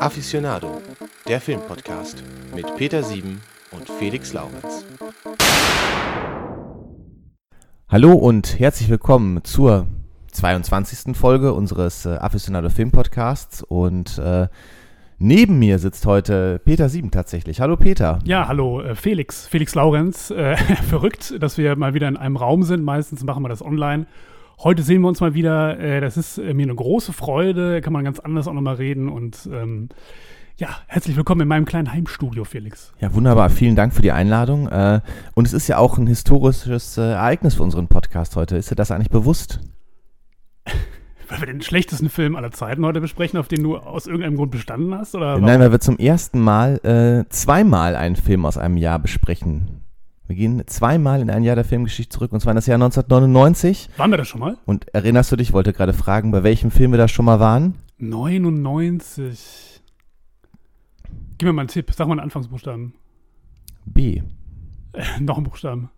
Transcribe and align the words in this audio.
Aficionado, 0.00 0.82
der 1.28 1.40
Filmpodcast 1.40 2.24
mit 2.54 2.74
Peter 2.76 3.04
Sieben 3.04 3.40
und 3.70 3.88
Felix 3.88 4.32
Laurenz. 4.32 4.84
Hallo 7.88 8.12
und 8.12 8.58
herzlich 8.58 8.88
willkommen 8.88 9.44
zur 9.44 9.86
22. 10.32 11.16
Folge 11.16 11.52
unseres 11.52 12.04
äh, 12.04 12.10
Aficionado 12.10 12.68
Film 12.68 12.90
Podcasts 12.90 13.62
und 13.62 14.18
äh, 14.18 14.48
neben 15.18 15.60
mir 15.60 15.78
sitzt 15.78 16.04
heute 16.06 16.60
Peter 16.64 16.88
Sieben 16.88 17.12
tatsächlich. 17.12 17.60
Hallo 17.60 17.76
Peter. 17.76 18.18
Ja, 18.24 18.48
hallo 18.48 18.80
äh, 18.80 18.96
Felix, 18.96 19.46
Felix 19.46 19.76
Laurenz. 19.76 20.30
Äh, 20.30 20.56
verrückt, 20.88 21.34
dass 21.40 21.58
wir 21.58 21.76
mal 21.76 21.94
wieder 21.94 22.08
in 22.08 22.16
einem 22.16 22.36
Raum 22.36 22.64
sind. 22.64 22.82
Meistens 22.82 23.22
machen 23.22 23.44
wir 23.44 23.48
das 23.48 23.62
online. 23.62 24.06
Heute 24.62 24.82
sehen 24.82 25.00
wir 25.00 25.08
uns 25.08 25.22
mal 25.22 25.32
wieder. 25.32 25.78
Äh, 25.80 26.02
das 26.02 26.18
ist 26.18 26.36
äh, 26.36 26.52
mir 26.52 26.64
eine 26.64 26.74
große 26.74 27.14
Freude. 27.14 27.80
Kann 27.80 27.94
man 27.94 28.04
ganz 28.04 28.18
anders 28.18 28.46
auch 28.46 28.52
nochmal 28.52 28.74
reden 28.74 29.08
und 29.08 29.48
ähm, 29.50 29.88
ja, 30.58 30.68
herzlich 30.86 31.16
willkommen 31.16 31.40
in 31.40 31.48
meinem 31.48 31.64
kleinen 31.64 31.90
Heimstudio, 31.90 32.44
Felix. 32.44 32.92
Ja, 33.00 33.14
wunderbar. 33.14 33.48
Vielen 33.48 33.74
Dank 33.74 33.94
für 33.94 34.02
die 34.02 34.12
Einladung. 34.12 34.68
Äh, 34.68 35.00
und 35.32 35.46
es 35.46 35.54
ist 35.54 35.66
ja 35.68 35.78
auch 35.78 35.96
ein 35.96 36.06
historisches 36.06 36.98
Ereignis 36.98 37.54
für 37.54 37.62
unseren 37.62 37.88
Podcast 37.88 38.36
heute. 38.36 38.58
Ist 38.58 38.70
dir 38.70 38.74
das 38.74 38.90
eigentlich 38.90 39.08
bewusst? 39.08 39.60
Weil 41.30 41.40
wir 41.40 41.46
den 41.46 41.62
schlechtesten 41.62 42.10
Film 42.10 42.36
aller 42.36 42.50
Zeiten 42.50 42.84
heute 42.84 43.00
besprechen, 43.00 43.38
auf 43.38 43.48
den 43.48 43.62
du 43.62 43.78
aus 43.78 44.06
irgendeinem 44.06 44.36
Grund 44.36 44.50
bestanden 44.50 44.94
hast? 44.94 45.14
Oder 45.14 45.38
Nein, 45.38 45.60
weil 45.60 45.72
wir 45.72 45.80
zum 45.80 45.96
ersten 45.96 46.40
Mal 46.40 46.80
äh, 46.84 47.26
zweimal 47.30 47.96
einen 47.96 48.16
Film 48.16 48.44
aus 48.44 48.58
einem 48.58 48.76
Jahr 48.76 48.98
besprechen. 48.98 49.79
Wir 50.30 50.36
gehen 50.36 50.62
zweimal 50.68 51.20
in 51.22 51.28
ein 51.28 51.42
Jahr 51.42 51.56
der 51.56 51.64
Filmgeschichte 51.64 52.14
zurück, 52.16 52.30
und 52.30 52.38
zwar 52.38 52.52
in 52.52 52.54
das 52.54 52.66
Jahr 52.66 52.76
1999. 52.76 53.90
Waren 53.96 54.12
wir 54.12 54.16
das 54.16 54.28
schon 54.28 54.38
mal? 54.38 54.56
Und 54.64 54.86
erinnerst 54.94 55.32
du 55.32 55.34
dich, 55.36 55.48
ich 55.48 55.52
wollte 55.52 55.72
gerade 55.72 55.92
fragen, 55.92 56.30
bei 56.30 56.44
welchem 56.44 56.70
Film 56.70 56.92
wir 56.92 56.98
da 56.98 57.08
schon 57.08 57.24
mal 57.24 57.40
waren? 57.40 57.74
99. 57.98 59.82
Gib 61.36 61.46
mir 61.48 61.52
mal 61.52 61.62
einen 61.62 61.68
Tipp. 61.68 61.90
Sag 61.92 62.06
mal 62.06 62.12
einen 62.12 62.20
Anfangsbuchstaben. 62.20 62.94
B. 63.86 64.22
Äh, 64.92 65.02
noch 65.20 65.36
einen 65.36 65.46
Buchstaben. 65.46 65.90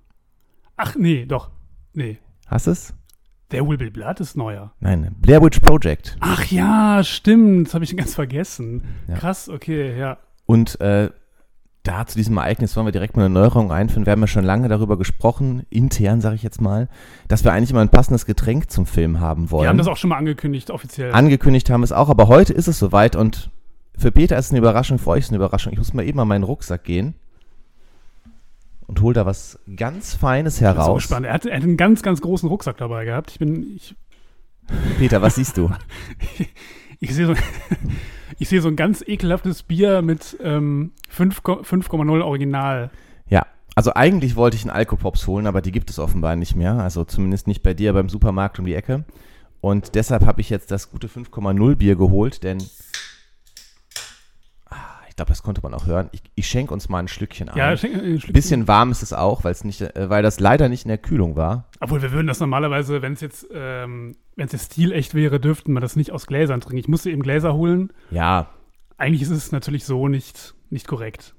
Ach, 0.78 0.96
nee, 0.96 1.26
doch. 1.26 1.50
Nee. 1.92 2.18
Hast 2.46 2.68
es? 2.68 2.94
Der 3.50 3.68
Will 3.68 3.76
Be 3.76 3.90
Blood 3.90 4.20
ist 4.20 4.34
neuer. 4.34 4.72
Nein, 4.80 5.14
Blair 5.20 5.42
Witch 5.42 5.60
Project. 5.60 6.16
Ach 6.20 6.46
ja, 6.46 7.04
stimmt. 7.04 7.66
Das 7.66 7.74
habe 7.74 7.84
ich 7.84 7.94
ganz 7.94 8.14
vergessen. 8.14 8.82
Ja. 9.08 9.14
Krass, 9.16 9.50
okay, 9.50 9.94
ja. 9.98 10.16
Und 10.46 10.80
äh, 10.80 11.10
da 11.82 12.06
zu 12.06 12.16
diesem 12.16 12.36
Ereignis 12.36 12.76
wollen 12.76 12.86
wir 12.86 12.92
direkt 12.92 13.16
mal 13.16 13.24
eine 13.24 13.34
Neuerung 13.34 13.72
einführen. 13.72 14.06
Wir 14.06 14.12
haben 14.12 14.20
ja 14.20 14.28
schon 14.28 14.44
lange 14.44 14.68
darüber 14.68 14.96
gesprochen, 14.96 15.66
intern 15.68 16.20
sage 16.20 16.36
ich 16.36 16.42
jetzt 16.42 16.60
mal, 16.60 16.88
dass 17.26 17.42
wir 17.44 17.52
eigentlich 17.52 17.70
immer 17.70 17.80
ein 17.80 17.88
passendes 17.88 18.24
Getränk 18.24 18.70
zum 18.70 18.86
Film 18.86 19.18
haben 19.18 19.50
wollen. 19.50 19.64
Wir 19.64 19.68
haben 19.68 19.78
das 19.78 19.88
auch 19.88 19.96
schon 19.96 20.10
mal 20.10 20.16
angekündigt, 20.16 20.70
offiziell. 20.70 21.12
Angekündigt 21.12 21.70
haben 21.70 21.82
es 21.82 21.90
auch, 21.90 22.08
aber 22.08 22.28
heute 22.28 22.52
ist 22.52 22.68
es 22.68 22.78
soweit 22.78 23.16
und 23.16 23.50
für 23.98 24.12
Peter 24.12 24.38
ist 24.38 24.46
es 24.46 24.50
eine 24.52 24.58
Überraschung, 24.58 24.98
für 24.98 25.10
euch 25.10 25.20
ist 25.20 25.26
es 25.26 25.30
eine 25.32 25.38
Überraschung. 25.38 25.72
Ich 25.72 25.78
muss 25.78 25.92
mal 25.92 26.04
eben 26.04 26.20
an 26.20 26.28
meinen 26.28 26.44
Rucksack 26.44 26.84
gehen 26.84 27.14
und 28.86 29.00
hol 29.00 29.12
da 29.12 29.26
was 29.26 29.58
ganz 29.76 30.14
Feines 30.14 30.56
ich 30.56 30.60
bin 30.60 30.68
so 30.70 30.78
heraus. 30.78 31.02
gespannt. 31.02 31.26
Er 31.26 31.32
hat, 31.32 31.46
er 31.46 31.56
hat 31.56 31.62
einen 31.64 31.76
ganz, 31.76 32.02
ganz 32.02 32.20
großen 32.20 32.48
Rucksack 32.48 32.76
dabei 32.76 33.04
gehabt. 33.04 33.32
Ich 33.32 33.38
bin, 33.40 33.74
ich, 33.74 33.96
Peter, 34.98 35.20
was 35.20 35.34
siehst 35.34 35.56
du? 35.56 35.70
ich 37.02 37.14
sehe 37.14 37.26
so, 37.26 37.34
ich 38.38 38.48
sehe 38.48 38.60
so 38.62 38.68
ein 38.68 38.76
ganz 38.76 39.02
ekelhaftes 39.06 39.62
Bier 39.64 40.02
mit 40.02 40.36
ähm, 40.42 40.92
5 41.08 41.42
Ko- 41.42 41.60
5,0 41.62 42.22
Original. 42.22 42.90
Ja, 43.28 43.44
also 43.74 43.92
eigentlich 43.94 44.36
wollte 44.36 44.56
ich 44.56 44.62
einen 44.62 44.70
Alkopops 44.70 45.26
holen, 45.26 45.46
aber 45.46 45.60
die 45.62 45.72
gibt 45.72 45.90
es 45.90 45.98
offenbar 45.98 46.36
nicht 46.36 46.54
mehr. 46.56 46.74
Also 46.74 47.04
zumindest 47.04 47.46
nicht 47.46 47.62
bei 47.62 47.74
dir 47.74 47.92
beim 47.92 48.08
Supermarkt 48.08 48.58
um 48.58 48.66
die 48.66 48.74
Ecke. 48.74 49.04
Und 49.60 49.94
deshalb 49.94 50.26
habe 50.26 50.40
ich 50.40 50.50
jetzt 50.50 50.70
das 50.70 50.90
gute 50.90 51.08
5,0 51.08 51.76
Bier 51.76 51.96
geholt, 51.96 52.42
denn 52.42 52.58
ich 55.12 55.16
glaube, 55.16 55.28
das 55.28 55.42
konnte 55.42 55.60
man 55.62 55.74
auch 55.74 55.84
hören. 55.84 56.08
Ich, 56.12 56.22
ich 56.36 56.46
schenke 56.46 56.72
uns 56.72 56.88
mal 56.88 57.00
ein 57.00 57.06
Schlückchen 57.06 57.50
ein. 57.50 57.58
Ja, 57.58 57.72
äh, 57.72 57.76
Schlückchen. 57.76 58.32
Bisschen 58.32 58.66
warm 58.66 58.90
ist 58.90 59.02
es 59.02 59.12
auch, 59.12 59.44
weil 59.44 59.52
es 59.52 59.62
nicht, 59.62 59.82
äh, 59.82 60.08
weil 60.08 60.22
das 60.22 60.40
leider 60.40 60.70
nicht 60.70 60.86
in 60.86 60.88
der 60.88 60.96
Kühlung 60.96 61.36
war. 61.36 61.68
Obwohl 61.80 62.00
wir 62.00 62.12
würden 62.12 62.28
das 62.28 62.40
normalerweise, 62.40 63.02
wenn 63.02 63.12
es 63.12 63.20
jetzt, 63.20 63.46
ähm, 63.52 64.16
wenn 64.36 64.46
es 64.46 64.52
jetzt 64.52 64.72
stilecht 64.72 65.12
wäre, 65.12 65.38
dürften 65.38 65.74
wir 65.74 65.80
das 65.80 65.96
nicht 65.96 66.12
aus 66.12 66.26
Gläsern 66.26 66.62
trinken. 66.62 66.78
Ich 66.78 66.88
musste 66.88 67.10
eben 67.10 67.22
Gläser 67.22 67.52
holen. 67.52 67.92
Ja, 68.10 68.48
Eigentlich 68.96 69.20
ist 69.20 69.28
es 69.30 69.52
natürlich 69.52 69.84
so 69.84 70.08
nicht, 70.08 70.54
nicht 70.70 70.88
korrekt. 70.88 71.34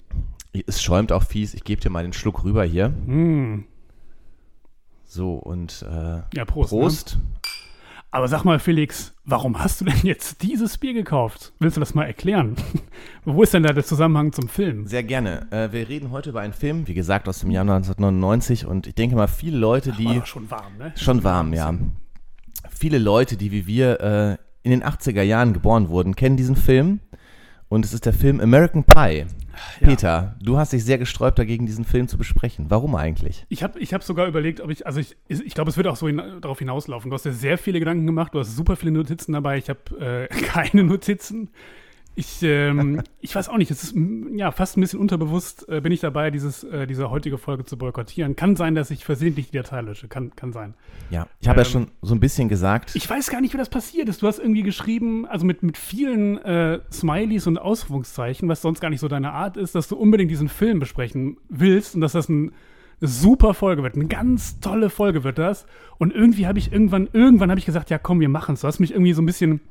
es 0.68 0.84
schäumt 0.84 1.12
auch 1.12 1.24
fies. 1.24 1.56
Ich 1.56 1.64
gebe 1.64 1.82
dir 1.82 1.90
mal 1.90 2.04
den 2.04 2.14
Schluck 2.14 2.44
rüber 2.44 2.64
hier. 2.64 2.94
Hm. 3.08 3.66
So 5.04 5.34
und 5.34 5.84
äh, 5.90 6.22
Ja, 6.36 6.46
Prost. 6.46 7.18
Ne? 7.18 7.22
Aber 8.14 8.28
sag 8.28 8.44
mal, 8.44 8.60
Felix, 8.60 9.12
warum 9.26 9.58
hast 9.58 9.82
du 9.82 9.86
denn 9.86 9.98
jetzt 10.04 10.44
dieses 10.44 10.78
Bier 10.78 10.94
gekauft? 10.94 11.52
Willst 11.58 11.78
du 11.78 11.80
das 11.80 11.96
mal 11.96 12.04
erklären? 12.04 12.56
Wo 13.26 13.42
ist 13.42 13.56
denn 13.56 13.64
da 13.64 13.74
der 13.74 13.84
Zusammenhang 13.84 14.32
zum 14.32 14.48
Film? 14.48 14.86
Sehr 14.86 15.02
gerne. 15.02 15.48
Äh, 15.50 15.72
wir 15.72 15.90
reden 15.90 16.12
heute 16.12 16.30
über 16.30 16.42
einen 16.42 16.54
Film, 16.54 16.88
wie 16.88 16.94
gesagt, 16.94 17.28
aus 17.28 17.40
dem 17.40 17.50
Jahr 17.50 17.64
1999 17.64 18.68
und 18.68 18.86
ich 18.86 18.94
denke 18.94 19.16
mal, 19.16 19.26
viele 19.26 19.58
Leute, 19.58 19.94
die 19.94 20.06
War 20.06 20.14
doch 20.14 20.28
schon 20.28 20.52
warm, 20.52 20.78
ne? 20.78 20.94
Schon 20.96 21.24
warm, 21.24 21.54
ja. 21.54 21.74
Viele 22.70 23.00
Leute, 23.00 23.36
die 23.36 23.52
wie 23.52 23.66
wir 23.66 24.00
äh, 24.00 24.38
in 24.62 24.70
den 24.70 24.84
80er 24.84 25.24
Jahren 25.24 25.54
geboren 25.54 25.90
wurden, 25.90 26.16
kennen 26.16 26.38
diesen 26.38 26.56
Film. 26.56 27.00
Und 27.68 27.84
es 27.84 27.96
ist 27.96 28.06
der 28.06 28.14
Film 28.14 28.40
American 28.40 28.84
Pie. 28.84 29.26
Ja. 29.80 29.88
Peter, 29.88 30.36
du 30.42 30.58
hast 30.58 30.74
dich 30.74 30.84
sehr 30.84 30.98
gesträubt 30.98 31.40
dagegen, 31.40 31.66
diesen 31.66 31.86
Film 31.86 32.08
zu 32.08 32.18
besprechen. 32.18 32.66
Warum 32.70 32.96
eigentlich? 32.96 33.46
Ich 33.50 33.64
habe 33.64 33.80
ich 33.80 33.94
hab 33.94 34.04
sogar 34.04 34.28
überlegt, 34.28 34.62
ob 34.62 34.70
ich, 34.70 34.86
also 34.86 35.00
ich, 35.00 35.16
ich 35.28 35.54
glaube, 35.54 35.70
es 35.70 35.78
wird 35.78 35.88
auch 35.88 35.96
so 35.96 36.08
hin, 36.08 36.22
darauf 36.42 36.60
hinauslaufen. 36.60 37.10
Du 37.10 37.16
hast 37.16 37.26
dir 37.26 37.34
sehr 37.34 37.58
viele 37.58 37.80
Gedanken 37.80 38.06
gemacht, 38.06 38.34
du 38.34 38.40
hast 38.40 38.56
super 38.56 38.76
viele 38.76 38.92
Notizen 38.92 39.34
dabei. 39.34 39.58
Ich 39.58 39.70
habe 39.70 40.30
äh, 40.32 40.36
keine 40.44 40.84
Notizen. 40.84 41.50
Ich, 42.16 42.44
ähm, 42.44 43.02
ich 43.22 43.34
weiß 43.36 43.50
auch 43.50 43.58
nicht, 43.58 43.72
es 43.72 43.84
ist 43.84 43.96
ja 44.36 44.52
fast 44.52 44.78
ein 44.78 44.82
bisschen 44.82 45.00
unterbewusst, 45.00 45.68
äh, 45.70 45.82
bin 45.82 45.92
ich 45.92 46.00
dabei, 46.00 46.30
dieses, 46.32 46.64
äh, 46.64 46.86
diese 46.86 47.10
heutige 47.10 47.38
Folge 47.38 47.66
zu 47.66 47.78
boykottieren. 47.78 48.36
Kann 48.36 48.56
sein, 48.56 48.76
dass 48.76 48.92
ich 48.92 49.06
versehentlich 49.06 49.50
die 49.50 49.58
Datei 49.58 49.82
lösche. 49.82 50.08
Kann, 50.08 50.36
kann 50.36 50.54
sein. 50.54 50.76
Ja, 51.10 51.28
ich 51.40 51.48
habe 51.48 51.62
ja 51.62 51.66
Ähm, 51.66 51.72
schon 51.72 51.88
so 52.02 52.14
ein 52.14 52.20
bisschen 52.20 52.50
gesagt. 52.50 52.96
Ich 52.96 53.10
weiß 53.10 53.30
gar 53.30 53.42
nicht, 53.42 53.54
wie 53.54 53.58
das 53.58 53.70
passiert 53.70 54.10
ist. 54.10 54.22
Du 54.22 54.28
hast 54.28 54.40
irgendwie 54.40 54.64
geschrieben, 54.64 55.26
also 55.26 55.46
mit, 55.46 55.64
mit 55.64 55.78
vielen 55.78 56.38
äh, 56.40 56.80
Smileys 56.92 57.48
und 57.48 57.58
Ausrufungszeichen, 57.58 58.48
was 58.50 58.62
sonst 58.62 58.80
gar 58.80 58.90
nicht 58.90 59.00
so 59.00 59.08
deine 59.08 59.32
Art 59.32 59.58
ist, 59.58 59.76
dass 59.76 59.88
du 59.88 59.96
unbedingt 59.96 60.30
diesen 60.32 60.50
Film 60.50 60.80
besprechen 60.80 61.38
willst 61.50 61.96
und 61.96 62.02
dass 62.02 62.12
das 62.14 62.30
ein, 62.30 62.52
eine 63.02 63.10
super 63.10 63.54
Folge 63.54 63.84
wird. 63.84 63.96
Eine 63.96 64.06
ganz 64.06 64.60
tolle 64.60 64.90
Folge 64.90 65.24
wird 65.24 65.38
das. 65.38 65.66
Und 65.98 66.14
irgendwie 66.14 66.48
habe 66.48 66.60
ich 66.60 66.72
irgendwann, 66.72 67.10
irgendwann 67.12 67.50
habe 67.50 67.60
ich 67.60 67.66
gesagt, 67.66 67.90
ja 67.90 67.98
komm, 67.98 68.20
wir 68.20 68.30
machen 68.30 68.54
es. 68.54 68.62
Du 68.62 68.68
hast 68.68 68.80
mich 68.80 68.92
irgendwie 68.92 69.14
so 69.14 69.22
ein 69.22 69.26
bisschen, 69.26 69.62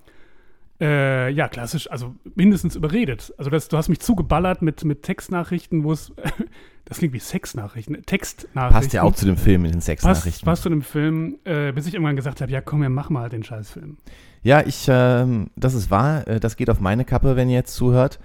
äh, 0.82 1.30
ja, 1.30 1.46
klassisch, 1.46 1.88
also 1.90 2.14
mindestens 2.34 2.74
überredet. 2.74 3.32
Also 3.38 3.50
das, 3.50 3.68
du 3.68 3.76
hast 3.76 3.88
mich 3.88 4.00
zugeballert 4.00 4.62
mit, 4.62 4.84
mit 4.84 5.04
Textnachrichten, 5.04 5.84
wo 5.84 5.92
es, 5.92 6.12
das 6.84 6.98
klingt 6.98 7.14
wie 7.14 7.20
Sexnachrichten, 7.20 8.02
Textnachrichten. 8.04 8.80
Passt 8.80 8.92
ja 8.92 9.02
auch 9.02 9.14
zu 9.14 9.24
dem 9.24 9.36
Film 9.36 9.64
in 9.64 9.70
den 9.70 9.78
Passt, 9.78 9.86
Sexnachrichten. 9.86 10.44
passt 10.44 10.62
zu 10.64 10.68
dem 10.68 10.82
Film, 10.82 11.38
äh, 11.44 11.70
bis 11.70 11.86
ich 11.86 11.94
irgendwann 11.94 12.16
gesagt 12.16 12.40
habe, 12.40 12.50
ja 12.50 12.60
komm, 12.60 12.82
wir 12.82 12.88
machen 12.88 13.14
mal 13.14 13.28
den 13.28 13.44
Scheißfilm. 13.44 13.96
Ja, 14.42 14.60
ich, 14.66 14.86
ähm, 14.88 15.50
das 15.54 15.74
ist 15.74 15.90
wahr. 15.90 16.26
Äh, 16.26 16.40
das 16.40 16.56
geht 16.56 16.68
auf 16.68 16.80
meine 16.80 17.04
Kappe, 17.04 17.36
wenn 17.36 17.48
ihr 17.48 17.54
jetzt 17.54 17.76
zuhört. 17.76 18.18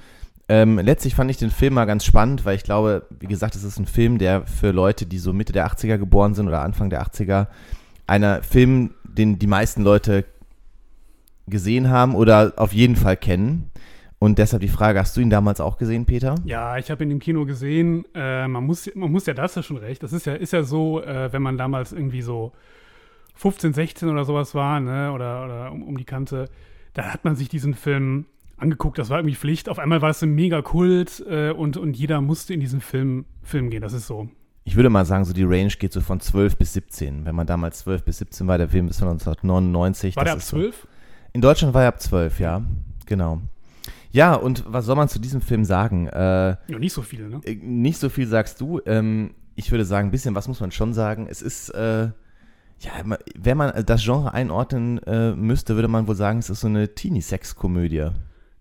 Ähm, 0.49 0.79
letztlich 0.79 1.13
fand 1.13 1.29
ich 1.29 1.37
den 1.37 1.51
Film 1.51 1.75
mal 1.75 1.85
ganz 1.85 2.05
spannend, 2.05 2.43
weil 2.43 2.55
ich 2.55 2.63
glaube, 2.63 3.05
wie 3.19 3.27
gesagt, 3.27 3.55
es 3.55 3.63
ist 3.63 3.77
ein 3.77 3.85
Film, 3.85 4.17
der 4.17 4.47
für 4.47 4.71
Leute, 4.71 5.05
die 5.05 5.19
so 5.19 5.31
Mitte 5.31 5.53
der 5.53 5.67
80er 5.67 5.97
geboren 5.97 6.33
sind 6.33 6.47
oder 6.47 6.61
Anfang 6.61 6.89
der 6.89 7.03
80er, 7.03 7.47
einer 8.07 8.41
Film, 8.41 8.95
den 9.03 9.37
die 9.37 9.47
meisten 9.47 9.83
Leute 9.83 10.25
gesehen 11.47 11.89
haben 11.89 12.15
oder 12.15 12.53
auf 12.57 12.73
jeden 12.73 12.95
Fall 12.95 13.17
kennen. 13.17 13.69
Und 14.19 14.39
deshalb 14.39 14.61
die 14.61 14.67
Frage, 14.67 14.99
hast 14.99 15.15
du 15.15 15.21
ihn 15.21 15.29
damals 15.29 15.61
auch 15.61 15.77
gesehen, 15.77 16.05
Peter? 16.05 16.35
Ja, 16.43 16.77
ich 16.77 16.89
habe 16.89 17.03
ihn 17.03 17.11
im 17.11 17.19
Kino 17.19 17.45
gesehen. 17.45 18.03
Äh, 18.15 18.47
man, 18.47 18.65
muss, 18.65 18.89
man 18.95 19.11
muss 19.11 19.27
ja, 19.27 19.35
das 19.35 19.53
ja 19.55 19.61
schon 19.61 19.77
recht. 19.77 20.01
Das 20.01 20.11
ist 20.11 20.25
ja, 20.25 20.33
ist 20.33 20.53
ja 20.53 20.63
so, 20.63 21.03
äh, 21.03 21.31
wenn 21.31 21.43
man 21.43 21.57
damals 21.57 21.91
irgendwie 21.93 22.23
so 22.23 22.51
15, 23.35 23.73
16 23.73 24.09
oder 24.09 24.25
sowas 24.25 24.55
war, 24.55 24.79
ne, 24.79 25.11
oder, 25.11 25.45
oder 25.45 25.71
um, 25.71 25.83
um 25.83 25.97
die 25.97 26.03
Kante, 26.03 26.49
da 26.95 27.13
hat 27.13 27.25
man 27.25 27.35
sich 27.35 27.47
diesen 27.47 27.75
Film 27.75 28.25
angeguckt. 28.57 28.97
Das 28.97 29.11
war 29.11 29.19
irgendwie 29.19 29.35
Pflicht. 29.35 29.69
Auf 29.69 29.77
einmal 29.77 30.01
war 30.01 30.09
es 30.09 30.23
ein 30.23 30.33
mega 30.33 30.63
Kult 30.63 31.23
äh, 31.29 31.51
und, 31.51 31.77
und 31.77 31.95
jeder 31.95 32.19
musste 32.19 32.55
in 32.55 32.59
diesen 32.59 32.81
Film, 32.81 33.25
Film 33.43 33.69
gehen. 33.69 33.81
Das 33.81 33.93
ist 33.93 34.07
so. 34.07 34.27
Ich 34.63 34.75
würde 34.75 34.89
mal 34.89 35.05
sagen, 35.05 35.25
so 35.25 35.33
die 35.33 35.43
Range 35.43 35.71
geht 35.79 35.93
so 35.93 36.01
von 36.01 36.19
12 36.19 36.57
bis 36.57 36.73
17. 36.73 37.23
Wenn 37.23 37.35
man 37.35 37.45
damals 37.45 37.79
12 37.81 38.03
bis 38.03 38.17
17 38.17 38.47
war, 38.47 38.57
der 38.57 38.67
Film 38.67 38.87
ist 38.87 38.97
von 38.97 39.09
1999. 39.09 40.15
War 40.15 40.23
der 40.23 40.33
ab 40.33 40.39
ist 40.39 40.47
so- 40.47 40.57
12? 40.57 40.87
In 41.37 41.41
Deutschland 41.41 41.75
war 41.75 41.83
er 41.83 41.89
ab 41.89 42.01
12, 42.01 42.39
ja. 42.39 42.63
Genau. 43.05 43.43
Ja, 44.09 44.33
und 44.33 44.63
was 44.67 44.85
soll 44.85 44.95
man 44.95 45.07
zu 45.07 45.19
diesem 45.19 45.39
Film 45.39 45.65
sagen? 45.65 46.07
Äh, 46.07 46.55
Ja, 46.67 46.79
nicht 46.79 46.93
so 46.93 47.03
viel, 47.03 47.29
ne? 47.29 47.41
äh, 47.43 47.53
nicht 47.53 47.99
so 47.99 48.09
viel 48.09 48.25
sagst 48.25 48.59
du. 48.59 48.81
Ähm, 48.87 49.35
ich 49.53 49.69
würde 49.69 49.85
sagen, 49.85 50.07
ein 50.07 50.11
bisschen 50.11 50.33
was 50.33 50.47
muss 50.47 50.61
man 50.61 50.71
schon 50.71 50.95
sagen. 50.95 51.27
Es 51.29 51.43
ist, 51.43 51.69
äh, 51.69 52.05
ja, 52.79 52.91
wenn 53.35 53.55
man 53.55 53.85
das 53.85 54.03
Genre 54.03 54.33
einordnen 54.33 54.97
äh, 55.03 55.35
müsste, 55.35 55.75
würde 55.75 55.87
man 55.87 56.07
wohl 56.07 56.15
sagen, 56.15 56.39
es 56.39 56.49
ist 56.49 56.61
so 56.61 56.67
eine 56.69 56.95
Teenie-Sex-Komödie. 56.95 58.09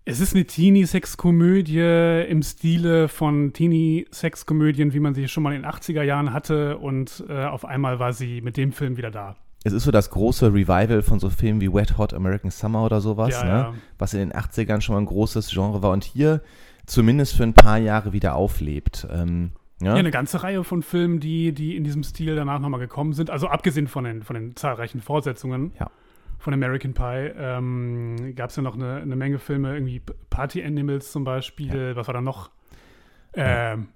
Es 0.05 0.19
ist 0.19 0.35
eine 0.35 0.45
Teenie-Sex-Komödie 0.45 2.27
im 2.29 2.43
Stile 2.43 3.07
von 3.07 3.53
Teenie-Sex-Komödien, 3.53 4.93
wie 4.93 4.99
man 4.99 5.15
sie 5.15 5.27
schon 5.29 5.41
mal 5.41 5.55
in 5.55 5.63
den 5.63 5.71
80er 5.71 6.03
Jahren 6.03 6.31
hatte. 6.31 6.77
Und 6.77 7.23
äh, 7.27 7.43
auf 7.45 7.65
einmal 7.65 7.97
war 7.97 8.13
sie 8.13 8.41
mit 8.41 8.55
dem 8.55 8.71
Film 8.71 8.97
wieder 8.97 9.09
da. 9.09 9.35
Es 9.63 9.73
ist 9.73 9.83
so 9.83 9.91
das 9.91 10.09
große 10.11 10.53
Revival 10.53 11.01
von 11.01 11.19
so 11.19 11.29
Filmen 11.29 11.59
wie 11.61 11.73
Wet 11.73 11.97
Hot 11.97 12.13
American 12.13 12.51
Summer 12.51 12.83
oder 12.85 13.01
sowas, 13.01 13.31
Ja, 13.31 13.43
ne? 13.43 13.49
ja. 13.51 13.73
was 13.97 14.13
in 14.13 14.19
den 14.19 14.31
80ern 14.33 14.81
schon 14.81 14.95
mal 14.95 15.01
ein 15.01 15.05
großes 15.07 15.49
Genre 15.49 15.81
war 15.81 15.91
und 15.91 16.03
hier 16.03 16.41
zumindest 16.85 17.35
für 17.35 17.43
ein 17.43 17.53
paar 17.53 17.77
Jahre 17.77 18.13
wieder 18.13 18.35
auflebt. 18.35 19.05
Ähm, 19.11 19.51
ja? 19.81 19.87
Ja, 19.89 19.93
eine 19.95 20.11
ganze 20.11 20.41
Reihe 20.43 20.63
von 20.63 20.81
Filmen, 20.83 21.19
die, 21.19 21.51
die 21.53 21.75
in 21.75 21.83
diesem 21.83 22.03
Stil 22.03 22.35
danach 22.35 22.59
nochmal 22.59 22.79
gekommen 22.79 23.13
sind. 23.13 23.29
Also 23.29 23.47
abgesehen 23.47 23.87
von 23.87 24.05
den, 24.05 24.23
von 24.23 24.35
den 24.35 24.55
zahlreichen 24.55 25.01
Fortsetzungen 25.01 25.73
von 26.39 26.53
American 26.53 26.93
Pie, 26.93 27.31
ähm, 27.37 28.33
gab 28.35 28.51
es 28.51 28.55
ja 28.55 28.61
noch 28.63 28.75
eine, 28.75 28.97
eine 28.97 29.15
Menge 29.15 29.37
Filme, 29.39 29.73
irgendwie 29.73 30.01
Party 30.29 30.63
Animals 30.63 31.11
zum 31.11 31.23
Beispiel. 31.23 31.95
Was 31.95 32.07
war 32.07 32.13
da 32.13 32.21
noch? 32.21 32.51
Ähm, 33.33 33.89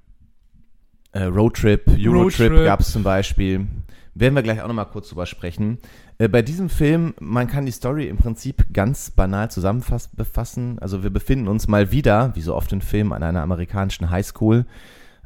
Äh, 1.14 1.24
Roadtrip, 1.24 1.88
Eurotrip 1.98 2.52
Roadtrip. 2.52 2.66
gab 2.66 2.80
es 2.80 2.92
zum 2.92 3.04
Beispiel. 3.04 3.68
Werden 4.14 4.36
wir 4.36 4.44
gleich 4.44 4.62
auch 4.62 4.68
nochmal 4.68 4.90
kurz 4.90 5.10
drüber 5.10 5.26
sprechen. 5.26 5.80
Äh, 6.18 6.28
bei 6.28 6.42
diesem 6.42 6.70
Film, 6.70 7.14
man 7.20 7.48
kann 7.48 7.66
die 7.66 7.72
Story 7.72 8.08
im 8.08 8.18
Prinzip 8.18 8.66
ganz 8.74 9.12
banal 9.12 9.50
zusammenfassen. 9.50 10.80
Also 10.80 11.04
wir 11.04 11.10
befinden 11.10 11.48
uns 11.48 11.68
mal 11.68 11.92
wieder, 11.92 12.36
wie 12.36 12.42
so 12.42 12.56
oft 12.56 12.72
in 12.74 12.82
Filmen, 12.82 13.14
an 13.14 13.24
einer 13.24 13.42
amerikanischen 13.42 14.10
Highschool. 14.10 14.66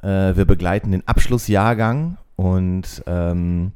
Äh, 0.04 0.36
wir 0.36 0.46
begleiten 0.46 0.92
den 0.92 1.08
Abschlussjahrgang 1.08 2.18
und 2.36 3.04
ähm, 3.08 3.72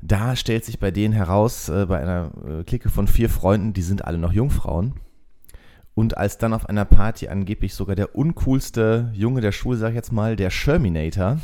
da 0.00 0.36
stellt 0.36 0.64
sich 0.64 0.78
bei 0.78 0.90
denen 0.90 1.14
heraus, 1.14 1.68
äh, 1.68 1.86
bei 1.86 2.00
einer 2.00 2.30
äh, 2.46 2.64
Clique 2.64 2.90
von 2.90 3.08
vier 3.08 3.30
Freunden, 3.30 3.72
die 3.72 3.82
sind 3.82 4.04
alle 4.04 4.18
noch 4.18 4.32
Jungfrauen. 4.32 4.94
Und 5.94 6.16
als 6.16 6.38
dann 6.38 6.52
auf 6.52 6.68
einer 6.68 6.84
Party 6.84 7.26
angeblich 7.28 7.74
sogar 7.74 7.96
der 7.96 8.14
uncoolste 8.14 9.10
Junge 9.14 9.40
der 9.40 9.50
Schule, 9.50 9.78
sag 9.78 9.88
ich 9.88 9.96
jetzt 9.96 10.12
mal, 10.12 10.36
der 10.36 10.50
Sherminator, 10.50 11.40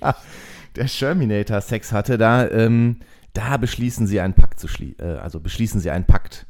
ja, 0.00 0.16
der 0.76 0.88
Sherminator 0.88 1.60
Sex 1.60 1.92
hatte, 1.92 2.18
da, 2.18 2.48
ähm, 2.48 2.96
da 3.32 3.56
beschließen 3.56 4.06
sie 4.06 4.20
einen 4.20 4.34
Pakt 4.34 4.60
zu 4.60 4.68
schließen, 4.68 5.00
äh, 5.00 5.18
also 5.18 5.40
beschließen 5.40 5.80
sie 5.80 5.90
einen 5.90 6.04
Pakt. 6.04 6.46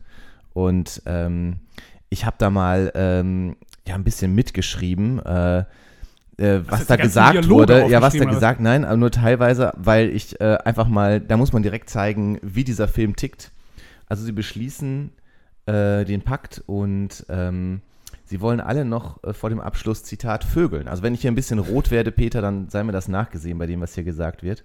Und 0.53 1.03
ähm, 1.07 1.61
ich 2.09 2.25
habe 2.25 2.37
da 2.39 2.51
mal 2.51 2.91
ähm, 2.95 3.57
ja 3.87 3.95
ein 3.95 4.05
bisschen 4.05 4.35
mitgeschrieben, 4.35 5.25
äh, 5.25 5.65
äh, 6.41 6.63
was 6.67 6.87
da 6.87 6.97
gesagt 6.97 7.35
Dialoge 7.35 7.51
wurde. 7.51 7.87
Ja, 7.89 8.01
was 8.01 8.15
da 8.15 8.25
gesagt, 8.25 8.61
nein, 8.61 8.85
aber 8.85 8.97
nur 8.97 9.11
teilweise, 9.11 9.73
weil 9.77 10.09
ich 10.11 10.41
äh, 10.41 10.59
einfach 10.65 10.89
mal, 10.89 11.21
da 11.21 11.37
muss 11.37 11.53
man 11.53 11.63
direkt 11.63 11.91
zeigen, 11.91 12.39
wie 12.43 12.65
dieser 12.65 12.89
Film 12.89 13.15
tickt. 13.15 13.53
Also 14.07 14.25
sie 14.25 14.33
beschließen 14.33 15.13
äh, 15.67 16.05
den 16.05 16.23
Pakt 16.23 16.63
und 16.67 17.25
ähm, 17.29 17.83
sie 18.31 18.41
wollen 18.41 18.61
alle 18.61 18.85
noch 18.85 19.23
äh, 19.25 19.33
vor 19.35 19.51
dem 19.51 19.59
Abschluss, 19.61 20.05
Zitat, 20.05 20.45
vögeln. 20.45 20.87
Also 20.87 21.03
wenn 21.03 21.15
ich 21.15 21.21
hier 21.21 21.33
ein 21.33 21.35
bisschen 21.35 21.59
rot 21.59 21.91
werde, 21.91 22.13
Peter, 22.13 22.41
dann 22.41 22.69
sei 22.69 22.85
mir 22.85 22.93
das 22.93 23.09
nachgesehen 23.09 23.59
bei 23.59 23.67
dem, 23.67 23.81
was 23.81 23.95
hier 23.97 24.05
gesagt 24.05 24.45
wird. 24.45 24.63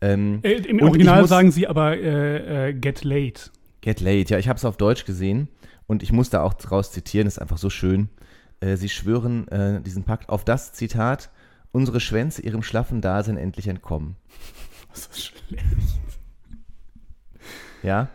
Ähm, 0.00 0.38
äh, 0.44 0.52
Im 0.52 0.80
Original 0.80 1.20
muss- 1.22 1.28
sagen 1.30 1.50
sie 1.50 1.66
aber 1.66 1.96
äh, 1.98 2.68
äh, 2.68 2.72
Get 2.72 3.02
Late. 3.02 3.50
Get 3.80 4.00
Late, 4.00 4.32
ja, 4.32 4.38
ich 4.38 4.48
habe 4.48 4.56
es 4.56 4.64
auf 4.64 4.76
Deutsch 4.76 5.04
gesehen 5.04 5.48
und 5.88 6.04
ich 6.04 6.12
muss 6.12 6.30
da 6.30 6.42
auch 6.42 6.54
draus 6.54 6.92
zitieren, 6.92 7.26
ist 7.26 7.40
einfach 7.40 7.58
so 7.58 7.70
schön. 7.70 8.08
Äh, 8.60 8.76
sie 8.76 8.88
schwören 8.88 9.48
äh, 9.48 9.80
diesen 9.82 10.04
Pakt 10.04 10.28
auf 10.28 10.44
das 10.44 10.72
Zitat, 10.72 11.30
unsere 11.72 11.98
Schwänze 11.98 12.40
ihrem 12.42 12.62
schlaffen 12.62 13.00
Dasein 13.00 13.36
endlich 13.36 13.66
entkommen. 13.66 14.14
Das 14.92 15.06
ist 15.06 15.24
schlecht. 15.48 15.64
Ja. 17.82 18.08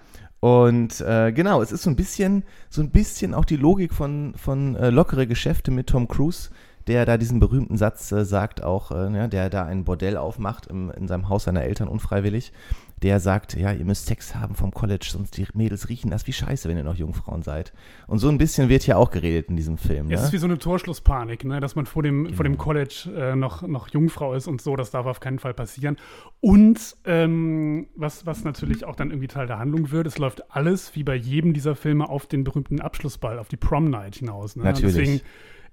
Und 0.47 1.01
äh, 1.01 1.33
genau, 1.33 1.61
es 1.61 1.73
ist 1.73 1.83
so 1.83 1.89
ein 1.89 1.97
bisschen, 1.97 2.43
so 2.69 2.81
ein 2.81 2.89
bisschen 2.89 3.33
auch 3.33 3.43
die 3.43 3.57
Logik 3.57 3.93
von, 3.93 4.33
von 4.37 4.77
äh, 4.77 4.91
lockere 4.91 5.27
Geschäfte 5.27 5.71
mit 5.71 5.87
Tom 5.87 6.07
Cruise, 6.07 6.51
der 6.87 7.05
da 7.05 7.17
diesen 7.17 7.41
berühmten 7.41 7.75
Satz 7.75 8.13
äh, 8.13 8.23
sagt, 8.23 8.63
auch, 8.63 8.91
äh, 8.91 9.13
ja, 9.13 9.27
der 9.27 9.49
da 9.49 9.65
ein 9.65 9.83
Bordell 9.83 10.15
aufmacht 10.15 10.67
im, 10.67 10.89
in 10.91 11.09
seinem 11.09 11.27
Haus 11.27 11.43
seiner 11.43 11.63
Eltern 11.63 11.89
unfreiwillig. 11.89 12.53
Der 13.03 13.19
sagt, 13.19 13.53
ja, 13.55 13.71
ihr 13.71 13.85
müsst 13.85 14.07
Sex 14.07 14.33
haben 14.33 14.55
vom 14.55 14.71
College, 14.71 15.07
sonst 15.11 15.37
die 15.37 15.45
Mädels 15.53 15.87
riechen 15.87 16.09
das 16.09 16.25
wie 16.25 16.33
Scheiße, 16.33 16.67
wenn 16.67 16.77
ihr 16.77 16.83
noch 16.83 16.95
Jungfrauen 16.95 17.43
seid. 17.43 17.71
Und 18.07 18.17
so 18.17 18.27
ein 18.27 18.39
bisschen 18.39 18.69
wird 18.69 18.81
hier 18.83 18.97
auch 18.97 19.11
geredet 19.11 19.49
in 19.49 19.55
diesem 19.55 19.77
Film. 19.77 20.09
Es 20.09 20.19
Ne? 20.19 20.25
ist 20.27 20.33
wie 20.33 20.37
so 20.37 20.47
eine 20.47 20.57
Torschlusspanik, 20.57 21.45
ne? 21.45 21.59
dass 21.59 21.75
man 21.75 21.85
vor 21.85 22.01
dem, 22.01 22.33
vor 22.33 22.43
dem 22.43 22.57
College 22.57 23.09
äh, 23.15 23.35
noch, 23.35 23.61
noch 23.61 23.89
Jungfrau 23.89 24.33
ist 24.33 24.47
und 24.47 24.61
so. 24.61 24.75
Das 24.75 24.89
darf 24.89 25.05
auf 25.05 25.19
keinen 25.19 25.37
Fall 25.37 25.53
passieren. 25.53 25.97
Und 26.39 26.95
ähm, 27.05 27.87
was, 27.95 28.25
was 28.25 28.43
natürlich 28.43 28.83
auch 28.85 28.95
dann 28.95 29.11
irgendwie 29.11 29.27
Teil 29.27 29.45
der 29.45 29.59
Handlung 29.59 29.91
wird, 29.91 30.07
es 30.07 30.17
läuft 30.17 30.51
alles 30.55 30.95
wie 30.95 31.03
bei 31.03 31.15
jedem 31.15 31.53
dieser 31.53 31.75
Filme 31.75 32.09
auf 32.09 32.25
den 32.25 32.43
berühmten 32.43 32.81
Abschlussball, 32.81 33.37
auf 33.37 33.47
die 33.47 33.57
Prom 33.57 33.89
Night 33.91 34.15
hinaus. 34.15 34.55
Ne? 34.55 34.63
Natürlich. 34.63 34.95
Deswegen 34.95 35.21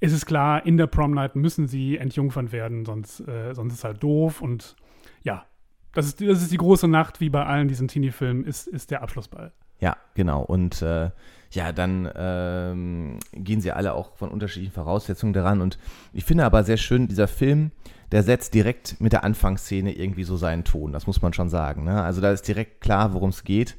ist 0.01 0.13
es 0.13 0.27
klar, 0.27 0.67
in 0.67 0.77
der 0.77 0.89
Prom 0.89 1.13
Night 1.13 1.37
müssen 1.37 1.69
sie 1.69 1.97
entjungfern 1.97 2.53
werden, 2.53 2.85
sonst, 2.85 3.21
äh, 3.21 3.55
sonst 3.55 3.73
ist 3.73 3.79
es 3.79 3.85
halt 3.85 4.03
doof. 4.03 4.43
Und 4.43 4.77
ja, 5.23 5.47
das 5.95 6.07
ist, 6.07 6.21
das 6.21 6.43
ist 6.43 6.53
die 6.53 6.57
große 6.57 6.89
Nacht, 6.89 7.21
wie 7.21 7.31
bei 7.31 7.45
allen 7.45 7.69
diesen 7.69 7.89
Teenie-Filmen, 7.89 8.45
ist, 8.45 8.67
ist 8.67 8.91
der 8.91 9.03
Abschlussball. 9.03 9.53
Ja, 9.81 9.97
genau. 10.15 10.43
Und 10.43 10.83
äh, 10.83 11.11
ja, 11.51 11.73
dann 11.73 12.11
ähm, 12.17 13.19
gehen 13.33 13.61
sie 13.61 13.73
alle 13.73 13.95
auch 13.95 14.17
von 14.17 14.31
unterschiedlichen 14.31 14.75
Voraussetzungen 14.75 15.33
daran. 15.33 15.61
Und 15.61 15.79
ich 16.13 16.25
finde 16.25 16.45
aber 16.45 16.65
sehr 16.65 16.77
schön, 16.77 17.07
dieser 17.09 17.29
Film, 17.29 17.71
der 18.13 18.23
setzt 18.23 18.55
direkt 18.55 19.01
mit 19.01 19.13
der 19.13 19.25
Anfangsszene 19.25 19.93
irgendwie 19.93 20.25
so 20.25 20.37
seinen 20.37 20.65
Ton. 20.65 20.93
Das 20.93 21.07
muss 21.07 21.23
man 21.23 21.33
schon 21.33 21.49
sagen. 21.49 21.85
Ne? 21.85 22.03
Also 22.03 22.21
da 22.21 22.31
ist 22.31 22.47
direkt 22.47 22.81
klar, 22.81 23.13
worum 23.15 23.31
es 23.31 23.45
geht. 23.45 23.77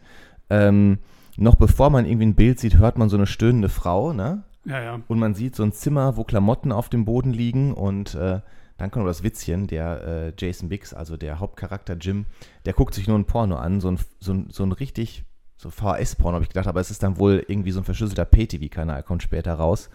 Ähm, 0.50 1.00
noch 1.38 1.56
bevor 1.56 1.90
man 1.90 2.06
irgendwie 2.06 2.28
ein 2.28 2.36
Bild 2.36 2.60
sieht, 2.60 2.78
hört 2.78 2.98
man 2.98 3.10
so 3.10 3.18
eine 3.18 3.28
stöhnende 3.28 3.70
Frau, 3.70 4.14
ne? 4.14 4.44
Ja, 4.64 4.82
ja. 4.82 5.00
Und 5.08 5.20
man 5.20 5.36
sieht 5.36 5.56
so 5.56 5.64
ein 5.64 5.74
Zimmer, 5.74 6.18
wo 6.18 6.24
Klamotten 6.24 6.72
auf 6.72 6.90
dem 6.90 7.06
Boden 7.06 7.34
liegen 7.34 7.74
und 7.74 8.16
äh, 8.16 8.40
dann 8.78 8.92
kommt 8.92 9.08
das 9.08 9.24
Witzchen, 9.24 9.68
der 9.68 10.04
äh, 10.04 10.34
Jason 10.38 10.70
Biggs, 10.70 10.94
also 10.94 11.18
der 11.18 11.40
Hauptcharakter 11.40 11.96
Jim, 11.96 12.26
der 12.66 12.74
guckt 12.74 12.94
sich 12.94 13.08
nur 13.08 13.18
ein 13.18 13.26
Porno 13.26 13.56
an, 13.56 13.80
so 13.80 13.90
ein, 13.90 14.00
so 14.20 14.34
ein, 14.34 14.50
so 14.52 14.64
ein 14.64 14.72
richtig, 14.72 15.24
so 15.58 15.70
VHS-Porno 15.70 16.36
habe 16.36 16.44
ich 16.44 16.50
gedacht, 16.50 16.68
aber 16.68 16.82
es 16.82 16.92
ist 16.92 17.02
dann 17.04 17.18
wohl 17.18 17.44
irgendwie 17.48 17.72
so 17.72 17.80
ein 17.80 17.86
verschlüsselter 17.86 18.26
Pay-TV-Kanal, 18.26 19.04
kommt 19.04 19.24
später 19.24 19.54
raus. 19.54 19.90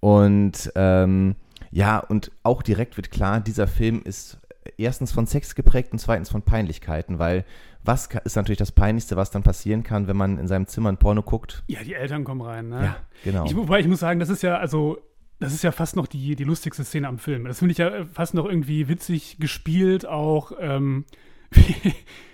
Und 0.00 0.70
ähm, 0.74 1.36
ja, 1.70 1.98
und 1.98 2.30
auch 2.42 2.62
direkt 2.62 2.96
wird 2.96 3.10
klar, 3.10 3.40
dieser 3.40 3.66
Film 3.66 4.02
ist 4.04 4.38
erstens 4.76 5.12
von 5.12 5.26
Sex 5.26 5.54
geprägt 5.54 5.92
und 5.92 5.98
zweitens 5.98 6.30
von 6.30 6.42
Peinlichkeiten, 6.42 7.18
weil 7.18 7.44
was 7.84 8.08
ist 8.24 8.36
natürlich 8.36 8.58
das 8.58 8.72
Peinlichste, 8.72 9.16
was 9.16 9.30
dann 9.30 9.42
passieren 9.42 9.82
kann, 9.82 10.06
wenn 10.06 10.16
man 10.16 10.38
in 10.38 10.46
seinem 10.46 10.66
Zimmer 10.66 10.90
ein 10.90 10.98
Porno 10.98 11.22
guckt? 11.22 11.64
Ja, 11.66 11.82
die 11.82 11.94
Eltern 11.94 12.24
kommen 12.24 12.42
rein, 12.42 12.68
ne? 12.68 12.84
Ja, 12.84 12.96
genau. 13.24 13.44
Ich, 13.44 13.56
wobei 13.56 13.80
ich 13.80 13.88
muss 13.88 14.00
sagen, 14.00 14.20
das 14.20 14.28
ist 14.28 14.42
ja, 14.42 14.58
also, 14.58 14.98
das 15.42 15.52
ist 15.52 15.64
ja 15.64 15.72
fast 15.72 15.96
noch 15.96 16.06
die, 16.06 16.36
die 16.36 16.44
lustigste 16.44 16.84
Szene 16.84 17.08
am 17.08 17.18
Film. 17.18 17.44
Das 17.44 17.58
finde 17.58 17.72
ich 17.72 17.78
ja 17.78 18.04
fast 18.12 18.34
noch 18.34 18.46
irgendwie 18.46 18.88
witzig 18.88 19.38
gespielt, 19.40 20.06
auch 20.06 20.52
ähm, 20.60 21.04
wie, 21.50 21.74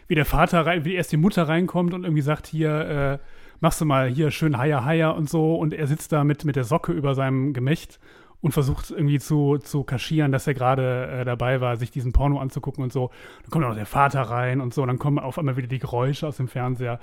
wie 0.08 0.14
der 0.14 0.26
Vater 0.26 0.66
rein, 0.66 0.84
wie 0.84 0.94
erst 0.94 1.12
die 1.12 1.16
Mutter 1.16 1.48
reinkommt 1.48 1.94
und 1.94 2.04
irgendwie 2.04 2.22
sagt, 2.22 2.46
hier, 2.46 2.70
äh, 2.70 3.18
machst 3.60 3.80
du 3.80 3.84
mal 3.84 4.08
hier 4.08 4.30
schön 4.30 4.58
Haier, 4.58 4.84
Haier 4.84 5.14
und 5.14 5.28
so. 5.28 5.56
Und 5.56 5.72
er 5.72 5.86
sitzt 5.86 6.12
da 6.12 6.22
mit, 6.22 6.44
mit 6.44 6.56
der 6.56 6.64
Socke 6.64 6.92
über 6.92 7.14
seinem 7.14 7.54
Gemächt 7.54 7.98
und 8.40 8.52
versucht 8.52 8.90
irgendwie 8.90 9.18
zu, 9.18 9.58
zu 9.58 9.82
kaschieren, 9.84 10.30
dass 10.30 10.46
er 10.46 10.54
gerade 10.54 11.06
äh, 11.08 11.24
dabei 11.24 11.60
war, 11.60 11.76
sich 11.76 11.90
diesen 11.90 12.12
Porno 12.12 12.38
anzugucken 12.38 12.84
und 12.84 12.92
so. 12.92 13.10
Dann 13.42 13.50
kommt 13.50 13.64
auch 13.64 13.74
der 13.74 13.86
Vater 13.86 14.22
rein 14.22 14.60
und 14.60 14.74
so. 14.74 14.84
Dann 14.86 14.98
kommen 14.98 15.18
auf 15.18 15.38
einmal 15.38 15.56
wieder 15.56 15.66
die 15.66 15.80
Geräusche 15.80 16.26
aus 16.26 16.36
dem 16.36 16.48
Fernseher 16.48 17.00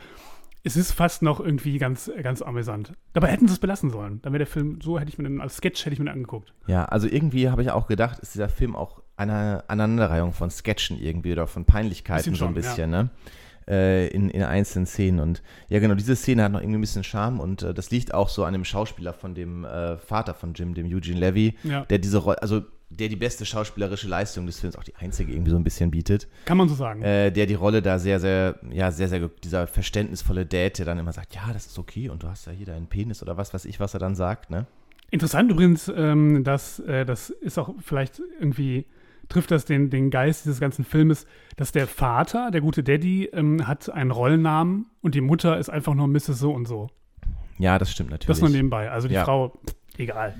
es 0.65 0.75
ist 0.75 0.91
fast 0.91 1.21
noch 1.21 1.39
irgendwie 1.39 1.77
ganz, 1.77 2.11
ganz 2.23 2.41
amüsant. 2.41 2.93
Dabei 3.13 3.27
hätten 3.27 3.47
sie 3.47 3.53
es 3.53 3.59
belassen 3.59 3.91
sollen. 3.91 4.19
Dann 4.23 4.33
wäre 4.33 4.39
der 4.39 4.47
Film, 4.47 4.79
so 4.81 4.99
hätte 4.99 5.09
ich 5.09 5.17
mir 5.17 5.23
den, 5.25 5.39
als 5.39 5.57
Sketch 5.57 5.85
hätte 5.85 5.93
ich 5.93 5.99
mir 5.99 6.05
den 6.05 6.13
angeguckt. 6.13 6.53
Ja, 6.67 6.85
also 6.85 7.07
irgendwie 7.07 7.49
habe 7.49 7.61
ich 7.61 7.69
auch 7.71 7.87
gedacht, 7.87 8.19
ist 8.19 8.33
dieser 8.33 8.49
Film 8.49 8.75
auch 8.75 9.01
eine 9.15 9.63
Aneinanderreihung 9.67 10.33
von 10.33 10.49
Sketchen 10.49 10.99
irgendwie 10.99 11.31
oder 11.31 11.47
von 11.47 11.65
Peinlichkeiten 11.65 12.31
Bisschen 12.31 12.35
so 12.35 12.45
ein 12.45 12.47
schon, 12.49 12.55
bisschen, 12.55 12.89
ne? 12.89 13.09
Äh, 13.67 14.07
in, 14.09 14.29
in 14.29 14.43
einzelnen 14.43 14.85
Szenen. 14.85 15.19
Und 15.19 15.41
ja, 15.69 15.79
genau, 15.79 15.95
diese 15.95 16.15
Szene 16.15 16.43
hat 16.43 16.51
noch 16.51 16.61
irgendwie 16.61 16.77
ein 16.79 16.81
bisschen 16.81 17.03
Charme 17.03 17.39
und 17.39 17.63
äh, 17.63 17.73
das 17.73 17.89
liegt 17.91 18.13
auch 18.13 18.29
so 18.29 18.43
an 18.43 18.53
dem 18.53 18.65
Schauspieler 18.65 19.13
von 19.13 19.33
dem 19.33 19.65
äh, 19.65 19.97
Vater 19.97 20.33
von 20.33 20.53
Jim, 20.53 20.73
dem 20.73 20.85
Eugene 20.87 21.19
Levy, 21.19 21.55
Ja. 21.63 21.85
der 21.85 21.97
diese 21.99 22.17
Rolle, 22.19 22.41
also 22.41 22.63
der 22.89 23.09
die 23.09 23.15
beste 23.15 23.45
schauspielerische 23.45 24.07
Leistung 24.07 24.45
des 24.45 24.59
Films, 24.59 24.75
auch 24.75 24.83
die 24.83 24.95
einzige 24.95 25.31
irgendwie 25.33 25.51
so 25.51 25.57
ein 25.57 25.63
bisschen 25.63 25.91
bietet. 25.91 26.27
Kann 26.45 26.57
man 26.57 26.69
so 26.69 26.75
sagen. 26.75 27.01
Äh, 27.01 27.31
der 27.31 27.45
die 27.45 27.55
Rolle 27.55 27.81
da 27.81 27.99
sehr, 27.99 28.19
sehr, 28.19 28.59
ja, 28.71 28.91
sehr, 28.91 29.07
sehr, 29.07 29.29
dieser 29.43 29.67
verständnisvolle 29.67 30.45
Dad, 30.45 30.77
der 30.77 30.85
dann 30.85 30.99
immer 30.99 31.11
sagt, 31.11 31.35
ja, 31.35 31.51
das 31.51 31.65
ist 31.65 31.79
okay 31.79 32.09
und 32.09 32.23
du 32.23 32.27
hast 32.27 32.45
ja 32.47 32.51
hier 32.53 32.65
deinen 32.67 32.87
Penis 32.87 33.21
oder 33.21 33.37
was 33.37 33.53
weiß 33.53 33.65
ich, 33.65 33.79
was 33.79 33.93
er 33.93 33.99
dann 33.99 34.15
sagt, 34.15 34.49
ne? 34.49 34.65
Interessant 35.11 35.51
übrigens, 35.51 35.91
ähm, 35.95 36.43
dass 36.43 36.79
äh, 36.79 37.05
das 37.05 37.29
ist 37.29 37.57
auch 37.57 37.73
vielleicht 37.79 38.21
irgendwie 38.39 38.85
trifft 39.29 39.51
das 39.51 39.65
den, 39.65 39.89
den 39.89 40.09
Geist 40.09 40.45
dieses 40.45 40.59
ganzen 40.59 40.85
Filmes, 40.85 41.25
dass 41.55 41.71
der 41.71 41.87
Vater, 41.87 42.51
der 42.51 42.61
gute 42.61 42.83
Daddy, 42.83 43.25
ähm, 43.33 43.67
hat 43.67 43.89
einen 43.89 44.11
Rollennamen 44.11 44.87
und 45.01 45.15
die 45.15 45.21
Mutter 45.21 45.57
ist 45.57 45.69
einfach 45.69 45.93
nur 45.93 46.07
Mrs. 46.07 46.39
So 46.39 46.51
und 46.51 46.67
so. 46.67 46.89
Ja, 47.57 47.79
das 47.79 47.91
stimmt 47.91 48.09
natürlich. 48.11 48.27
Das 48.27 48.41
nur 48.41 48.49
nebenbei. 48.49 48.91
Also 48.91 49.07
die 49.07 49.15
Ja. 49.15 49.23
Frau, 49.25 49.57
egal. 49.97 50.35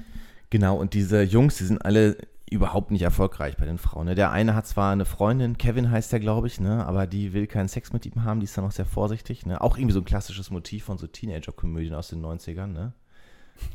Genau, 0.50 0.78
und 0.78 0.94
diese 0.94 1.22
Jungs, 1.22 1.58
die 1.58 1.64
sind 1.64 1.84
alle 1.84 2.18
überhaupt 2.56 2.92
nicht 2.92 3.02
erfolgreich 3.02 3.58
bei 3.58 3.66
den 3.66 3.78
Frauen. 3.78 4.08
Ne? 4.08 4.16
Der 4.16 4.32
eine 4.32 4.56
hat 4.56 4.66
zwar 4.66 4.92
eine 4.92 5.06
Freundin, 5.06 5.58
Kevin 5.58 5.92
heißt 5.92 6.12
der, 6.12 6.20
glaube 6.20 6.48
ich, 6.48 6.60
ne? 6.60 6.86
aber 6.86 7.08
die 7.08 7.34
will 7.34 7.48
keinen 7.48 7.68
Sex 7.68 7.94
mit 7.94 8.06
ihm 8.06 8.24
haben, 8.24 8.40
die 8.40 8.46
ist 8.46 8.58
dann 8.58 8.66
auch 8.66 8.72
sehr 8.72 8.86
vorsichtig. 8.86 9.46
Ne? 9.46 9.62
Auch 9.62 9.78
irgendwie 9.78 9.94
so 9.94 10.00
ein 10.00 10.06
klassisches 10.06 10.50
Motiv 10.50 10.86
von 10.86 10.98
so 10.98 11.08
Teenager-Komödien 11.08 11.94
aus 11.94 12.10
den 12.10 12.26
90ern. 12.26 12.68
Ne? 12.68 12.94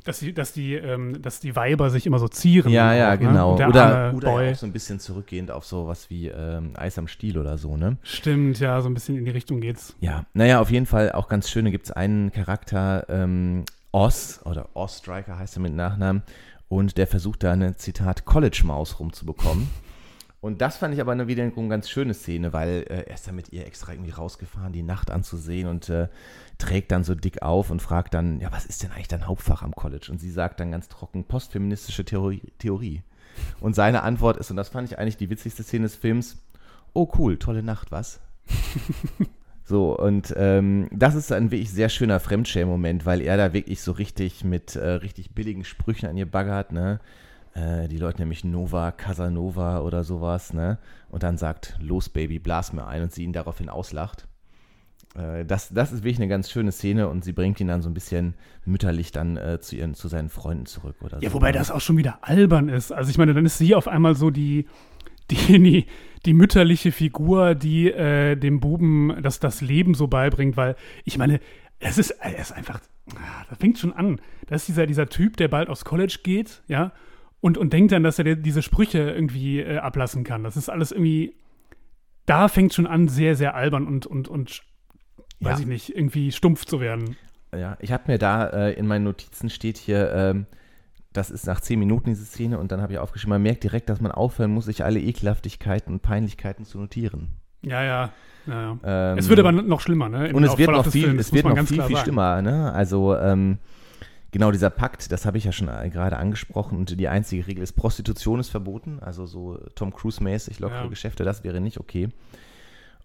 Dass 0.05 0.19
die, 0.19 0.33
dass 0.33 0.53
die, 0.53 0.75
ähm, 0.75 1.21
dass 1.23 1.41
die 1.41 1.57
Weiber 1.57 1.91
sich 1.91 2.07
immer 2.07 2.19
so 2.19 2.29
zieren. 2.29 2.71
Ja, 2.71 2.95
ja, 2.95 3.09
auch, 3.09 3.13
ne? 3.13 3.19
genau. 3.19 3.57
Der 3.57 3.69
oder 3.69 4.13
oder 4.15 4.43
ja 4.43 4.53
auch 4.53 4.57
so 4.57 4.67
ein 4.67 4.73
bisschen 4.73 4.99
zurückgehend 4.99 5.51
auf 5.51 5.65
sowas 5.65 6.11
wie 6.11 6.29
ähm, 6.29 6.73
Eis 6.75 6.99
am 6.99 7.09
Stiel 7.09 7.39
oder 7.39 7.59
so, 7.59 7.77
ne? 7.77 7.97
Stimmt, 8.03 8.61
ja, 8.61 8.81
so 8.81 8.89
ein 8.89 8.95
bisschen 8.95 9.17
in 9.17 9.25
die 9.25 9.31
Richtung 9.31 9.61
geht's. 9.61 9.97
Ja, 10.01 10.27
naja, 10.35 10.61
auf 10.61 10.71
jeden 10.71 10.87
Fall 10.87 11.13
auch 11.13 11.29
ganz 11.29 11.49
schön. 11.49 11.65
Da 11.65 11.71
gibt 11.71 11.87
es 11.87 11.93
einen 11.93 12.31
Charakter, 12.31 13.07
ähm, 13.09 13.65
Oz, 13.93 14.41
oder 14.45 14.69
Oz 14.75 14.99
Striker 14.99 15.39
heißt 15.39 15.57
er 15.57 15.63
mit 15.63 15.75
Nachnamen, 15.75 16.23
und 16.71 16.97
der 16.99 17.09
versucht 17.09 17.43
da 17.43 17.53
eine, 17.53 17.77
Zitat, 17.77 18.25
College-Maus 18.25 19.01
rumzubekommen. 19.01 19.69
Und 20.41 20.63
das 20.63 20.79
fand 20.79 20.95
ich 20.95 21.01
aber 21.01 21.13
eine 21.13 21.27
wiederum 21.27 21.69
ganz 21.69 21.91
schöne 21.91 22.15
Szene, 22.15 22.53
weil 22.53 22.87
äh, 22.89 23.09
er 23.09 23.15
ist 23.15 23.27
dann 23.27 23.35
mit 23.35 23.53
ihr 23.53 23.67
extra 23.67 23.93
irgendwie 23.93 24.13
rausgefahren, 24.13 24.73
die 24.73 24.85
Nacht 24.85 25.11
anzusehen 25.11 25.69
und 25.69 25.89
äh, 25.91 26.09
trägt 26.59 26.93
dann 26.93 27.03
so 27.03 27.17
dick 27.17 27.43
auf 27.43 27.71
und 27.71 27.83
fragt 27.83 28.15
dann, 28.15 28.41
ja, 28.41 28.53
was 28.53 28.67
ist 28.67 28.85
denn 28.85 28.93
eigentlich 28.93 29.09
dein 29.09 29.27
Hauptfach 29.27 29.63
am 29.63 29.75
College? 29.75 30.07
Und 30.11 30.19
sie 30.19 30.31
sagt 30.31 30.61
dann 30.61 30.71
ganz 30.71 30.89
trocken, 30.89 31.25
postfeministische 31.25 32.05
Theorie. 32.05 32.41
Theorie. 32.59 33.03
Und 33.61 33.75
seine 33.75 34.03
Antwort 34.05 34.37
ist, 34.37 34.51
und 34.51 34.57
das 34.57 34.69
fand 34.69 34.89
ich 34.89 34.97
eigentlich 34.97 35.17
die 35.17 35.29
witzigste 35.29 35.65
Szene 35.65 35.83
des 35.83 35.97
Films, 35.97 36.39
oh 36.95 37.11
cool, 37.19 37.37
tolle 37.37 37.65
Nacht, 37.65 37.91
was? 37.91 38.21
So, 39.71 39.97
und 39.97 40.35
ähm, 40.37 40.89
das 40.91 41.15
ist 41.15 41.31
ein 41.31 41.53
wirklich 41.53 41.71
sehr 41.71 41.91
schöner 41.91 42.19
Fremdschämen-Moment, 42.19 43.07
weil 43.07 43.21
er 43.21 43.37
da 43.37 43.53
wirklich 43.53 43.81
so 43.83 43.93
richtig 43.93 44.43
mit 44.43 44.75
äh, 44.75 44.85
richtig 44.85 45.31
billigen 45.31 45.63
Sprüchen 45.63 46.09
an 46.09 46.17
ihr 46.17 46.29
baggert, 46.29 46.73
ne? 46.73 46.99
Äh, 47.55 47.87
die 47.87 47.99
Leute 47.99 48.19
nämlich 48.19 48.43
Nova, 48.43 48.91
Casanova 48.91 49.83
oder 49.83 50.03
sowas, 50.03 50.53
ne? 50.53 50.79
Und 51.09 51.23
dann 51.23 51.37
sagt, 51.37 51.79
los 51.81 52.09
Baby, 52.09 52.41
blas 52.41 52.73
mir 52.73 52.89
ein 52.89 53.03
und 53.03 53.13
sie 53.13 53.23
ihn 53.23 53.33
daraufhin 53.33 53.69
auslacht. 53.69 54.27
Äh, 55.15 55.45
das, 55.45 55.69
das 55.69 55.93
ist 55.93 56.03
wirklich 56.03 56.19
eine 56.19 56.27
ganz 56.27 56.51
schöne 56.51 56.73
Szene 56.73 57.07
und 57.07 57.23
sie 57.23 57.33
bringt 57.33 57.61
ihn 57.61 57.69
dann 57.69 57.81
so 57.81 57.89
ein 57.89 57.95
bisschen 57.95 58.35
mütterlich 58.65 59.13
dann 59.13 59.37
äh, 59.37 59.61
zu, 59.61 59.77
ihren, 59.77 59.95
zu 59.95 60.09
seinen 60.09 60.31
Freunden 60.31 60.67
zurück 60.67 60.97
oder 61.01 61.19
so. 61.19 61.25
Ja, 61.25 61.33
wobei 61.33 61.53
ne? 61.53 61.59
das 61.59 61.71
auch 61.71 61.81
schon 61.81 61.97
wieder 61.97 62.19
albern 62.23 62.69
ist. 62.69 62.91
Also 62.91 63.09
ich 63.09 63.19
meine, 63.19 63.35
dann 63.35 63.47
ist 63.47 63.59
sie 63.59 63.77
auf 63.77 63.87
einmal 63.87 64.17
so 64.17 64.31
die, 64.31 64.67
die, 65.51 65.87
die, 66.27 66.35
mütterliche 66.35 66.93
Figur, 66.93 67.55
die 67.55 67.91
äh, 67.91 68.37
dem 68.37 68.61
Buben 68.61 69.17
das, 69.23 69.41
das 69.41 69.61
Leben 69.61 69.95
so 69.95 70.07
beibringt, 70.09 70.57
weil 70.57 70.77
ich 71.05 71.19
meine, 71.19 71.41
es 71.79 71.99
ist, 71.99 72.11
er 72.11 72.39
ist 72.39 72.53
einfach, 72.53 72.81
ah, 73.15 73.45
das 73.49 73.59
fängt 73.59 73.79
schon 73.79 73.93
an. 73.93 74.21
Das 74.47 74.63
ist 74.63 74.69
dieser, 74.69 74.87
dieser 74.87 75.09
Typ, 75.09 75.37
der 75.37 75.49
bald 75.49 75.69
aufs 75.69 75.85
College 75.85 76.19
geht, 76.23 76.63
ja, 76.69 76.93
und, 77.41 77.57
und 77.57 77.73
denkt 77.73 77.93
dann, 77.93 78.03
dass 78.03 78.19
er 78.19 78.37
diese 78.37 78.63
Sprüche 78.63 78.99
irgendwie 78.99 79.61
äh, 79.61 79.79
ablassen 79.79 80.25
kann. 80.25 80.45
Das 80.45 80.57
ist 80.57 80.69
alles 80.69 80.93
irgendwie, 80.93 81.35
da 82.27 82.49
fängt 82.49 82.75
schon 82.75 82.87
an, 82.87 83.09
sehr, 83.09 83.35
sehr 83.35 83.55
albern 83.55 83.87
und, 83.87 84.07
und, 84.07 84.29
und 84.29 84.63
weiß 85.41 85.59
Ja. 85.59 85.61
ich 85.61 85.67
nicht, 85.67 85.97
irgendwie 85.97 86.33
stumpf 86.33 86.67
zu 86.67 86.81
werden. 86.81 87.17
Ja, 87.57 87.77
ich 87.81 87.93
habe 87.93 88.13
mir 88.13 88.19
da 88.19 88.47
äh, 88.49 88.73
in 88.75 88.87
meinen 88.87 89.05
Notizen 89.05 89.49
steht 89.49 89.79
hier, 89.79 90.13
ähm, 90.13 90.47
das 91.13 91.31
ist 91.31 91.47
nach 91.47 91.61
zehn 91.61 91.79
Minuten 91.79 92.11
diese 92.11 92.25
Szene 92.25 92.59
und 92.59 92.71
dann 92.73 92.81
habe 92.81 92.93
ich 92.93 92.99
aufgeschrieben, 92.99 93.31
man 93.31 93.43
merkt 93.43 93.65
direkt, 93.65 93.89
dass 93.89 94.01
man 94.01 94.13
aufhören 94.13 94.53
muss, 94.53 94.67
sich 94.67 94.85
alle 94.85 95.01
Ekelhaftigkeiten 95.01 95.93
und 95.93 96.03
Peinlichkeiten 96.03 96.65
zu 96.65 96.79
notieren. 96.79 97.31
Ja, 97.63 97.83
ja. 97.83 98.13
ja, 98.47 98.63
ja. 98.63 98.79
Ähm, 99.13 99.19
es 99.19 99.29
wird 99.29 99.41
aber 99.41 99.53
noch 99.53 99.81
schlimmer, 99.81 100.09
ne? 100.09 100.29
Im 100.29 100.37
und 100.37 100.45
es 100.45 100.57
wird 100.57 100.71
noch 100.71 100.87
viel, 100.87 101.07
Films, 101.07 101.21
es 101.21 101.33
wird 101.33 101.45
noch 101.45 101.59
viel, 101.67 101.83
viel 101.83 101.97
schlimmer. 101.97 102.41
Ne? 102.43 102.73
Also 102.73 103.17
ähm, 103.17 103.59
genau 104.31 104.51
dieser 104.51 104.71
Pakt, 104.71 105.13
das 105.13 105.27
habe 105.27 105.37
ich 105.37 105.45
ja 105.45 105.53
schon 105.53 105.69
äh, 105.69 105.91
gerade 105.91 106.17
angesprochen 106.17 106.79
und 106.79 106.99
die 106.99 107.09
einzige 107.09 107.47
Regel 107.47 107.63
ist, 107.63 107.73
Prostitution 107.73 108.41
ist 108.41 108.49
verboten, 108.49 108.99
also 109.01 109.27
so 109.27 109.59
Tom 109.75 109.93
Cruise-mäßig 109.93 110.61
lockere 110.61 110.85
Ja. 110.85 110.89
Geschäfte, 110.89 111.25
das 111.25 111.45
wäre 111.45 111.61
nicht 111.61 111.79
okay. 111.79 112.09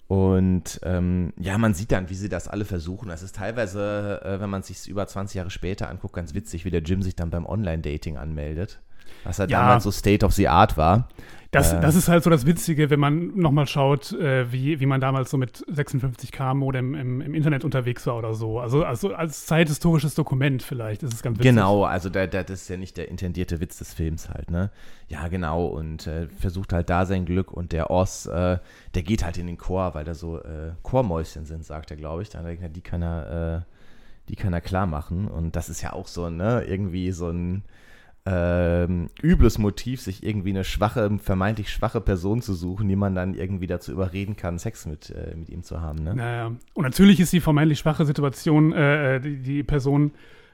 Und 0.07 0.79
ähm, 0.83 1.33
ja, 1.37 1.57
man 1.57 1.73
sieht 1.73 1.91
dann, 1.91 2.09
wie 2.09 2.15
sie 2.15 2.29
das 2.29 2.47
alle 2.47 2.65
versuchen. 2.65 3.09
Es 3.09 3.23
ist 3.23 3.35
teilweise, 3.35 4.21
äh, 4.23 4.39
wenn 4.39 4.49
man 4.49 4.61
es 4.61 4.67
sich 4.67 4.87
über 4.87 5.07
20 5.07 5.35
Jahre 5.35 5.49
später 5.49 5.89
anguckt, 5.89 6.13
ganz 6.13 6.35
witzig, 6.35 6.63
wie 6.63 6.69
der 6.69 6.83
Jim 6.83 7.01
sich 7.01 7.15
dann 7.15 7.31
beim 7.31 7.45
Online-Dating 7.45 8.17
anmeldet. 8.17 8.81
Was 9.23 9.39
halt 9.39 9.49
Ja. 9.51 9.61
damals 9.61 9.83
so 9.83 9.91
State 9.91 10.25
of 10.25 10.33
the 10.33 10.47
Art 10.47 10.77
war. 10.77 11.07
Das, 11.51 11.71
Äh. 11.71 11.79
das 11.79 11.95
ist 11.95 12.09
halt 12.09 12.21
so 12.21 12.29
das 12.29 12.45
Witzige, 12.45 12.89
wenn 12.89 12.99
man 12.99 13.37
nochmal 13.37 13.65
schaut, 13.65 14.11
äh, 14.11 14.51
wie, 14.51 14.81
wie 14.81 14.85
man 14.85 14.99
damals 14.99 15.31
so 15.31 15.37
mit 15.37 15.63
56 15.69 16.29
km 16.33 16.63
oder 16.63 16.79
im, 16.79 16.93
im, 16.95 17.33
Internet 17.33 17.63
unterwegs 17.63 18.05
war 18.07 18.17
oder 18.17 18.33
so. 18.33 18.59
Also, 18.59 18.83
also 18.83 19.13
als 19.13 19.45
zeithistorisches 19.45 20.15
Dokument 20.15 20.61
vielleicht 20.63 21.01
ist 21.03 21.13
es 21.13 21.21
ganz 21.23 21.37
witzig. 21.39 21.51
Genau, 21.51 21.85
also 21.85 22.09
da, 22.09 22.27
da, 22.27 22.43
das 22.43 22.63
ist 22.63 22.67
ja 22.67 22.75
nicht 22.75 22.97
der 22.97 23.07
intendierte 23.07 23.61
Witz 23.61 23.77
des 23.77 23.93
Films 23.93 24.27
halt, 24.29 24.51
ne? 24.51 24.69
Ja, 25.07 25.29
genau, 25.29 25.65
und 25.67 26.07
äh, 26.07 26.27
versucht 26.27 26.73
halt 26.73 26.89
da 26.89 27.05
sein 27.05 27.23
Glück 27.25 27.53
und 27.53 27.71
der 27.71 27.89
Oz, 27.89 28.25
äh, 28.25 28.57
der 28.93 29.03
geht 29.03 29.23
halt 29.23 29.37
in 29.37 29.47
den 29.47 29.57
Chor, 29.57 29.93
weil 29.93 30.03
da 30.03 30.13
so 30.13 30.39
äh, 30.39 30.73
Chormäuschen 30.83 31.45
sind, 31.45 31.63
sagt 31.63 31.89
er, 31.89 31.95
glaube 31.95 32.23
ich. 32.23 32.29
Da 32.29 32.41
denkt 32.41 32.63
er, 32.63 32.69
die 32.69 32.81
kann 32.81 33.01
er, 33.01 33.57
äh, 33.59 33.71
die 34.27 34.35
kann 34.35 34.51
er 34.51 34.61
klar 34.61 34.87
machen. 34.87 35.29
Und 35.29 35.55
das 35.55 35.69
ist 35.69 35.81
ja 35.81 35.93
auch 35.93 36.07
so, 36.07 36.29
ne, 36.29 36.65
irgendwie 36.67 37.11
so 37.13 37.29
ein 37.29 37.63
ähm, 38.27 39.09
übles 39.21 39.59
Motiv, 39.59 40.01
sich 40.01 40.23
irgendwie 40.23 40.49
eine 40.49 40.63
schwache, 40.63 41.19
vermeintlich 41.19 41.69
schwache 41.69 42.01
Person 42.01 42.41
zu 42.41 42.55
suchen, 42.55 42.87
die 42.87 42.95
man 42.95 43.13
dann 43.13 43.35
irgendwie 43.35 43.67
dazu 43.67 43.91
überreden 43.91 44.35
kann, 44.35 44.57
Sex 44.57 44.87
mit, 44.87 45.11
äh, 45.11 45.35
mit 45.35 45.49
ihm 45.49 45.61
zu 45.61 45.79
haben, 45.79 46.03
ne? 46.03 46.15
Naja. 46.15 46.51
Und 46.73 46.83
natürlich 46.83 47.19
ist 47.19 47.33
die 47.33 47.39
vermeintlich 47.39 47.77
schwache 47.77 48.05
Situation, 48.05 48.73
äh, 48.73 49.21
die, 49.21 49.37
die 49.37 49.63
Person, 49.63 50.11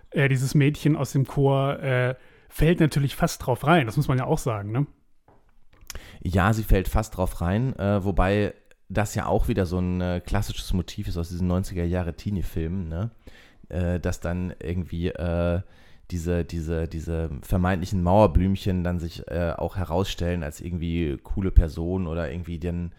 äh, 0.10 0.28
dieses 0.28 0.54
Mädchen 0.54 0.98
aus 0.98 1.14
dem 1.14 1.26
Chor, 1.26 1.80
äh, 1.80 2.16
fällt 2.50 2.82
natürlich 2.82 3.16
fast 3.16 3.46
drauf 3.46 3.66
rein. 3.66 3.86
Das 3.86 3.96
muss 3.96 4.10
man 4.10 4.18
ja 4.18 4.26
auch 4.26 4.40
sagen, 4.40 4.72
ne? 4.74 4.86
Ja, 6.22 6.52
sie 6.52 6.64
fällt 6.64 6.90
fast 6.90 7.16
drauf 7.16 7.40
rein, 7.40 7.74
äh, 7.78 8.04
wobei 8.04 8.54
das 8.90 9.16
ja 9.16 9.28
auch 9.28 9.48
wieder 9.48 9.66
so 9.66 9.80
ein 9.80 10.02
äh, 10.02 10.22
klassisches 10.26 10.74
Motiv 10.74 11.08
ist 11.08 11.18
aus 11.18 11.30
diesen 11.30 11.50
90er 11.50 11.86
Jahre 11.86 12.18
Teenie-Filmen, 12.18 12.90
ne? 12.90 13.12
Äh, 13.70 14.02
dass 14.02 14.20
dann 14.20 14.54
irgendwie 14.60 15.08
äh, 15.08 15.62
diese, 16.12 16.44
diese, 16.46 16.88
diese 16.88 17.30
vermeintlichen 17.42 18.04
Mauerblümchen 18.04 18.84
dann 18.84 19.00
sich 19.00 19.28
äh, 19.28 19.54
auch 19.58 19.76
herausstellen 19.78 20.44
als 20.44 20.62
irgendwie 20.62 21.18
coole 21.24 21.52
Personen 21.52 22.08
oder 22.08 22.32
irgendwie 22.32 22.60
dann 22.60 22.92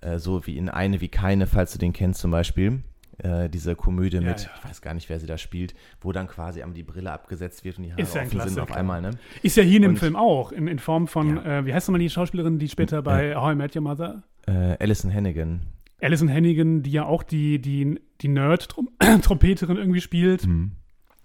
äh, 0.00 0.18
so 0.18 0.46
wie 0.46 0.56
in 0.56 0.68
eine 0.68 1.00
wie 1.00 1.08
keine, 1.08 1.46
falls 1.46 1.72
du 1.72 1.78
den 1.78 1.92
kennst 1.92 2.20
zum 2.20 2.30
Beispiel. 2.30 2.82
Äh, 3.20 3.48
diese 3.50 3.74
Komödie 3.74 4.18
Ja, 4.18 4.22
mit, 4.22 4.42
ja. 4.44 4.50
ich 4.56 4.64
weiß 4.70 4.80
gar 4.80 4.94
nicht, 4.94 5.08
wer 5.08 5.18
sie 5.18 5.26
da 5.26 5.38
spielt, 5.38 5.74
wo 6.00 6.12
dann 6.12 6.28
quasi 6.28 6.62
einmal 6.62 6.74
die 6.76 6.84
Brille 6.84 7.10
abgesetzt 7.10 7.64
wird 7.64 7.76
und 7.78 7.82
die 7.84 7.90
Haare 7.90 8.02
Ist 8.02 8.14
ja 8.14 8.22
offen 8.22 8.40
sind 8.42 8.60
auf 8.60 8.70
einmal, 8.70 9.00
ne? 9.02 9.10
Ist 9.42 9.56
ja 9.56 9.64
hier 9.64 9.76
in 9.78 9.82
dem 9.82 9.90
Und- 9.92 9.98
Film 9.98 10.14
auch, 10.14 10.52
in, 10.52 10.68
in 10.68 10.78
Form 10.78 11.08
von, 11.08 11.44
äh, 11.44 11.66
wie 11.66 11.74
heißt 11.74 11.88
nochmal 11.88 11.98
die 11.98 12.10
Schauspielerin, 12.10 12.60
die 12.60 12.68
später 12.68 13.02
bei 13.02 13.34
How 13.34 13.54
I 13.54 13.56
Met 13.56 13.74
Your 13.74 13.82
Mother 13.82 14.22
Äh, 14.46 14.76
Alison 14.78 15.12
Hannigan. 15.12 15.62
Alison 16.00 16.32
Hannigan, 16.32 16.84
die 16.84 16.92
ja 16.92 17.06
auch 17.06 17.24
die, 17.24 17.60
die, 17.60 17.98
die 18.20 18.28
Nerd-Trompeterin 18.28 19.76
irgendwie 19.78 20.00
spielt 20.00 20.46
Mhm. 20.46 20.72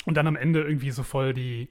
Und 0.05 0.15
dann 0.15 0.27
am 0.27 0.35
Ende 0.35 0.61
irgendwie 0.63 0.91
so 0.91 1.03
voll 1.03 1.33
die 1.33 1.69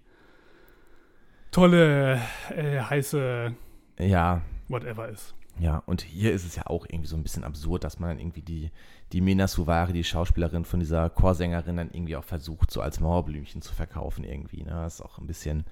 tolle, 1.50 2.20
äh, 2.50 2.80
heiße 2.80 3.54
Ja, 3.98 4.42
Whatever 4.68 5.08
ist. 5.08 5.34
Ja, 5.58 5.82
und 5.84 6.00
hier 6.00 6.32
ist 6.32 6.46
es 6.46 6.56
ja 6.56 6.66
auch 6.66 6.86
irgendwie 6.88 7.06
so 7.08 7.16
ein 7.16 7.22
bisschen 7.22 7.44
absurd, 7.44 7.84
dass 7.84 7.98
man 7.98 8.08
dann 8.10 8.18
irgendwie 8.18 8.40
die, 8.40 8.70
die 9.12 9.20
Mena 9.20 9.46
Suvari, 9.46 9.92
die 9.92 10.02
Schauspielerin 10.02 10.64
von 10.64 10.80
dieser 10.80 11.10
Chorsängerin, 11.10 11.76
dann 11.76 11.90
irgendwie 11.92 12.16
auch 12.16 12.24
versucht, 12.24 12.70
so 12.70 12.80
als 12.80 13.00
Mauerblümchen 13.00 13.60
zu 13.60 13.74
verkaufen 13.74 14.24
irgendwie. 14.24 14.62
Ne? 14.62 14.70
Das 14.70 14.94
ist 14.94 15.00
auch 15.02 15.18
ein 15.18 15.26
bisschen, 15.26 15.64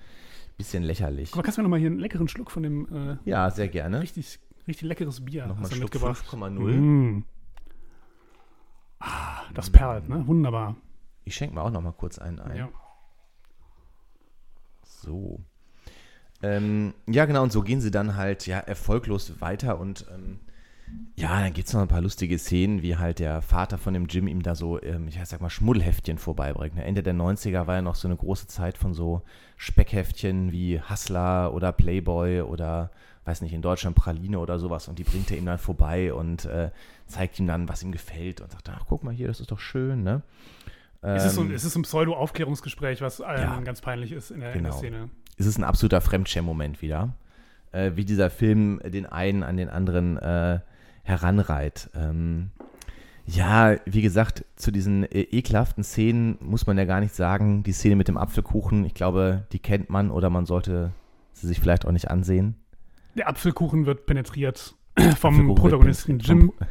bisschen 0.59 0.83
lächerlich. 0.83 1.33
Aber 1.33 1.43
kannst 1.43 1.57
du 1.57 1.63
mir 1.63 1.65
nochmal 1.65 1.81
hier 1.81 1.89
einen 1.89 1.99
leckeren 1.99 2.29
Schluck 2.29 2.51
von 2.51 2.63
dem 2.63 2.89
äh, 2.95 3.17
Ja, 3.25 3.51
sehr 3.51 3.69
gerne. 3.69 4.03
richtig, 4.03 4.39
richtig 4.69 4.87
leckeres 4.87 5.25
Bier 5.25 5.47
Nochmal 5.47 5.65
hast 5.65 5.77
du 5.77 5.81
mitgebracht? 5.81 6.25
5,0. 6.31 6.61
Mm. 6.61 7.25
Ah, 8.99 9.45
das 9.55 9.71
perlt, 9.71 10.11
ne? 10.11 10.27
Wunderbar. 10.27 10.77
Ich 11.25 11.35
schenke 11.35 11.55
mir 11.55 11.63
auch 11.63 11.71
nochmal 11.71 11.93
kurz 11.93 12.19
einen 12.19 12.41
ein. 12.41 12.57
Ja. 12.57 12.69
So. 14.83 15.41
Ähm, 16.43 16.95
ja, 17.07 17.27
genau, 17.27 17.43
und 17.43 17.53
so 17.53 17.63
gehen 17.63 17.81
sie 17.81 17.91
dann 17.91 18.17
halt 18.17 18.47
ja 18.47 18.59
erfolglos 18.59 19.41
weiter 19.41 19.79
und 19.79 20.07
ähm, 20.15 20.41
ja, 21.17 21.41
dann 21.41 21.53
gibt 21.53 21.69
es 21.69 21.75
noch 21.75 21.83
ein 21.83 21.89
paar 21.89 22.01
lustige 22.01 22.39
Szenen, 22.39 22.83
wie 22.83 22.97
halt 22.97 23.19
der 23.19 23.43
Vater 23.43 23.79
von 23.79 23.93
dem 23.93 24.07
Jim 24.07 24.27
ihm 24.27 24.43
da 24.43 24.55
so, 24.55 24.83
ähm, 24.83 25.07
ich 25.07 25.19
sag 25.25 25.41
mal, 25.41 25.51
Schmuddelheftchen 25.51 26.19
vorbeibringt. 26.19 26.75
Ne? 26.75 26.85
Ende 26.85 27.03
der 27.03 27.15
90er 27.15 27.67
war 27.67 27.77
ja 27.77 27.83
noch 27.83 27.95
so 27.95 28.09
eine 28.09 28.17
große 28.17 28.47
Zeit 28.47 28.79
von 28.79 28.95
so 28.95 29.23
Speckheftchen 29.57 30.51
wie 30.51 30.81
Hustler 30.81 31.53
oder 31.53 31.73
Playboy 31.73 32.41
oder, 32.43 32.91
weiß 33.25 33.43
nicht, 33.43 33.53
in 33.53 33.61
Deutschland 33.61 33.97
Praline 33.97 34.39
oder 34.39 34.59
sowas 34.59 34.89
und 34.89 34.99
die 34.99 35.05
bringt 35.05 35.31
er 35.31 35.37
ihm 35.37 35.47
dann 35.47 35.59
vorbei 35.59 36.15
und 36.15 36.47
äh, 36.47 36.71
zeigt 37.07 37.39
ihm 37.39 37.47
dann, 37.47 37.69
was 37.69 37.83
ihm 37.83 37.93
gefällt 37.93 38.41
und 38.41 38.51
sagt, 38.51 38.69
ach, 38.71 38.85
guck 38.89 39.05
mal 39.05 39.15
hier, 39.15 39.29
das 39.29 39.41
ist 39.41 39.51
doch 39.51 39.61
schön, 39.61 40.03
ne? 40.03 40.23
Es 41.03 41.25
ist 41.25 41.35
so, 41.35 41.43
Ähm, 41.43 41.51
es 41.53 41.65
ist 41.65 41.73
so 41.73 41.81
ein 41.81 41.83
Pseudo-Aufklärungsgespräch, 41.83 43.01
was 43.01 43.21
allen 43.21 43.41
Ja. 43.43 43.61
ganz 43.61 43.81
peinlich 43.81 44.13
ist 44.13 44.31
in 44.31 44.41
der, 44.41 44.53
in 44.55 44.63
der 44.63 44.73
Genau. 44.73 44.77
Szene. 44.79 45.11
es 45.39 45.47
ist 45.47 45.59
ein 45.59 45.65
absoluter 45.65 46.01
Fremdschäm-Moment 46.01 46.83
wieder. 46.83 47.15
Äh, 47.73 47.93
wie 47.95 48.05
dieser 48.05 48.31
Film 48.31 48.81
den 48.85 49.07
einen 49.07 49.43
an 49.43 49.57
den 49.57 49.69
anderen 49.71 50.17
äh, 50.19 50.59
heranreiht. 51.05 51.89
Ähm, 51.95 52.51
ja, 53.27 53.77
wie 53.87 54.03
gesagt, 54.03 54.45
zu 54.57 54.71
diesen 54.73 55.05
äh, 55.05 55.21
ekelhaften 55.21 55.85
Szenen 55.85 56.37
muss 56.41 56.67
man 56.67 56.77
ja 56.77 56.85
gar 56.85 57.01
nicht 57.01 57.15
sagen. 57.15 57.63
Die 57.63 57.73
Szene 57.73 57.95
mit 57.97 58.09
dem 58.09 58.17
Apfelkuchen, 58.17 58.85
ich 58.85 58.95
glaube, 58.95 59.47
die 59.53 59.61
kennt 59.61 59.89
man 59.89 60.11
oder 60.11 60.31
man 60.31 60.47
sollte 60.47 60.93
sie 61.33 61.47
sich 61.47 61.61
vielleicht 61.61 61.87
auch 61.87 61.93
nicht 61.93 62.11
ansehen. 62.11 62.57
Der 63.17 63.29
Apfelkuchen 63.29 63.87
wird 63.87 64.05
penetriert 64.07 64.75
vom 65.19 65.55
Protagonisten 65.55 66.19
Jim. 66.19 66.53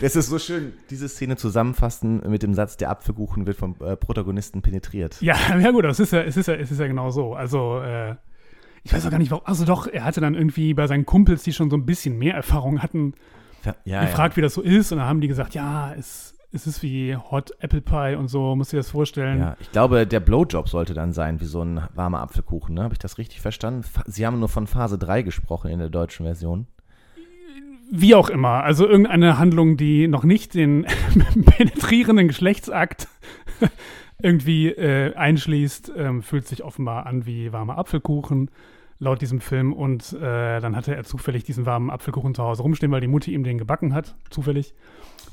Das 0.00 0.16
ist 0.16 0.28
so 0.28 0.38
schön, 0.38 0.74
diese 0.90 1.08
Szene 1.08 1.36
zusammenfassen 1.36 2.20
mit 2.28 2.42
dem 2.42 2.52
Satz, 2.52 2.76
der 2.76 2.90
Apfelkuchen 2.90 3.46
wird 3.46 3.56
vom 3.56 3.74
äh, 3.80 3.96
Protagonisten 3.96 4.60
penetriert. 4.60 5.20
Ja, 5.22 5.36
ja 5.58 5.70
gut, 5.70 5.84
es 5.84 6.00
ist 6.00 6.12
ja, 6.12 6.20
es 6.20 6.36
ist 6.36 6.46
ja, 6.46 6.54
es 6.54 6.70
ist 6.70 6.78
ja 6.78 6.86
genau 6.86 7.10
so. 7.10 7.34
Also, 7.34 7.80
äh, 7.80 8.16
ich 8.84 8.92
weiß 8.92 9.06
auch 9.06 9.10
gar 9.10 9.18
nicht, 9.18 9.30
warum. 9.30 9.46
Also 9.46 9.64
doch, 9.64 9.86
er 9.86 10.04
hatte 10.04 10.20
dann 10.20 10.34
irgendwie 10.34 10.74
bei 10.74 10.86
seinen 10.86 11.06
Kumpels, 11.06 11.42
die 11.42 11.52
schon 11.52 11.70
so 11.70 11.76
ein 11.76 11.86
bisschen 11.86 12.18
mehr 12.18 12.34
Erfahrung 12.34 12.82
hatten, 12.82 13.14
Ja, 13.84 14.02
gefragt, 14.04 14.36
wie 14.36 14.40
das 14.40 14.54
so 14.54 14.60
ist. 14.60 14.92
Und 14.92 14.98
dann 14.98 15.06
haben 15.06 15.20
die 15.20 15.28
gesagt, 15.28 15.54
ja, 15.54 15.94
es, 15.94 16.34
es 16.52 16.66
ist 16.66 16.82
wie 16.82 17.16
Hot 17.16 17.52
Apple 17.60 17.80
Pie 17.80 18.16
und 18.16 18.28
so, 18.28 18.56
musst 18.56 18.72
du 18.72 18.76
dir 18.76 18.80
das 18.80 18.90
vorstellen. 18.90 19.38
Ja, 19.38 19.56
ich 19.60 19.70
glaube, 19.70 20.06
der 20.06 20.20
Blowjob 20.20 20.68
sollte 20.68 20.94
dann 20.94 21.12
sein, 21.12 21.40
wie 21.40 21.44
so 21.44 21.62
ein 21.62 21.80
warmer 21.94 22.20
Apfelkuchen, 22.20 22.74
ne? 22.74 22.82
Habe 22.82 22.94
ich 22.94 22.98
das 22.98 23.18
richtig 23.18 23.40
verstanden? 23.40 23.84
Sie 24.06 24.26
haben 24.26 24.40
nur 24.40 24.48
von 24.48 24.66
Phase 24.66 24.98
3 24.98 25.22
gesprochen 25.22 25.70
in 25.70 25.78
der 25.78 25.88
deutschen 25.88 26.26
Version. 26.26 26.66
Wie 27.94 28.14
auch 28.14 28.30
immer. 28.30 28.64
Also 28.64 28.88
irgendeine 28.88 29.38
Handlung, 29.38 29.76
die 29.76 30.08
noch 30.08 30.24
nicht 30.24 30.54
den 30.54 30.86
penetrierenden 31.44 32.26
Geschlechtsakt 32.26 33.06
irgendwie 34.22 34.68
äh, 34.68 35.14
einschließt, 35.14 35.92
ähm, 35.94 36.22
fühlt 36.22 36.46
sich 36.46 36.64
offenbar 36.64 37.04
an 37.04 37.26
wie 37.26 37.52
warmer 37.52 37.76
Apfelkuchen, 37.76 38.50
laut 38.98 39.20
diesem 39.20 39.42
Film. 39.42 39.74
Und 39.74 40.14
äh, 40.14 40.60
dann 40.60 40.74
hatte 40.74 40.96
er 40.96 41.04
zufällig 41.04 41.44
diesen 41.44 41.66
warmen 41.66 41.90
Apfelkuchen 41.90 42.34
zu 42.34 42.42
Hause 42.42 42.62
rumstehen, 42.62 42.90
weil 42.92 43.02
die 43.02 43.08
Mutti 43.08 43.34
ihm 43.34 43.44
den 43.44 43.58
gebacken 43.58 43.92
hat, 43.92 44.14
zufällig. 44.30 44.72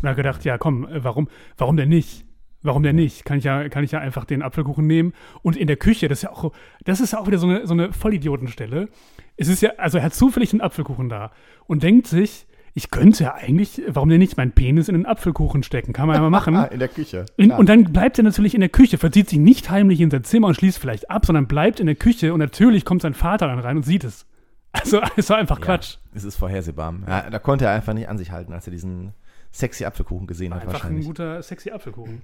Und 0.01 0.09
hat 0.09 0.17
gedacht, 0.17 0.43
ja 0.43 0.57
komm, 0.57 0.85
äh, 0.85 1.01
warum, 1.01 1.29
warum 1.57 1.77
denn 1.77 1.87
nicht? 1.87 2.25
Warum 2.61 2.83
denn 2.83 2.97
nicht? 2.97 3.23
Kann 3.23 3.37
ich 3.37 3.45
ja, 3.45 3.69
kann 3.69 3.85
ich 3.85 3.91
ja 3.91 3.99
einfach 3.99 4.25
den 4.25 4.41
Apfelkuchen 4.41 4.85
nehmen. 4.85 5.13
Und 5.43 5.55
in 5.55 5.67
der 5.67 5.77
Küche, 5.77 6.09
das 6.09 6.17
ist 6.17 6.23
ja 6.23 6.31
auch, 6.31 6.51
das 6.83 6.99
ist 6.99 7.13
ja 7.13 7.19
auch 7.19 7.27
wieder 7.27 7.37
so 7.37 7.47
eine, 7.47 7.65
so 7.65 7.73
eine 7.73 7.93
Vollidiotenstelle. 7.93 8.89
Es 9.37 9.47
ist 9.47 9.61
ja, 9.61 9.69
also 9.77 9.97
er 9.97 10.03
hat 10.03 10.13
zufällig 10.13 10.51
einen 10.51 10.59
Apfelkuchen 10.59 11.07
da 11.07 11.31
und 11.65 11.83
denkt 11.83 12.07
sich, 12.07 12.47
ich 12.79 12.91
könnte 12.91 13.25
ja 13.25 13.33
eigentlich, 13.33 13.81
warum 13.87 14.07
denn 14.07 14.19
nicht 14.19 14.37
meinen 14.37 14.53
Penis 14.53 14.87
in 14.87 14.95
einen 14.95 15.05
Apfelkuchen 15.05 15.63
stecken? 15.63 15.91
Kann 15.91 16.07
man 16.07 16.15
ja 16.15 16.21
mal 16.21 16.29
machen. 16.29 16.55
Ah, 16.59 16.63
in 16.63 16.79
der 16.79 16.87
Küche. 16.87 17.25
In, 17.35 17.51
und 17.51 17.67
dann 17.67 17.91
bleibt 17.91 18.17
er 18.17 18.23
natürlich 18.23 18.53
in 18.55 18.61
der 18.61 18.69
Küche, 18.69 18.97
verzieht 18.97 19.29
sich 19.29 19.37
nicht 19.37 19.69
heimlich 19.69 19.99
in 19.99 20.09
sein 20.09 20.23
Zimmer 20.23 20.47
und 20.47 20.55
schließt 20.55 20.79
vielleicht 20.79 21.11
ab, 21.11 21.25
sondern 21.25 21.45
bleibt 21.45 21.81
in 21.81 21.87
der 21.87 21.95
Küche 21.95 22.33
und 22.33 22.39
natürlich 22.39 22.85
kommt 22.85 23.01
sein 23.01 23.13
Vater 23.13 23.47
dann 23.47 23.59
rein 23.59 23.75
und 23.75 23.83
sieht 23.83 24.03
es. 24.05 24.25
Also 24.71 25.01
es 25.17 25.29
war 25.29 25.37
einfach 25.37 25.59
Quatsch. 25.59 25.95
Ja, 25.95 25.99
es 26.13 26.23
ist 26.23 26.35
vorhersehbar. 26.35 26.93
Ja, 27.07 27.29
da 27.29 27.39
konnte 27.39 27.65
er 27.65 27.71
einfach 27.71 27.93
nicht 27.93 28.07
an 28.07 28.19
sich 28.19 28.31
halten, 28.31 28.53
als 28.53 28.67
er 28.67 28.71
diesen 28.71 29.13
sexy 29.51 29.83
Apfelkuchen 29.83 30.27
gesehen 30.27 30.53
hat 30.53 30.61
Einfach 30.61 30.75
ein 30.75 30.81
wahrscheinlich. 30.83 31.05
guter, 31.07 31.41
sexy 31.41 31.71
Apfelkuchen. 31.71 32.21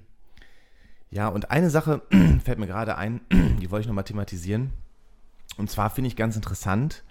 Ja, 1.10 1.28
und 1.28 1.50
eine 1.50 1.70
Sache 1.72 2.04
fällt 2.44 2.60
mir 2.60 2.68
gerade 2.68 2.98
ein, 2.98 3.22
die 3.32 3.72
wollte 3.72 3.82
ich 3.82 3.88
nochmal 3.88 4.04
thematisieren. 4.04 4.72
Und 5.58 5.70
zwar 5.72 5.90
finde 5.90 6.08
ich 6.08 6.16
ganz 6.16 6.36
interessant, 6.36 7.04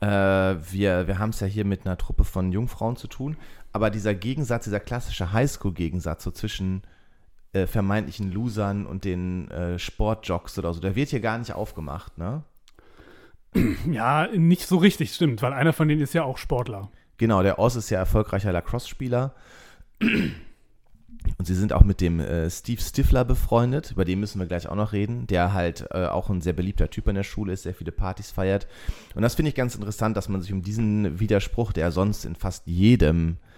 äh, 0.00 0.06
wir, 0.06 1.06
wir 1.06 1.18
haben 1.18 1.30
es 1.30 1.40
ja 1.40 1.46
hier 1.46 1.64
mit 1.64 1.86
einer 1.86 1.96
Truppe 1.96 2.24
von 2.24 2.52
Jungfrauen 2.52 2.96
zu 2.96 3.08
tun, 3.08 3.36
aber 3.72 3.90
dieser 3.90 4.14
Gegensatz, 4.14 4.64
dieser 4.64 4.80
klassische 4.80 5.32
Highschool-Gegensatz 5.32 6.24
so 6.24 6.30
zwischen 6.30 6.82
äh, 7.52 7.66
vermeintlichen 7.66 8.30
Losern 8.32 8.86
und 8.86 9.04
den 9.04 9.50
äh, 9.50 9.78
Sportjocks 9.78 10.58
oder 10.58 10.72
so, 10.72 10.80
der 10.80 10.94
wird 10.94 11.10
hier 11.10 11.20
gar 11.20 11.38
nicht 11.38 11.52
aufgemacht, 11.52 12.18
ne? 12.18 12.42
Ja, 13.90 14.28
nicht 14.28 14.66
so 14.66 14.76
richtig, 14.76 15.14
stimmt, 15.14 15.42
weil 15.42 15.52
einer 15.52 15.72
von 15.72 15.88
denen 15.88 16.02
ist 16.02 16.14
ja 16.14 16.22
auch 16.22 16.38
Sportler. 16.38 16.90
Genau, 17.16 17.42
der 17.42 17.58
Oz 17.58 17.74
ist 17.74 17.90
ja 17.90 17.98
erfolgreicher 17.98 18.52
Lacrosse-Spieler. 18.52 19.34
Und 21.36 21.46
sie 21.46 21.54
sind 21.54 21.72
auch 21.72 21.84
mit 21.84 22.00
dem 22.00 22.20
äh, 22.20 22.50
Steve 22.50 22.80
Stifler 22.80 23.24
befreundet, 23.24 23.92
über 23.92 24.04
den 24.04 24.18
müssen 24.18 24.40
wir 24.40 24.46
gleich 24.46 24.68
auch 24.68 24.74
noch 24.74 24.92
reden, 24.92 25.26
der 25.26 25.52
halt 25.52 25.86
äh, 25.90 26.06
auch 26.06 26.30
ein 26.30 26.40
sehr 26.40 26.52
beliebter 26.52 26.90
Typ 26.90 27.06
in 27.08 27.14
der 27.14 27.22
Schule 27.22 27.52
ist, 27.52 27.62
sehr 27.62 27.74
viele 27.74 27.92
Partys 27.92 28.30
feiert. 28.30 28.66
Und 29.14 29.22
das 29.22 29.34
finde 29.34 29.50
ich 29.50 29.54
ganz 29.54 29.74
interessant, 29.74 30.16
dass 30.16 30.28
man 30.28 30.40
sich 30.40 30.52
um 30.52 30.62
diesen 30.62 31.20
Widerspruch, 31.20 31.72
der 31.72 31.92
sonst 31.92 32.24
in 32.24 32.34
fast 32.34 32.66
jedem 32.66 33.32
äh, 33.32 33.57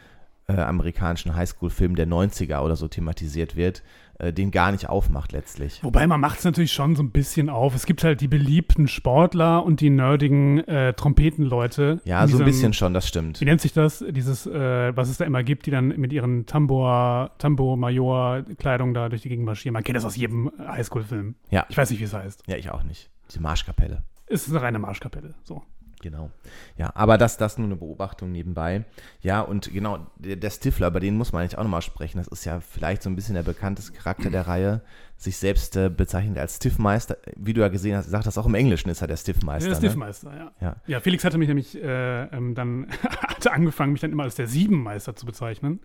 amerikanischen 0.58 1.34
Highschool-Film 1.34 1.96
der 1.96 2.06
90er 2.06 2.60
oder 2.60 2.76
so 2.76 2.88
thematisiert 2.88 3.56
wird, 3.56 3.82
äh, 4.18 4.32
den 4.32 4.50
gar 4.50 4.70
nicht 4.72 4.88
aufmacht 4.88 5.32
letztlich. 5.32 5.82
Wobei 5.82 6.06
man 6.06 6.20
macht 6.20 6.40
es 6.40 6.44
natürlich 6.44 6.72
schon 6.72 6.94
so 6.94 7.02
ein 7.02 7.10
bisschen 7.10 7.48
auf. 7.48 7.74
Es 7.74 7.86
gibt 7.86 8.04
halt 8.04 8.20
die 8.20 8.28
beliebten 8.28 8.88
Sportler 8.88 9.64
und 9.64 9.80
die 9.80 9.90
nerdigen 9.90 10.58
äh, 10.68 10.92
Trompetenleute. 10.92 12.00
Ja, 12.04 12.26
so 12.26 12.38
ein 12.38 12.44
bisschen 12.44 12.72
schon, 12.72 12.92
das 12.92 13.08
stimmt. 13.08 13.40
Wie 13.40 13.44
nennt 13.46 13.60
sich 13.60 13.72
das? 13.72 14.04
Dieses, 14.10 14.46
äh, 14.46 14.96
was 14.96 15.08
es 15.08 15.16
da 15.16 15.24
immer 15.24 15.42
gibt, 15.42 15.66
die 15.66 15.70
dann 15.70 15.88
mit 15.88 16.12
ihren 16.12 16.46
Tambor, 16.46 17.30
Tambo-Major-Kleidung 17.38 18.94
da 18.94 19.08
durch 19.08 19.22
die 19.22 19.28
Gegend 19.28 19.46
marschieren. 19.46 19.72
Man 19.72 19.84
kennt 19.84 19.96
das 19.96 20.04
aus 20.04 20.16
jedem 20.16 20.50
Highschool-Film. 20.58 21.34
Ja. 21.50 21.64
Ich 21.68 21.76
weiß 21.76 21.90
nicht, 21.90 22.00
wie 22.00 22.04
es 22.04 22.12
heißt. 22.12 22.42
Ja, 22.46 22.56
ich 22.56 22.70
auch 22.70 22.82
nicht. 22.82 23.10
Die 23.34 23.40
Marschkapelle. 23.40 24.02
Es 24.26 24.46
ist 24.46 24.50
eine 24.50 24.62
reine 24.62 24.78
Marschkapelle. 24.78 25.34
So. 25.44 25.62
Genau. 26.02 26.30
Ja, 26.76 26.90
aber 26.94 27.18
das, 27.18 27.36
das 27.36 27.58
nur 27.58 27.66
eine 27.66 27.76
Beobachtung 27.76 28.32
nebenbei. 28.32 28.84
Ja, 29.20 29.42
und 29.42 29.72
genau, 29.72 30.06
der, 30.16 30.36
der 30.36 30.50
Stifler, 30.50 30.88
über 30.88 31.00
den 31.00 31.16
muss 31.16 31.32
man 31.32 31.42
eigentlich 31.42 31.58
auch 31.58 31.62
nochmal 31.62 31.82
sprechen. 31.82 32.18
Das 32.18 32.28
ist 32.28 32.44
ja 32.44 32.60
vielleicht 32.60 33.02
so 33.02 33.10
ein 33.10 33.16
bisschen 33.16 33.34
der 33.34 33.42
bekannteste 33.42 33.92
Charakter 33.92 34.30
der 34.30 34.46
Reihe. 34.46 34.80
Sich 35.16 35.36
selbst 35.36 35.76
äh, 35.76 35.90
bezeichnet 35.90 36.38
als 36.38 36.56
Stiffmeister. 36.56 37.18
Wie 37.36 37.52
du 37.52 37.60
ja 37.60 37.68
gesehen 37.68 37.94
hast, 37.94 38.08
sagt 38.08 38.26
das 38.26 38.38
auch 38.38 38.46
im 38.46 38.54
Englischen, 38.54 38.88
ist 38.88 39.02
er 39.02 39.08
der 39.08 39.18
Stiffmeister. 39.18 39.68
Der 39.68 39.78
ne? 39.78 39.86
Stiffmeister, 39.86 40.34
ja. 40.34 40.52
Ja. 40.62 40.76
Ja, 40.86 41.00
Felix 41.00 41.24
hatte 41.24 41.36
mich 41.36 41.48
nämlich 41.48 41.76
äh, 41.76 42.22
ähm, 42.24 42.54
dann, 42.54 42.86
hatte 43.28 43.52
angefangen, 43.52 43.92
mich 43.92 44.00
dann 44.00 44.12
immer 44.12 44.22
als 44.22 44.36
der 44.36 44.46
Siebenmeister 44.46 45.14
zu 45.14 45.26
bezeichnen. 45.26 45.80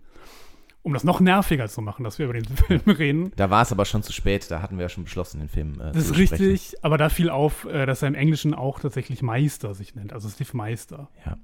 Um 0.86 0.92
das 0.92 1.02
noch 1.02 1.18
nerviger 1.18 1.66
zu 1.68 1.82
machen, 1.82 2.04
dass 2.04 2.20
wir 2.20 2.26
über 2.26 2.34
den 2.34 2.44
Film 2.56 2.80
reden. 2.86 3.32
Da 3.34 3.50
war 3.50 3.60
es 3.62 3.72
aber 3.72 3.84
schon 3.84 4.04
zu 4.04 4.12
spät, 4.12 4.48
da 4.52 4.62
hatten 4.62 4.78
wir 4.78 4.84
ja 4.84 4.88
schon 4.88 5.02
beschlossen, 5.02 5.40
den 5.40 5.48
Film 5.48 5.80
äh, 5.80 5.90
Das 5.90 6.06
zu 6.06 6.12
ist 6.12 6.16
besprechen. 6.16 6.46
richtig, 6.46 6.84
aber 6.84 6.96
da 6.96 7.08
fiel 7.08 7.28
auf, 7.28 7.64
äh, 7.64 7.86
dass 7.86 8.02
er 8.02 8.08
im 8.08 8.14
Englischen 8.14 8.54
auch 8.54 8.78
tatsächlich 8.78 9.20
Meister 9.20 9.74
sich 9.74 9.96
nennt, 9.96 10.12
also 10.12 10.28
Steve 10.28 10.50
Meister. 10.52 11.08
Ja. 11.26 11.38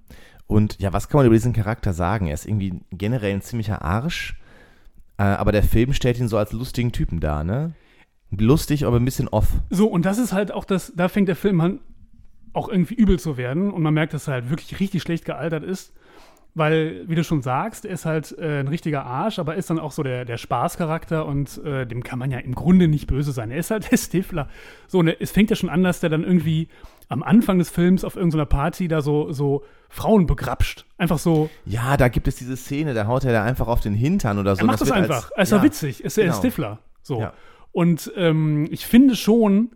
Und 0.46 0.78
ja, 0.78 0.92
was 0.92 1.08
kann 1.08 1.18
man 1.18 1.26
über 1.26 1.34
diesen 1.34 1.54
Charakter 1.54 1.92
sagen? 1.92 2.28
Er 2.28 2.34
ist 2.34 2.46
irgendwie 2.46 2.82
generell 2.92 3.32
ein 3.32 3.42
ziemlicher 3.42 3.82
Arsch, 3.82 4.38
äh, 5.18 5.24
aber 5.24 5.50
der 5.50 5.64
Film 5.64 5.92
stellt 5.92 6.20
ihn 6.20 6.28
so 6.28 6.38
als 6.38 6.52
lustigen 6.52 6.92
Typen 6.92 7.18
dar, 7.18 7.42
ne? 7.42 7.72
Lustig, 8.30 8.86
aber 8.86 8.98
ein 9.00 9.04
bisschen 9.04 9.26
off. 9.26 9.48
So, 9.70 9.88
und 9.88 10.06
das 10.06 10.18
ist 10.18 10.32
halt 10.32 10.52
auch 10.52 10.64
das, 10.64 10.92
da 10.94 11.08
fängt 11.08 11.26
der 11.26 11.34
Film 11.36 11.60
an, 11.60 11.80
auch 12.52 12.68
irgendwie 12.68 12.94
übel 12.94 13.18
zu 13.18 13.36
werden 13.36 13.72
und 13.72 13.82
man 13.82 13.92
merkt, 13.92 14.14
dass 14.14 14.28
er 14.28 14.34
halt 14.34 14.50
wirklich 14.50 14.78
richtig 14.78 15.02
schlecht 15.02 15.24
gealtert 15.24 15.64
ist. 15.64 15.94
Weil, 16.54 17.08
wie 17.08 17.14
du 17.14 17.24
schon 17.24 17.40
sagst, 17.40 17.86
er 17.86 17.94
ist 17.94 18.04
halt 18.04 18.36
äh, 18.38 18.60
ein 18.60 18.68
richtiger 18.68 19.06
Arsch, 19.06 19.38
aber 19.38 19.54
ist 19.54 19.70
dann 19.70 19.78
auch 19.78 19.92
so 19.92 20.02
der, 20.02 20.26
der 20.26 20.36
Spaßcharakter 20.36 21.24
und 21.24 21.56
äh, 21.64 21.86
dem 21.86 22.02
kann 22.02 22.18
man 22.18 22.30
ja 22.30 22.38
im 22.38 22.54
Grunde 22.54 22.88
nicht 22.88 23.06
böse 23.06 23.32
sein. 23.32 23.50
Er 23.50 23.56
ist 23.56 23.70
halt 23.70 23.88
der 23.90 23.96
Stifler. 23.96 24.48
So, 24.86 24.98
und 24.98 25.08
es 25.08 25.30
fängt 25.30 25.48
ja 25.48 25.56
schon 25.56 25.70
an, 25.70 25.82
dass 25.82 26.00
der 26.00 26.10
dann 26.10 26.24
irgendwie 26.24 26.68
am 27.08 27.22
Anfang 27.22 27.58
des 27.58 27.70
Films 27.70 28.04
auf 28.04 28.16
irgendeiner 28.16 28.44
Party 28.44 28.86
da 28.86 29.00
so, 29.00 29.32
so 29.32 29.64
Frauen 29.88 30.26
begrapscht. 30.26 30.84
Einfach 30.98 31.18
so, 31.18 31.48
Ja, 31.64 31.96
da 31.96 32.08
gibt 32.08 32.28
es 32.28 32.36
diese 32.36 32.56
Szene, 32.56 32.92
da 32.92 33.06
haut 33.06 33.24
er 33.24 33.32
da 33.32 33.44
einfach 33.44 33.68
auf 33.68 33.80
den 33.80 33.94
Hintern 33.94 34.38
oder 34.38 34.54
so. 34.54 34.60
er 34.60 34.66
macht 34.66 34.80
das, 34.80 34.88
wird 34.88 34.96
einfach. 34.96 35.30
Als, 35.36 35.48
es 35.48 35.52
ist 35.52 35.52
ja 35.52 35.62
witzig. 35.62 36.00
Es 36.00 36.06
ist 36.06 36.14
genau. 36.16 36.32
der 36.32 36.38
Stifler. 36.38 36.78
So. 37.02 37.20
Ja. 37.20 37.32
Und 37.72 38.12
ähm, 38.16 38.68
ich 38.70 38.86
finde 38.86 39.16
schon, 39.16 39.70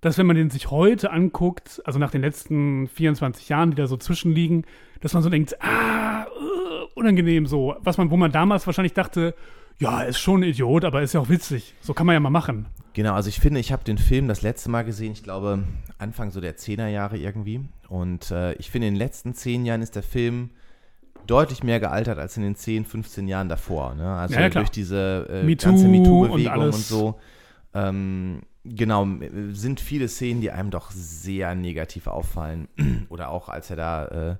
dass 0.00 0.18
wenn 0.18 0.26
man 0.26 0.36
den 0.36 0.50
sich 0.50 0.70
heute 0.70 1.10
anguckt, 1.10 1.82
also 1.84 1.98
nach 1.98 2.10
den 2.10 2.22
letzten 2.22 2.88
24 2.88 3.48
Jahren, 3.48 3.70
die 3.70 3.76
da 3.76 3.86
so 3.86 3.96
zwischenliegen, 3.96 4.64
dass 5.00 5.14
man 5.14 5.22
so 5.22 5.30
denkt, 5.30 5.56
ah, 5.62 6.15
unangenehm 6.96 7.46
so. 7.46 7.76
Was 7.80 7.98
man, 7.98 8.10
wo 8.10 8.16
man 8.16 8.32
damals 8.32 8.66
wahrscheinlich 8.66 8.94
dachte, 8.94 9.34
ja, 9.78 10.02
ist 10.02 10.18
schon 10.18 10.40
ein 10.40 10.48
Idiot, 10.48 10.84
aber 10.84 11.02
ist 11.02 11.12
ja 11.12 11.20
auch 11.20 11.28
witzig. 11.28 11.74
So 11.80 11.94
kann 11.94 12.06
man 12.06 12.14
ja 12.14 12.20
mal 12.20 12.30
machen. 12.30 12.66
Genau, 12.94 13.12
also 13.12 13.28
ich 13.28 13.40
finde, 13.40 13.60
ich 13.60 13.72
habe 13.72 13.84
den 13.84 13.98
Film 13.98 14.26
das 14.26 14.40
letzte 14.40 14.70
Mal 14.70 14.82
gesehen, 14.82 15.12
ich 15.12 15.22
glaube 15.22 15.64
Anfang 15.98 16.30
so 16.30 16.40
der 16.40 16.56
10er 16.56 16.88
Jahre 16.88 17.18
irgendwie. 17.18 17.60
Und 17.88 18.30
äh, 18.30 18.54
ich 18.54 18.70
finde, 18.70 18.88
in 18.88 18.94
den 18.94 18.98
letzten 18.98 19.34
10 19.34 19.66
Jahren 19.66 19.82
ist 19.82 19.94
der 19.94 20.02
Film 20.02 20.50
deutlich 21.26 21.62
mehr 21.62 21.80
gealtert 21.80 22.18
als 22.18 22.36
in 22.36 22.42
den 22.42 22.56
10, 22.56 22.84
15 22.84 23.28
Jahren 23.28 23.48
davor. 23.48 23.94
Ne? 23.94 24.08
Also 24.14 24.34
Ja, 24.34 24.42
ja, 24.42 24.48
durch 24.48 24.70
diese 24.70 25.26
äh, 25.28 25.42
MeToo 25.42 25.68
ganze 25.70 25.84
und 25.84 25.90
MeToo-Bewegung 25.90 26.32
und, 26.32 26.48
alles. 26.48 26.88
so. 26.88 27.18
Ähm, 27.74 28.42
genau, 28.64 29.06
sind 29.50 29.80
viele 29.80 30.08
Szenen, 30.08 30.40
die 30.40 30.50
einem 30.50 30.70
doch 30.70 30.90
sehr 30.90 31.54
negativ 31.54 32.06
auffallen. 32.06 32.68
Oder 33.10 33.28
auch 33.28 33.48
als 33.48 33.68
er 33.70 33.76
da 33.76 34.06
äh, 34.06 34.36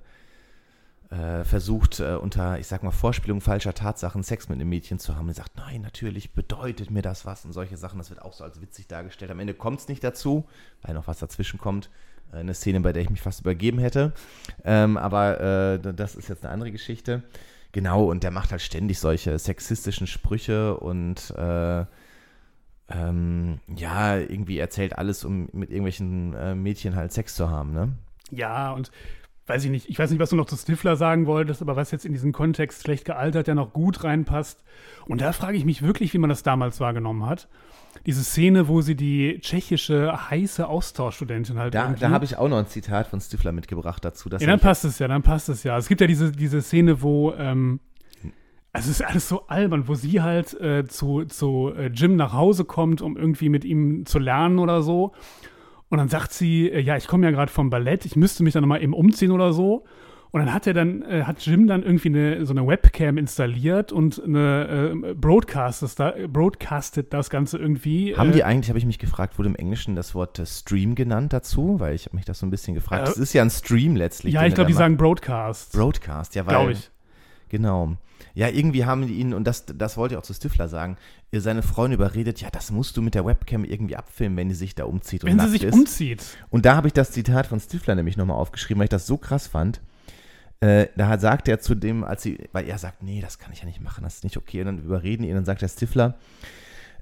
äh, 1.09 1.43
versucht, 1.43 1.99
äh, 1.99 2.15
unter, 2.15 2.59
ich 2.59 2.67
sag 2.67 2.83
mal, 2.83 2.91
Vorspielung 2.91 3.39
falscher 3.41 3.73
Tatsachen 3.73 4.23
Sex 4.23 4.49
mit 4.49 4.59
einem 4.59 4.69
Mädchen 4.69 4.99
zu 4.99 5.15
haben. 5.15 5.27
Und 5.27 5.33
sagt, 5.35 5.55
nein, 5.55 5.81
natürlich 5.81 6.33
bedeutet 6.33 6.91
mir 6.91 7.01
das 7.01 7.25
was 7.25 7.45
und 7.45 7.53
solche 7.53 7.77
Sachen. 7.77 7.97
Das 7.97 8.09
wird 8.09 8.21
auch 8.21 8.33
so 8.33 8.43
als 8.43 8.61
witzig 8.61 8.87
dargestellt. 8.87 9.31
Am 9.31 9.39
Ende 9.39 9.53
kommt 9.53 9.79
es 9.79 9.87
nicht 9.87 10.03
dazu, 10.03 10.45
weil 10.81 10.93
noch 10.93 11.07
was 11.07 11.19
dazwischen 11.19 11.59
kommt. 11.59 11.89
Äh, 12.33 12.37
Eine 12.37 12.53
Szene, 12.53 12.81
bei 12.81 12.93
der 12.93 13.03
ich 13.03 13.09
mich 13.09 13.21
fast 13.21 13.41
übergeben 13.41 13.79
hätte. 13.79 14.13
Ähm, 14.65 14.97
aber 14.97 15.39
äh, 15.39 15.93
das 15.93 16.15
ist 16.15 16.27
jetzt 16.29 16.43
eine 16.43 16.53
andere 16.53 16.71
Geschichte. 16.71 17.23
Genau, 17.71 18.05
und 18.05 18.23
der 18.23 18.31
macht 18.31 18.51
halt 18.51 18.61
ständig 18.61 18.99
solche 18.99 19.37
sexistischen 19.37 20.07
Sprüche 20.07 20.77
und 20.77 21.31
äh, 21.37 21.85
ähm, 22.89 23.59
ja, 23.75 24.17
irgendwie 24.17 24.57
erzählt 24.57 24.97
alles, 24.97 25.25
um 25.25 25.49
mit 25.51 25.69
irgendwelchen 25.69 26.33
äh, 26.33 26.55
Mädchen 26.55 26.95
halt 26.95 27.11
Sex 27.11 27.35
zu 27.35 27.49
haben, 27.49 27.73
ne? 27.73 27.93
Ja, 28.31 28.71
und 28.71 28.91
weiß 29.47 29.63
ich 29.65 29.71
nicht, 29.71 29.89
ich 29.89 29.97
weiß 29.97 30.09
nicht, 30.11 30.19
was 30.19 30.29
du 30.29 30.35
noch 30.35 30.45
zu 30.45 30.55
Stifler 30.57 30.95
sagen 30.97 31.25
wolltest, 31.25 31.61
aber 31.61 31.75
was 31.75 31.91
jetzt 31.91 32.05
in 32.05 32.11
diesen 32.13 32.33
Kontext 32.33 32.83
schlecht 32.83 33.05
gealtert, 33.05 33.47
der 33.47 33.55
noch 33.55 33.73
gut 33.73 34.03
reinpasst. 34.03 34.63
Und 35.07 35.21
da 35.21 35.31
frage 35.31 35.57
ich 35.57 35.65
mich 35.65 35.81
wirklich, 35.81 36.13
wie 36.13 36.17
man 36.17 36.29
das 36.29 36.43
damals 36.43 36.79
wahrgenommen 36.79 37.25
hat. 37.25 37.47
Diese 38.05 38.23
Szene, 38.23 38.67
wo 38.67 38.81
sie 38.81 38.95
die 38.95 39.39
tschechische 39.39 40.29
heiße 40.29 40.67
Austauschstudentin 40.67 41.57
halt 41.57 41.73
Da, 41.73 41.83
irgendwie- 41.85 41.99
da 42.01 42.09
habe 42.11 42.25
ich 42.25 42.37
auch 42.37 42.47
noch 42.49 42.57
ein 42.59 42.67
Zitat 42.67 43.07
von 43.07 43.19
Stifler 43.21 43.51
mitgebracht 43.53 44.03
dazu. 44.05 44.29
Dass 44.29 44.41
Ja, 44.41 44.47
dann 44.47 44.59
passt 44.59 44.85
es 44.85 44.99
ja, 44.99 45.07
dann 45.07 45.23
passt 45.23 45.49
es 45.49 45.63
ja. 45.63 45.77
Es 45.77 45.87
gibt 45.87 46.01
ja 46.01 46.07
diese, 46.07 46.31
diese 46.31 46.61
Szene, 46.61 47.01
wo, 47.01 47.33
ähm, 47.33 47.79
Also 48.73 48.91
es 48.91 48.99
ist 48.99 49.05
alles 49.07 49.27
so 49.27 49.47
albern, 49.47 49.87
wo 49.87 49.95
sie 49.95 50.21
halt 50.21 50.53
äh, 50.61 50.85
zu, 50.85 51.25
zu 51.25 51.71
äh, 51.75 51.87
Jim 51.87 52.15
nach 52.15 52.33
Hause 52.33 52.65
kommt, 52.65 53.01
um 53.01 53.17
irgendwie 53.17 53.49
mit 53.49 53.65
ihm 53.65 54.05
zu 54.05 54.19
lernen 54.19 54.59
oder 54.59 54.83
so. 54.83 55.13
Und 55.89 55.97
dann 55.99 56.09
sagt 56.09 56.33
sie, 56.33 56.69
äh, 56.69 56.79
ja, 56.79 56.97
ich 56.97 57.07
komme 57.07 57.25
ja 57.25 57.31
gerade 57.31 57.51
vom 57.51 57.69
Ballett, 57.69 58.05
ich 58.05 58.15
müsste 58.15 58.43
mich 58.43 58.53
dann 58.53 58.61
nochmal 58.61 58.83
eben 58.83 58.93
umziehen 58.93 59.31
oder 59.31 59.53
so. 59.53 59.85
Und 60.31 60.41
dann 60.41 60.53
hat 60.53 60.67
er 60.67 60.73
dann, 60.73 61.03
äh, 61.03 61.23
hat 61.23 61.45
Jim 61.45 61.67
dann 61.67 61.83
irgendwie 61.83 62.09
eine, 62.09 62.45
so 62.45 62.53
eine 62.53 62.67
Webcam 62.67 63.17
installiert 63.17 63.93
und 63.93 64.21
eine 64.21 64.91
äh, 64.93 65.13
broadcastet, 65.13 65.97
da, 65.97 66.13
broadcastet 66.27 67.13
das 67.13 67.29
Ganze 67.29 67.57
irgendwie. 67.57 68.15
Haben 68.15 68.33
die 68.33 68.41
äh, 68.41 68.43
eigentlich, 68.43 68.69
habe 68.69 68.77
ich 68.77 68.85
mich 68.85 68.99
gefragt, 68.99 69.37
wurde 69.39 69.49
im 69.49 69.55
Englischen 69.55 69.95
das 69.95 70.13
Wort 70.15 70.37
äh, 70.37 70.45
Stream 70.45 70.95
genannt 70.95 71.31
dazu? 71.31 71.79
Weil 71.79 71.95
ich 71.95 72.05
habe 72.05 72.17
mich 72.17 72.25
das 72.25 72.39
so 72.39 72.45
ein 72.45 72.49
bisschen 72.49 72.73
gefragt. 72.73 73.07
Äh, 73.07 73.11
Es 73.11 73.17
ist 73.17 73.33
ja 73.33 73.41
ein 73.41 73.49
Stream 73.49 73.95
letztlich. 73.95 74.33
Ja, 74.33 74.45
ich 74.45 74.53
glaube, 74.53 74.67
die 74.67 74.73
sagen 74.73 74.97
Broadcast. 74.97 75.71
Broadcast, 75.71 76.35
ja, 76.35 76.45
weil. 76.45 76.55
Glaube 76.55 76.71
ich. 76.73 76.91
Genau. 77.49 77.95
Ja, 78.33 78.49
irgendwie 78.49 78.85
haben 78.85 79.07
die 79.07 79.15
ihn, 79.15 79.33
und 79.33 79.45
das, 79.45 79.65
das 79.65 79.97
wollte 79.97 80.15
ich 80.15 80.19
auch 80.19 80.23
zu 80.23 80.33
Stifler 80.33 80.67
sagen, 80.67 80.97
seine 81.33 81.61
Freundin 81.61 81.99
überredet, 81.99 82.41
ja, 82.41 82.49
das 82.49 82.71
musst 82.71 82.97
du 82.97 83.01
mit 83.01 83.15
der 83.15 83.25
Webcam 83.25 83.63
irgendwie 83.63 83.95
abfilmen, 83.95 84.37
wenn 84.37 84.49
die 84.49 84.55
sich 84.55 84.75
da 84.75 84.85
umzieht 84.85 85.23
und 85.23 85.29
Wenn 85.29 85.39
sie 85.39 85.49
sich 85.49 85.63
ist. 85.63 85.73
umzieht. 85.73 86.23
Und 86.49 86.65
da 86.65 86.75
habe 86.75 86.87
ich 86.87 86.93
das 86.93 87.11
Zitat 87.11 87.47
von 87.47 87.59
Stifler 87.59 87.95
nämlich 87.95 88.17
nochmal 88.17 88.37
aufgeschrieben, 88.37 88.79
weil 88.79 88.85
ich 88.85 88.89
das 88.91 89.07
so 89.07 89.17
krass 89.17 89.47
fand. 89.47 89.81
Äh, 90.59 90.87
da 90.95 91.19
sagt 91.19 91.47
er 91.47 91.59
zu 91.59 91.75
dem, 91.75 92.03
als 92.03 92.23
sie, 92.23 92.49
weil 92.51 92.67
er 92.67 92.79
sagt, 92.79 93.03
nee, 93.03 93.21
das 93.21 93.37
kann 93.37 93.53
ich 93.53 93.59
ja 93.59 93.65
nicht 93.65 93.81
machen, 93.81 94.03
das 94.03 94.15
ist 94.15 94.23
nicht 94.23 94.37
okay. 94.37 94.61
Und 94.61 94.65
dann 94.67 94.79
überreden 94.79 95.23
ihn, 95.23 95.35
dann 95.35 95.45
sagt 95.45 95.61
der 95.61 95.67
Stifler, 95.67 96.15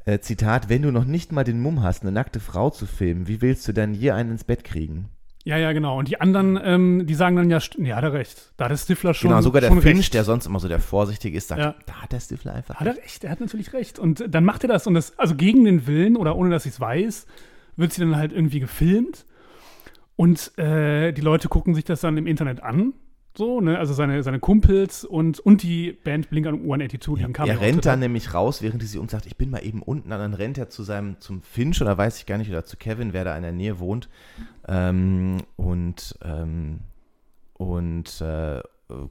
äh, 0.06 0.20
Zitat, 0.20 0.68
wenn 0.70 0.82
du 0.82 0.92
noch 0.92 1.06
nicht 1.06 1.32
mal 1.32 1.44
den 1.44 1.62
Mumm 1.62 1.82
hast, 1.82 2.02
eine 2.02 2.12
nackte 2.12 2.40
Frau 2.40 2.70
zu 2.70 2.86
filmen, 2.86 3.28
wie 3.28 3.42
willst 3.42 3.68
du 3.68 3.74
denn 3.74 3.94
je 3.94 4.12
einen 4.12 4.32
ins 4.32 4.44
Bett 4.44 4.64
kriegen? 4.64 5.10
Ja, 5.46 5.58
ja, 5.58 5.72
genau. 5.74 6.00
Und 6.00 6.08
die 6.10 6.20
anderen, 6.20 6.60
ähm, 6.62 7.06
die 7.06 7.14
sagen 7.14 7.36
dann 7.36 7.50
ja, 7.52 7.60
ja, 7.78 7.96
hat 7.98 8.04
er 8.04 8.14
recht. 8.14 8.52
Da 8.58 8.66
hat 8.66 8.72
der 8.72 8.78
Stifler 8.78 9.14
schon. 9.14 9.30
genau, 9.30 9.42
sogar 9.42 9.62
der 9.62 9.72
Finch, 9.72 9.86
recht. 10.00 10.14
der 10.16 10.24
sonst 10.24 10.48
immer 10.48 10.60
so 10.60 10.68
der 10.68 10.80
Vorsichtige 10.80 11.38
ist, 11.38 11.50
sagt, 11.50 11.62
Ja. 11.62 11.76
da 11.86 12.02
hat 12.02 12.12
der 12.12 12.20
Stifler 12.20 12.54
einfach 12.54 12.76
Hat 12.76 12.88
er 12.88 12.98
recht, 12.98 13.24
er 13.24 13.30
hat 13.30 13.40
natürlich 13.42 13.72
recht. 13.72 14.00
Und 14.00 14.26
dann 14.28 14.44
macht 14.44 14.64
er 14.64 14.70
das. 14.70 14.88
Und 14.88 14.96
das, 14.96 15.18
also 15.20 15.36
gegen 15.36 15.64
den 15.64 15.86
Willen 15.86 16.18
oder 16.18 16.36
ohne 16.36 16.50
dass 16.50 16.64
sie 16.64 16.70
es 16.70 16.80
weiß, 16.80 17.28
wird 17.78 17.94
sie 17.94 18.02
dann 18.02 18.16
halt 18.18 18.34
irgendwie 18.34 18.60
gefilmt. 18.60 19.26
Und 20.16 20.58
äh, 20.58 21.12
die 21.12 21.22
Leute 21.22 21.48
gucken 21.48 21.76
sich 21.76 21.84
das 21.84 22.02
dann 22.02 22.18
im 22.18 22.26
Internet 22.26 22.64
an. 22.64 22.94
So, 23.38 23.60
ne? 23.60 23.78
Also 23.78 23.94
seine, 23.94 24.24
seine 24.24 24.40
Kumpels 24.40 25.04
und, 25.04 25.42
und 25.42 25.62
die 25.62 25.92
Band 25.92 26.30
Blink 26.30 26.48
182, 26.48 27.16
die 27.18 27.24
haben 27.26 27.34
Er 27.36 27.48
rennt 27.60 27.62
Auftritt. 27.80 27.86
dann 27.86 28.00
nämlich 28.00 28.34
raus, 28.34 28.62
während 28.62 28.82
die 28.82 28.86
sie 28.86 28.98
uns 28.98 29.12
sagt, 29.12 29.26
ich 29.26 29.36
bin 29.36 29.50
mal 29.50 29.60
eben 29.60 29.82
unten, 29.82 30.10
und 30.12 30.18
dann 30.18 30.34
rennt 30.34 30.58
er 30.58 30.70
zu 30.70 30.84
seinem, 30.84 31.20
zum 31.20 31.42
Finch 31.42 31.82
oder 31.82 31.98
weiß 31.98 32.18
ich 32.18 32.26
gar 32.26 32.38
nicht, 32.38 32.50
oder 32.50 32.64
zu 32.64 32.78
Kevin, 32.78 33.12
wer 33.12 33.26
da 33.26 33.36
in 33.36 33.44
der 33.44 33.52
Nähe 33.52 33.80
wohnt, 33.80 34.08
ähm, 34.68 35.38
und, 35.56 36.18
ähm, 36.24 36.80
und 37.54 38.22
äh, 38.22 38.62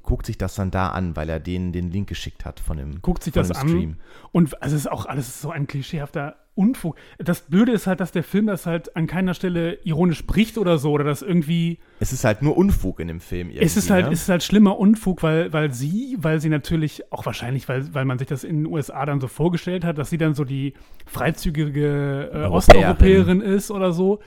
guckt 0.02 0.26
sich 0.26 0.38
das 0.38 0.54
dann 0.54 0.70
da 0.70 0.88
an, 0.88 1.16
weil 1.16 1.28
er 1.28 1.40
denen 1.40 1.72
den 1.72 1.90
Link 1.90 2.08
geschickt 2.08 2.44
hat 2.44 2.60
von 2.60 2.76
dem, 2.76 3.02
guckt 3.02 3.24
sich 3.24 3.32
das 3.32 3.50
an. 3.50 3.68
Stream. 3.68 3.96
Und 4.30 4.62
also 4.62 4.76
es 4.76 4.82
ist 4.82 4.90
auch 4.90 5.06
alles 5.06 5.40
so 5.40 5.50
ein 5.50 5.66
klischeehafter 5.66 6.36
Unfug. 6.54 6.96
Das 7.18 7.40
Blöde 7.40 7.72
ist 7.72 7.88
halt, 7.88 7.98
dass 7.98 8.12
der 8.12 8.22
Film 8.22 8.46
das 8.46 8.64
halt 8.66 8.94
an 8.94 9.08
keiner 9.08 9.34
Stelle 9.34 9.80
ironisch 9.82 10.18
spricht 10.18 10.56
oder 10.56 10.78
so, 10.78 10.92
oder 10.92 11.02
das 11.02 11.20
irgendwie. 11.20 11.80
Es 11.98 12.12
ist 12.12 12.22
halt 12.24 12.42
nur 12.42 12.56
Unfug 12.56 13.00
in 13.00 13.08
dem 13.08 13.18
Film 13.18 13.48
irgendwie. 13.48 13.64
Es 13.64 13.76
ist 13.76 13.90
halt, 13.90 14.06
ne? 14.06 14.12
es 14.12 14.22
ist 14.22 14.28
halt 14.28 14.44
schlimmer 14.44 14.78
Unfug, 14.78 15.24
weil, 15.24 15.52
weil 15.52 15.72
sie, 15.72 16.16
weil 16.20 16.40
sie 16.40 16.48
natürlich, 16.48 17.12
auch 17.12 17.26
wahrscheinlich, 17.26 17.68
weil, 17.68 17.92
weil 17.92 18.04
man 18.04 18.20
sich 18.20 18.28
das 18.28 18.44
in 18.44 18.58
den 18.58 18.66
USA 18.66 19.04
dann 19.04 19.20
so 19.20 19.26
vorgestellt 19.26 19.84
hat, 19.84 19.98
dass 19.98 20.10
sie 20.10 20.18
dann 20.18 20.34
so 20.34 20.44
die 20.44 20.74
freizügige 21.06 22.30
äh, 22.32 22.36
Europäerin. 22.36 22.52
Osteuropäerin 22.52 23.40
ist 23.40 23.72
oder 23.72 23.92
so, 23.92 24.20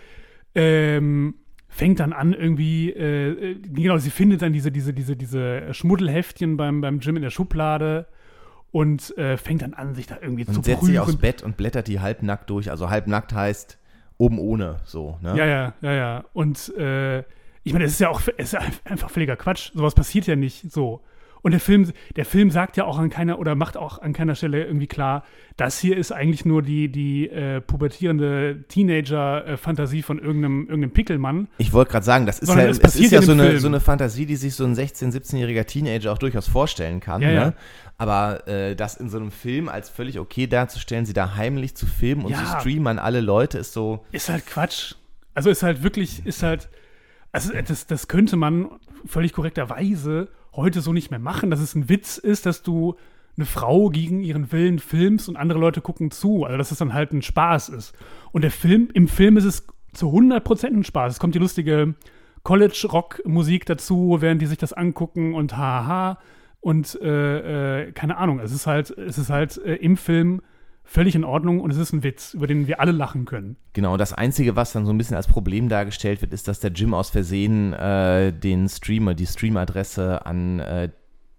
ähm, 0.58 1.36
fängt 1.70 2.00
dann 2.00 2.14
an 2.14 2.34
irgendwie, 2.34 2.90
äh, 2.90 3.52
äh, 3.52 3.56
genau, 3.62 3.98
sie 4.00 4.10
findet 4.10 4.42
dann 4.42 4.54
diese, 4.54 4.72
diese, 4.72 4.92
diese, 4.92 5.16
diese 5.16 5.72
Schmuddelheftchen 5.74 6.58
beim, 6.58 6.82
beim 6.82 7.00
Gym 7.00 7.16
in 7.16 7.22
der 7.22 7.30
Schublade 7.30 8.08
und 8.72 9.16
äh, 9.20 9.38
fängt 9.38 9.62
dann 9.62 9.76
an, 9.76 9.94
sich 9.94 10.08
da 10.08 10.18
irgendwie 10.20 10.46
zu 10.46 10.56
und 10.56 10.66
setzt 10.66 10.84
sich 10.84 10.98
aufs 10.98 11.12
prüfen. 11.12 11.22
Bett 11.22 11.44
und 11.44 11.58
blättert 11.58 11.88
die 11.88 12.00
halbnackt 12.00 12.50
durch. 12.50 12.72
Also 12.72 12.90
halbnackt 12.90 13.34
heißt 13.34 13.78
oben 14.18 14.40
ohne, 14.40 14.78
so, 14.84 15.20
ne? 15.22 15.38
Ja, 15.38 15.46
ja, 15.46 15.74
ja, 15.82 15.94
ja. 15.94 16.26
Und 16.34 16.76
äh, 16.76 17.20
ich 17.64 17.74
meine, 17.74 17.86
es 17.86 17.92
ist 17.92 18.00
ja 18.00 18.10
auch 18.10 18.22
es 18.38 18.54
ist 18.54 18.60
einfach 18.86 19.12
völliger 19.12 19.36
Quatsch. 19.36 19.72
Sowas 19.76 19.94
passiert 19.94 20.26
ja 20.26 20.36
nicht 20.36 20.72
so. 20.72 21.02
Und 21.48 21.52
der 21.52 21.62
Film, 21.62 21.94
der 22.18 22.26
Film 22.26 22.52
sagt 22.52 22.76
ja 22.76 22.84
auch 22.84 22.98
an 22.98 23.10
keiner 23.10 23.40
oder 23.40 23.56
macht 23.56 23.78
auch 23.78 24.02
an 24.02 24.12
keiner 24.12 24.36
Stelle 24.36 24.66
irgendwie 24.66 24.88
klar, 24.88 25.24
das 25.56 25.80
hier 25.80 25.96
ist 25.96 26.12
eigentlich 26.12 26.44
nur 26.44 26.62
die, 26.62 26.92
die 26.92 27.30
äh, 27.30 27.62
pubertierende 27.62 28.66
Teenager-Fantasie 28.68 30.02
von 30.02 30.20
irgendeinem, 30.20 30.64
irgendeinem 30.64 30.92
Pickelmann. 30.92 31.48
Ich 31.58 31.72
wollte 31.72 31.92
gerade 31.92 32.06
sagen, 32.06 32.26
das 32.26 32.40
ist 32.40 32.48
Sondern 32.48 32.66
ja, 32.66 32.72
es 32.72 32.98
ist 32.98 33.12
ja 33.14 33.22
so 33.22 33.32
eine, 33.32 33.44
Film. 33.44 33.60
so 33.60 33.68
eine 33.68 33.80
Fantasie, 33.80 34.26
die 34.26 34.36
sich 34.36 34.56
so 34.56 34.66
ein 34.66 34.76
16-, 34.76 35.14
17-jähriger 35.14 35.64
Teenager 35.64 36.12
auch 36.12 36.18
durchaus 36.18 36.50
vorstellen 36.50 37.00
kann. 37.00 37.22
Ja, 37.22 37.30
ne? 37.30 37.34
ja. 37.34 37.54
Aber 37.98 38.46
äh, 38.46 38.76
das 38.76 38.98
in 38.98 39.10
so 39.10 39.16
einem 39.16 39.32
Film 39.32 39.70
als 39.70 39.90
völlig 39.90 40.20
okay 40.20 40.48
darzustellen, 40.48 41.06
sie 41.06 41.14
da 41.14 41.38
heimlich 41.38 41.76
zu 41.76 41.86
filmen 41.86 42.26
und 42.26 42.36
zu 42.36 42.46
streamen 42.60 42.88
an 42.88 43.00
alle 43.00 43.22
Leute, 43.22 43.58
ist 43.58 43.72
so. 43.72 44.04
Ist 44.12 44.28
halt 44.28 44.46
Quatsch. 44.48 44.96
Also 45.34 45.50
ist 45.50 45.64
halt 45.64 45.82
wirklich, 45.82 46.26
ist 46.26 46.44
halt, 46.44 46.68
also 47.32 47.54
das, 47.54 47.88
das 47.88 48.10
könnte 48.10 48.36
man 48.36 48.70
völlig 49.06 49.32
korrekterweise 49.32 50.28
heute 50.58 50.82
so 50.82 50.92
nicht 50.92 51.12
mehr 51.12 51.20
machen, 51.20 51.50
dass 51.50 51.62
es 51.62 51.76
ein 51.76 51.88
Witz 51.88 52.18
ist, 52.18 52.46
dass 52.46 52.64
du 52.64 52.96
eine 53.38 53.46
Frau 53.46 53.90
gegen 53.90 54.22
ihren 54.22 54.52
Willen 54.52 54.80
filmst 54.80 55.30
und 55.30 55.38
andere 55.38 55.60
Leute 55.60 55.80
gucken 55.80 56.12
zu. 56.12 56.44
Also 56.44 56.58
dass 56.58 56.72
es 56.72 56.80
dann 56.80 56.94
halt 56.94 57.14
ein 57.14 57.22
Spaß 57.22 57.70
ist. 57.70 57.94
Und 58.32 58.42
der 58.42 58.52
Film, 58.52 58.90
im 58.94 59.08
Film 59.08 59.38
ist 59.38 59.46
es 59.46 59.68
zu 59.94 60.08
100% 60.08 60.66
ein 60.66 60.84
Spaß. 60.84 61.14
Es 61.14 61.20
kommt 61.20 61.36
die 61.36 61.40
lustige 61.40 61.96
College-Rock-Musik 62.44 63.66
dazu, 63.66 64.18
während 64.20 64.42
die 64.42 64.48
sich 64.48 64.58
das 64.58 64.74
angucken 64.74 65.34
und 65.36 65.56
haha. 65.56 66.20
Und 66.60 67.00
äh, 67.02 67.84
äh, 67.88 67.92
keine 67.92 68.18
Ahnung, 68.18 68.40
es 68.40 68.52
ist 68.52 68.68
halt, 68.68 68.90
es 68.90 69.18
ist 69.18 69.30
halt 69.30 69.58
äh, 69.58 69.76
im 69.76 69.98
Film 69.98 70.42
völlig 70.90 71.16
in 71.16 71.24
Ordnung 71.24 71.60
und 71.60 71.70
es 71.72 71.78
ist 71.78 71.92
ein 71.94 72.02
Witz, 72.04 72.34
über 72.34 72.48
den 72.48 72.66
wir 72.66 72.80
alle 72.80 72.94
lachen 72.94 73.26
können. 73.26 73.58
Genau, 73.74 73.98
das 73.98 74.14
Einzige, 74.14 74.56
was 74.56 74.72
dann 74.72 74.86
so 74.86 74.92
ein 74.94 74.98
bisschen 74.98 75.18
als 75.18 75.28
Problem 75.28 75.68
dargestellt 75.70 76.22
wird, 76.22 76.34
ist, 76.34 76.48
dass 76.48 76.60
der 76.62 76.72
Jim 76.72 76.94
aus 76.94 77.10
Versehen 77.10 77.74
äh, 77.74 78.32
den 78.32 78.68
Streamer, 78.70 79.14
die 79.14 79.26
Streamadresse 79.28 80.26
an 80.26 80.60
äh, 80.60 80.90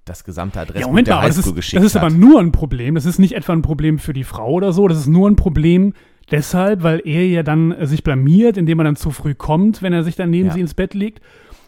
das 0.04 0.24
gesamte 0.24 0.58
Ja, 0.58 0.62
Adressbuch 0.62 0.88
Moment 0.88 1.06
der 1.08 1.14
mal, 1.16 1.20
aber 1.20 1.28
das 1.28 1.36
Highschool 1.38 1.50
ist, 1.52 1.56
geschickt 1.56 1.82
das 1.82 1.86
ist 1.86 1.96
aber 1.96 2.06
hat. 2.06 2.12
nur 2.14 2.40
ein 2.40 2.52
Problem. 2.52 2.94
Das 2.94 3.06
ist 3.06 3.18
nicht 3.18 3.32
etwa 3.34 3.52
ein 3.54 3.62
Problem 3.62 3.98
für 3.98 4.12
die 4.12 4.24
Frau 4.24 4.52
oder 4.52 4.72
so. 4.72 4.86
Das 4.88 4.98
ist 4.98 5.06
nur 5.08 5.28
ein 5.28 5.36
Problem 5.36 5.92
deshalb, 6.30 6.82
weil 6.82 7.00
er 7.04 7.26
ja 7.26 7.42
dann 7.42 7.72
äh, 7.72 7.86
sich 7.86 8.04
blamiert, 8.04 8.56
indem 8.56 8.78
er 8.80 8.84
dann 8.84 8.96
zu 8.96 9.10
früh 9.10 9.34
kommt, 9.34 9.82
wenn 9.82 9.92
er 9.92 10.04
sich 10.04 10.16
dann 10.16 10.30
neben 10.30 10.48
Ja. 10.48 10.54
sie 10.54 10.60
ins 10.60 10.74
Bett 10.74 10.94
legt. 10.94 11.20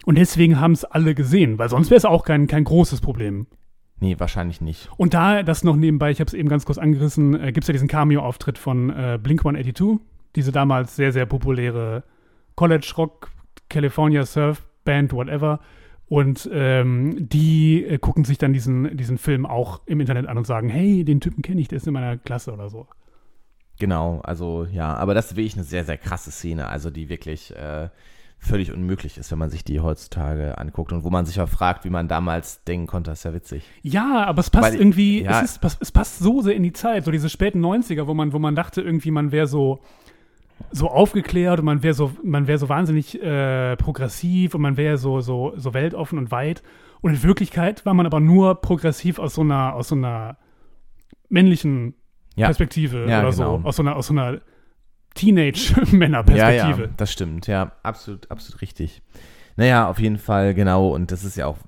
Und 0.07 0.17
deswegen 0.19 0.61
haben 0.61 0.73
es 0.73 0.85
alle 0.85 1.15
gesehen, 1.15 1.59
weil 1.59 1.69
sonst 1.69 1.91
wäre 1.91 1.99
es 1.99 2.05
auch 2.07 2.25
kein, 2.25 2.47
kein 2.47 2.65
großes 2.65 3.01
Problem. 3.03 3.47
Nee, 4.01 4.17
wahrscheinlich 4.19 4.63
nicht. 4.63 4.89
Und 4.97 5.13
da, 5.13 5.43
das 5.43 5.63
noch 5.63 5.77
nebenbei, 5.77 6.11
ich 6.11 6.21
habe 6.21 6.29
es 6.29 6.35
eben 6.35 6.49
ganz 6.49 6.65
kurz 6.65 6.79
angerissen, 6.79 7.39
äh, 7.39 7.53
gibt 7.53 7.65
es 7.65 7.69
ja 7.69 7.73
diesen 7.73 7.89
Cameo-Auftritt 7.89 8.57
von 8.57 8.91
äh, 8.91 9.19
Blink 9.23 9.41
182, 9.41 10.01
diese 10.37 10.53
damals 10.53 10.97
sehr, 10.97 11.13
sehr 11.13 11.27
populäre 11.27 12.03
College-Rock, 12.57 13.31
California 13.69 14.25
Surf-Band, 14.25 15.13
whatever. 15.13 15.61
Und 16.09 16.49
ähm, 16.53 17.29
die 17.29 17.85
äh, 17.85 17.99
gucken 17.99 18.25
sich 18.25 18.39
dann 18.39 18.53
diesen, 18.53 18.97
diesen 18.97 19.19
Film 19.19 19.47
auch 19.47 19.83
im 19.87 20.01
Internet 20.01 20.27
an 20.27 20.39
und 20.39 20.47
sagen, 20.47 20.69
hey, 20.69 21.05
den 21.05 21.21
Typen 21.21 21.43
kenne 21.43 21.61
ich, 21.61 21.69
der 21.69 21.77
ist 21.77 21.87
in 21.87 21.93
meiner 21.93 22.17
Klasse 22.17 22.53
oder 22.53 22.69
so. 22.69 22.89
Genau, 23.79 24.21
also 24.21 24.67
ja, 24.73 24.95
aber 24.95 25.15
das 25.15 25.27
ist 25.27 25.37
wirklich 25.37 25.55
eine 25.55 25.65
sehr, 25.65 25.85
sehr 25.85 25.99
krasse 25.99 26.31
Szene, 26.31 26.69
also 26.69 26.91
die 26.91 27.09
wirklich 27.09 27.55
äh, 27.55 27.89
völlig 28.43 28.73
unmöglich 28.73 29.19
ist, 29.19 29.31
wenn 29.31 29.39
man 29.39 29.51
sich 29.51 29.65
die 29.65 29.81
heutzutage 29.81 30.57
anguckt 30.59 30.93
und 30.93 31.05
wo 31.05 31.11
man 31.11 31.27
sich 31.27 31.41
auch 31.41 31.49
fragt, 31.49 31.85
wie 31.85 31.91
man 31.91 32.09
damals 32.09 32.65
denken 32.65 32.87
konnte, 32.87 33.11
das 33.11 33.21
ist 33.21 33.25
ja 33.25 33.35
witzig. 33.35 33.65
Ja, 33.83 34.25
aber 34.25 34.41
es 34.41 34.49
passt 34.51 34.73
Weil- 34.73 34.81
irgendwie, 34.81 35.23
ja. 35.23 35.43
es, 35.43 35.57
ist, 35.59 35.79
es 35.81 35.93
passt 35.93 36.19
so 36.21 36.41
sehr 36.41 36.55
in 36.57 36.63
die 36.63 36.73
Zeit, 36.73 37.05
so 37.05 37.11
diese 37.11 37.29
späten 37.29 37.63
90er, 37.65 38.07
wo 38.07 38.15
man, 38.15 38.33
wo 38.33 38.39
man 38.39 38.55
dachte 38.55 38.81
irgendwie, 38.81 39.11
man 39.11 39.31
wäre 39.31 39.47
so, 39.47 39.81
so 40.73 40.89
aufgeklärt 40.89 41.59
und 41.61 41.67
man 41.67 41.83
wäre 41.83 41.95
so, 41.95 42.13
man 42.25 42.47
wäre 42.47 42.59
so 42.59 42.69
wahnsinnig 42.71 43.23
äh, 43.23 43.77
progressiv 43.77 44.55
und 44.55 44.63
man 44.63 44.77
wäre 44.79 44.97
so, 44.97 45.21
so, 45.21 45.53
so 45.57 45.75
weltoffen 45.75 46.19
und 46.19 46.31
weit. 46.31 46.63
Und 47.03 47.13
in 47.15 47.23
Wirklichkeit 47.23 47.85
war 47.87 47.95
man 47.95 48.07
aber 48.07 48.21
nur 48.21 48.61
progressiv 48.63 49.19
aus 49.19 49.35
so 49.35 49.43
einer, 49.43 49.75
aus 49.75 49.89
so 49.89 49.95
einer 49.97 50.37
männlichen 51.29 51.95
Ja. 52.37 52.47
Perspektive 52.47 53.07
Ja, 53.09 53.21
oder 53.21 53.31
genau. 53.31 53.59
so, 53.61 53.69
aus 53.69 53.77
so 53.77 53.83
einer, 53.83 53.97
aus 53.97 54.07
so 54.07 54.15
einer 54.15 54.41
Teenage-Männer-Perspektive. 55.15 56.83
ja, 56.83 56.89
das 56.97 57.13
stimmt, 57.13 57.47
ja, 57.47 57.73
absolut, 57.83 58.31
absolut 58.31 58.63
richtig. 58.63 59.03
Naja, 59.57 59.89
auf 59.89 59.99
jeden 59.99 60.19
Fall, 60.19 60.55
genau, 60.55 60.91
und 60.91 61.11
das 61.11 61.25
ist 61.25 61.37
ja 61.37 61.47
auch, 61.47 61.59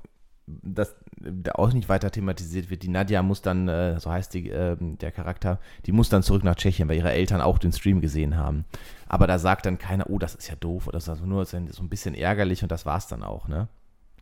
das 0.46 0.94
da 1.24 1.52
auch 1.52 1.72
nicht 1.72 1.88
weiter 1.88 2.11
thematisiert 2.11 2.70
wird. 2.70 2.83
Die 2.83 2.88
Nadja 2.88 3.22
muss 3.22 3.42
dann, 3.42 3.68
äh, 3.68 3.98
so 4.00 4.11
heißt 4.11 4.35
die, 4.35 4.50
äh, 4.50 4.76
der 4.81 5.12
Charakter, 5.12 5.59
die 5.87 5.92
muss 5.92 6.09
dann 6.09 6.22
zurück 6.22 6.44
nach 6.44 6.57
Tschechien, 6.57 6.88
weil 6.88 6.96
ihre 6.96 7.12
Eltern 7.12 7.40
auch 7.40 7.59
den 7.59 7.72
Stream 7.72 8.00
gesehen 8.00 8.37
haben. 8.37 8.64
Aber 9.07 9.26
da 9.26 9.38
sagt 9.38 9.66
dann 9.66 9.78
keiner, 9.78 10.11
oh, 10.11 10.18
das 10.18 10.35
ist 10.35 10.48
ja 10.48 10.57
doof 10.57 10.88
oder 10.88 11.00
so, 11.00 11.12
also 11.12 11.24
nur 11.24 11.44
so 11.44 11.57
ein 11.57 11.68
so 11.68 11.83
ein 11.83 11.88
bisschen 11.88 12.14
ärgerlich 12.14 12.62
und 12.62 12.72
das 12.72 12.87
war's 12.87 13.07
dann 13.07 13.22
auch, 13.22 13.48
ne? 13.48 13.68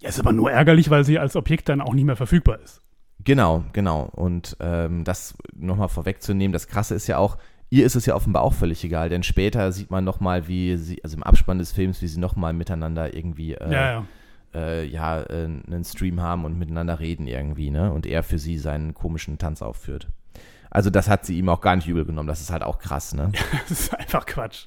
Ja, 0.00 0.08
ist 0.08 0.20
aber 0.20 0.32
nur 0.32 0.50
ärgerlich, 0.50 0.90
weil 0.90 1.04
sie 1.04 1.18
als 1.18 1.36
Objekt 1.36 1.68
dann 1.68 1.80
auch 1.80 1.94
nicht 1.94 2.04
mehr 2.04 2.16
verfügbar 2.16 2.58
ist. 2.60 2.80
Genau, 3.22 3.64
genau. 3.74 4.08
Und 4.12 4.56
ähm, 4.60 5.04
das 5.04 5.34
nochmal 5.54 5.88
vorwegzunehmen, 5.88 6.52
das 6.52 6.68
Krasse 6.68 6.94
ist 6.94 7.06
ja 7.06 7.18
auch, 7.18 7.36
ihr 7.70 7.86
ist 7.86 7.94
es 7.94 8.06
ja 8.06 8.14
offenbar 8.14 8.42
auch 8.42 8.52
völlig 8.52 8.84
egal, 8.84 9.08
denn 9.08 9.22
später 9.22 9.72
sieht 9.72 9.90
man 9.90 10.04
nochmal, 10.04 10.48
wie 10.48 10.76
sie, 10.76 11.02
also 11.02 11.16
im 11.16 11.22
Abspann 11.22 11.58
des 11.58 11.72
Films, 11.72 12.02
wie 12.02 12.08
sie 12.08 12.20
nochmal 12.20 12.52
miteinander 12.52 13.14
irgendwie 13.14 13.54
äh, 13.54 13.72
ja, 13.72 13.90
ja. 13.92 14.06
äh, 14.54 14.84
ja, 14.86 15.20
äh, 15.22 15.44
einen 15.44 15.84
Stream 15.84 16.20
haben 16.20 16.44
und 16.44 16.58
miteinander 16.58 16.98
reden 16.98 17.26
irgendwie, 17.26 17.70
ne? 17.70 17.92
Und 17.92 18.06
er 18.06 18.22
für 18.22 18.38
sie 18.38 18.58
seinen 18.58 18.92
komischen 18.92 19.38
Tanz 19.38 19.62
aufführt. 19.62 20.08
Also 20.70 20.90
das 20.90 21.08
hat 21.08 21.24
sie 21.24 21.38
ihm 21.38 21.48
auch 21.48 21.60
gar 21.60 21.76
nicht 21.76 21.88
übel 21.88 22.04
genommen. 22.04 22.28
Das 22.28 22.40
ist 22.40 22.50
halt 22.50 22.62
auch 22.62 22.78
krass, 22.78 23.14
ne? 23.14 23.32
das 23.68 23.70
ist 23.70 23.94
einfach 23.94 24.26
Quatsch. 24.26 24.66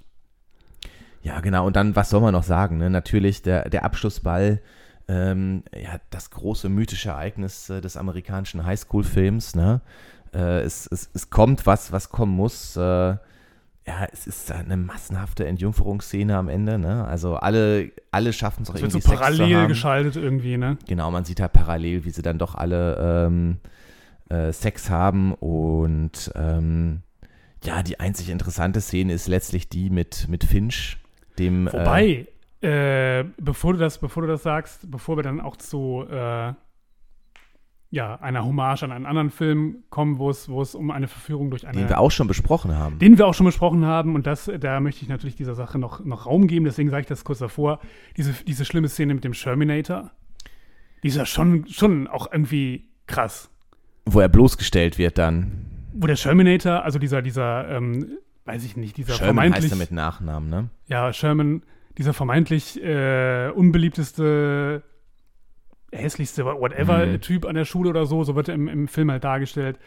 Ja, 1.21 1.39
genau. 1.39 1.65
Und 1.65 1.75
dann, 1.75 1.95
was 1.95 2.09
soll 2.09 2.21
man 2.21 2.33
noch 2.33 2.43
sagen? 2.43 2.77
Ne? 2.77 2.89
Natürlich 2.89 3.41
der, 3.41 3.69
der 3.69 3.85
Abschlussball, 3.85 4.61
ähm, 5.07 5.63
ja, 5.73 5.99
das 6.09 6.31
große 6.31 6.67
mythische 6.67 7.09
Ereignis 7.09 7.69
äh, 7.69 7.79
des 7.79 7.95
amerikanischen 7.95 8.65
Highschool-Films. 8.65 9.55
Ne? 9.55 9.81
Äh, 10.33 10.61
es, 10.61 10.87
es, 10.87 11.09
es 11.13 11.29
kommt 11.29 11.65
was, 11.65 11.91
was 11.91 12.09
kommen 12.09 12.33
muss. 12.33 12.75
Äh, 12.75 13.15
ja, 13.85 14.07
es 14.11 14.27
ist 14.27 14.51
eine 14.51 14.77
massenhafte 14.77 15.45
Entjungferungsszene 15.45 16.37
am 16.37 16.47
Ende. 16.47 16.77
Ne? 16.77 17.05
Also 17.05 17.35
alle, 17.35 17.91
alle 18.11 18.31
schaffen 18.31 18.63
es 18.63 18.69
auch 18.69 18.75
Es 18.75 18.81
wird 18.81 18.93
irgendwie 18.93 19.03
so 19.03 19.09
Sex 19.09 19.19
parallel 19.19 19.67
geschaltet 19.67 20.15
irgendwie, 20.15 20.57
ne? 20.57 20.77
Genau, 20.87 21.11
man 21.11 21.25
sieht 21.25 21.41
halt 21.41 21.51
parallel, 21.51 22.05
wie 22.05 22.09
sie 22.09 22.21
dann 22.21 22.37
doch 22.37 22.55
alle 22.55 23.25
ähm, 23.27 23.57
äh, 24.29 24.53
Sex 24.53 24.89
haben 24.89 25.33
und 25.33 26.31
ähm, 26.35 27.01
ja, 27.63 27.83
die 27.83 27.99
einzig 27.99 28.29
interessante 28.29 28.81
Szene 28.81 29.13
ist 29.13 29.27
letztlich 29.27 29.69
die 29.69 29.89
mit, 29.89 30.27
mit 30.29 30.43
Finch, 30.43 30.97
dem 31.39 31.67
äh, 31.67 31.73
Wobei, 31.73 32.27
äh, 32.61 33.25
bevor, 33.37 33.73
du 33.73 33.79
das, 33.79 33.97
bevor 33.97 34.23
du 34.23 34.29
das 34.29 34.43
sagst, 34.43 34.89
bevor 34.89 35.17
wir 35.17 35.23
dann 35.23 35.41
auch 35.41 35.57
zu 35.57 36.05
äh, 36.09 36.53
ja, 37.93 38.15
einer 38.15 38.43
Hommage 38.43 38.81
an 38.81 38.91
einen 38.91 39.05
anderen 39.05 39.29
Film 39.29 39.83
kommen, 39.91 40.17
wo 40.17 40.31
es, 40.31 40.49
wo 40.49 40.63
es 40.63 40.73
um 40.73 40.89
eine 40.89 41.07
Verführung 41.07 41.51
durch 41.51 41.67
eine 41.67 41.77
den 41.77 41.89
wir 41.89 41.99
auch 41.99 42.09
schon 42.09 42.27
besprochen 42.27 42.75
haben. 42.75 42.97
den 42.97 43.19
wir 43.19 43.27
auch 43.27 43.35
schon 43.35 43.45
besprochen 43.45 43.85
haben 43.85 44.15
und 44.15 44.25
das, 44.25 44.51
da 44.59 44.79
möchte 44.79 45.03
ich 45.03 45.09
natürlich 45.09 45.35
dieser 45.35 45.53
Sache 45.53 45.77
noch, 45.77 46.03
noch 46.03 46.25
Raum 46.25 46.47
geben, 46.47 46.65
deswegen 46.65 46.89
sage 46.89 47.01
ich 47.01 47.07
das 47.07 47.23
kurz 47.23 47.37
davor. 47.37 47.79
Diese, 48.17 48.33
diese 48.47 48.65
schlimme 48.65 48.89
Szene 48.89 49.13
mit 49.13 49.23
dem 49.23 49.33
Terminator, 49.33 50.09
die 51.03 51.09
ist 51.09 51.17
ja 51.17 51.27
schon, 51.27 51.67
schon 51.67 52.07
auch 52.07 52.31
irgendwie 52.31 52.89
krass. 53.05 53.51
wo 54.05 54.21
er 54.21 54.27
bloßgestellt 54.27 54.97
wird 54.97 55.19
dann. 55.19 55.67
Wo 55.93 56.07
der 56.07 56.15
Terminator, 56.15 56.83
also 56.83 56.97
dieser, 56.97 57.21
dieser, 57.21 57.69
ähm, 57.69 58.17
weiß 58.45 58.65
ich 58.65 58.75
nicht, 58.75 58.97
dieser 58.97 59.13
Sherman 59.13 59.35
vermeintlich, 59.35 59.65
heißt 59.65 59.73
er 59.73 59.77
mit 59.77 59.91
Nachnamen, 59.91 60.49
ne? 60.49 60.69
ja, 60.87 61.13
Sherman, 61.13 61.61
dieser 61.99 62.13
vermeintlich 62.15 62.83
äh, 62.83 63.51
unbeliebteste, 63.53 64.81
hässlichste, 65.95 66.45
whatever 66.45 67.05
Mhm. 67.05 67.21
Typ 67.21 67.45
an 67.45 67.55
der 67.55 67.65
Schule 67.65 67.89
oder 67.89 68.05
so, 68.05 68.23
so 68.23 68.35
wird 68.35 68.49
er 68.49 68.55
im, 68.55 68.67
im 68.67 68.87
Film 68.87 69.11
halt 69.11 69.23
dargestellt, 69.23 69.79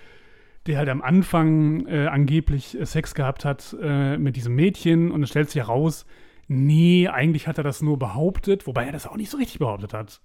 der 0.66 0.78
halt 0.78 0.88
am 0.88 1.02
Anfang 1.02 1.86
äh, 1.86 2.06
angeblich 2.06 2.78
äh, 2.78 2.84
Sex 2.86 3.14
gehabt 3.14 3.44
hat 3.44 3.76
äh, 3.80 4.16
mit 4.18 4.36
diesem 4.36 4.54
Mädchen 4.54 5.10
und 5.10 5.22
es 5.22 5.30
stellt 5.30 5.50
sich 5.50 5.62
heraus, 5.62 6.06
nee, 6.48 7.08
eigentlich 7.08 7.48
hat 7.48 7.58
er 7.58 7.64
das 7.64 7.82
nur 7.82 7.98
behauptet, 7.98 8.66
wobei 8.66 8.84
er 8.86 8.92
das 8.92 9.06
auch 9.06 9.16
nicht 9.16 9.30
so 9.30 9.36
richtig 9.36 9.58
behauptet 9.58 9.92
hat. 9.94 10.20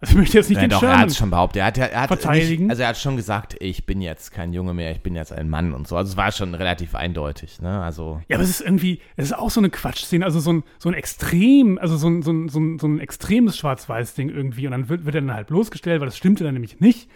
Also 0.00 0.12
ich 0.12 0.18
möchte 0.18 0.38
jetzt 0.38 0.48
nicht 0.48 0.58
Ja, 0.58 0.62
den 0.62 0.70
doch, 0.70 0.82
er 0.82 0.88
Sherman 0.88 1.00
hat 1.00 1.08
es 1.08 1.16
schon 1.16 1.30
behauptet. 1.30 1.60
Er 1.60 1.66
hat, 1.66 1.78
er 1.78 2.00
hat 2.00 2.08
verteidigen. 2.08 2.64
Nicht, 2.64 2.70
also 2.70 2.82
er 2.82 2.88
hat 2.88 2.98
schon 2.98 3.16
gesagt, 3.16 3.56
ich 3.58 3.84
bin 3.84 4.00
jetzt 4.00 4.30
kein 4.30 4.52
Junge 4.52 4.72
mehr, 4.72 4.92
ich 4.92 5.00
bin 5.00 5.16
jetzt 5.16 5.32
ein 5.32 5.50
Mann 5.50 5.74
und 5.74 5.88
so. 5.88 5.96
Also 5.96 6.12
es 6.12 6.16
war 6.16 6.30
schon 6.30 6.54
relativ 6.54 6.94
eindeutig, 6.94 7.60
ne? 7.60 7.82
Also 7.82 8.20
Ja, 8.28 8.36
aber 8.36 8.44
es 8.44 8.50
ist 8.50 8.60
irgendwie, 8.60 9.00
es 9.16 9.26
ist 9.26 9.32
auch 9.32 9.50
so 9.50 9.60
eine 9.60 9.70
Quatschszene, 9.70 10.24
also 10.24 10.38
so 10.38 10.52
ein, 10.52 10.62
so 10.78 10.88
ein 10.88 10.94
extrem, 10.94 11.78
also 11.78 11.96
so 11.96 12.08
ein, 12.08 12.22
so 12.22 12.30
ein, 12.30 12.48
so 12.48 12.60
ein, 12.60 12.78
so 12.78 12.86
ein 12.86 13.00
extremes 13.00 13.56
Schwarz-Weiß-Ding 13.56 14.28
irgendwie. 14.28 14.66
Und 14.66 14.72
dann 14.72 14.88
wird, 14.88 15.04
wird 15.04 15.16
er 15.16 15.20
dann 15.20 15.34
halt 15.34 15.48
bloßgestellt, 15.48 16.00
weil 16.00 16.06
das 16.06 16.16
stimmte 16.16 16.44
dann 16.44 16.54
nämlich 16.54 16.78
nicht. 16.78 17.10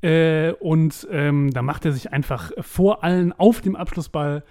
Äh, 0.00 0.52
und 0.60 1.06
ähm, 1.10 1.50
da 1.52 1.60
macht 1.60 1.84
er 1.84 1.92
sich 1.92 2.12
einfach 2.12 2.52
vor 2.60 3.04
allen 3.04 3.32
auf 3.32 3.60
dem 3.60 3.76
Abschlussball, 3.76 4.44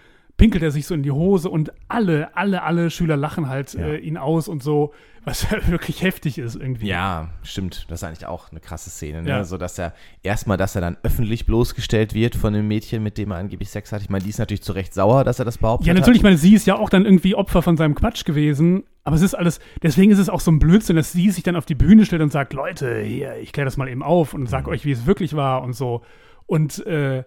pinkelt 0.43 0.61
er 0.61 0.71
sich 0.71 0.85
so 0.85 0.93
in 0.93 1.03
die 1.03 1.11
Hose 1.11 1.49
und 1.49 1.71
alle, 1.87 2.35
alle, 2.35 2.63
alle 2.63 2.89
Schüler 2.89 3.15
lachen 3.15 3.47
halt 3.47 3.73
Ja. 3.75 3.85
äh, 3.87 3.97
ihn 3.97 4.17
aus 4.17 4.49
und 4.49 4.61
so, 4.61 4.93
was 5.23 5.49
wirklich 5.67 6.01
heftig 6.01 6.37
ist 6.37 6.55
irgendwie. 6.57 6.87
Ja, 6.87 7.29
stimmt. 7.43 7.85
Das 7.87 8.01
ist 8.01 8.03
eigentlich 8.03 8.25
auch 8.25 8.51
eine 8.51 8.59
krasse 8.59 8.89
Szene, 8.89 9.21
ne? 9.23 9.29
Ja. 9.29 9.43
So 9.45 9.57
dass 9.57 9.79
er 9.79 9.93
erstmal, 10.21 10.57
dass 10.57 10.75
er 10.75 10.81
dann 10.81 10.97
öffentlich 11.01 11.45
bloßgestellt 11.45 12.13
wird 12.13 12.35
von 12.35 12.51
dem 12.51 12.67
Mädchen, 12.67 13.01
mit 13.03 13.17
dem 13.17 13.31
er 13.31 13.37
angeblich 13.37 13.69
Sex 13.69 13.93
hat. 13.93 14.01
Ich 14.01 14.09
meine, 14.09 14.21
die 14.25 14.31
ist 14.31 14.37
natürlich 14.37 14.63
zu 14.63 14.73
Recht 14.73 14.93
sauer, 14.93 15.23
dass 15.23 15.39
er 15.39 15.45
das 15.45 15.59
behauptet 15.59 15.87
Ja, 15.87 15.93
hat. 15.93 15.99
natürlich, 16.01 16.17
ich 16.19 16.23
meine, 16.23 16.35
sie 16.37 16.53
ist 16.53 16.67
ja 16.67 16.75
auch 16.75 16.89
dann 16.89 17.05
irgendwie 17.05 17.35
Opfer 17.35 17.61
von 17.61 17.77
seinem 17.77 17.95
Quatsch 17.95 18.25
gewesen. 18.25 18.83
Aber 19.05 19.15
es 19.15 19.21
ist 19.21 19.35
alles, 19.35 19.61
deswegen 19.81 20.11
ist 20.11 20.19
es 20.19 20.27
auch 20.27 20.41
so 20.41 20.51
ein 20.51 20.59
Blödsinn, 20.59 20.97
dass 20.97 21.13
sie 21.13 21.29
sich 21.29 21.43
dann 21.43 21.55
auf 21.55 21.65
die 21.65 21.75
Bühne 21.75 22.05
stellt 22.05 22.21
und 22.21 22.33
sagt, 22.33 22.51
Leute, 22.51 22.99
hier, 22.99 23.37
ich 23.37 23.53
kläre 23.53 23.63
das 23.65 23.77
mal 23.77 23.87
eben 23.87 24.03
auf 24.03 24.33
und 24.33 24.47
sag 24.49 24.67
euch, 24.67 24.83
wie 24.83 24.91
es 24.91 25.05
wirklich 25.05 25.37
war 25.37 25.63
und 25.63 25.71
so. 25.71 26.01
Und 26.47 26.85
äh, 26.85 27.23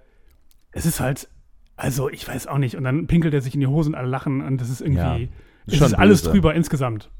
es 0.72 0.84
ist 0.84 1.00
halt, 1.00 1.28
also 1.76 2.08
ich 2.08 2.26
weiß 2.26 2.46
auch 2.46 2.58
nicht. 2.58 2.76
Und 2.76 2.84
dann 2.84 3.06
pinkelt 3.06 3.34
er 3.34 3.40
sich 3.40 3.54
in 3.54 3.60
die 3.60 3.66
Hose 3.66 3.90
und 3.90 3.94
alle 3.94 4.08
lachen 4.08 4.40
und 4.42 4.60
das 4.60 4.70
ist 4.70 4.80
irgendwie, 4.80 5.24
Ja, 5.24 5.28
es 5.66 5.76
schon 5.76 5.86
ist 5.88 5.94
alles 5.94 6.22
drüber 6.22 6.54
insgesamt. 6.54 7.10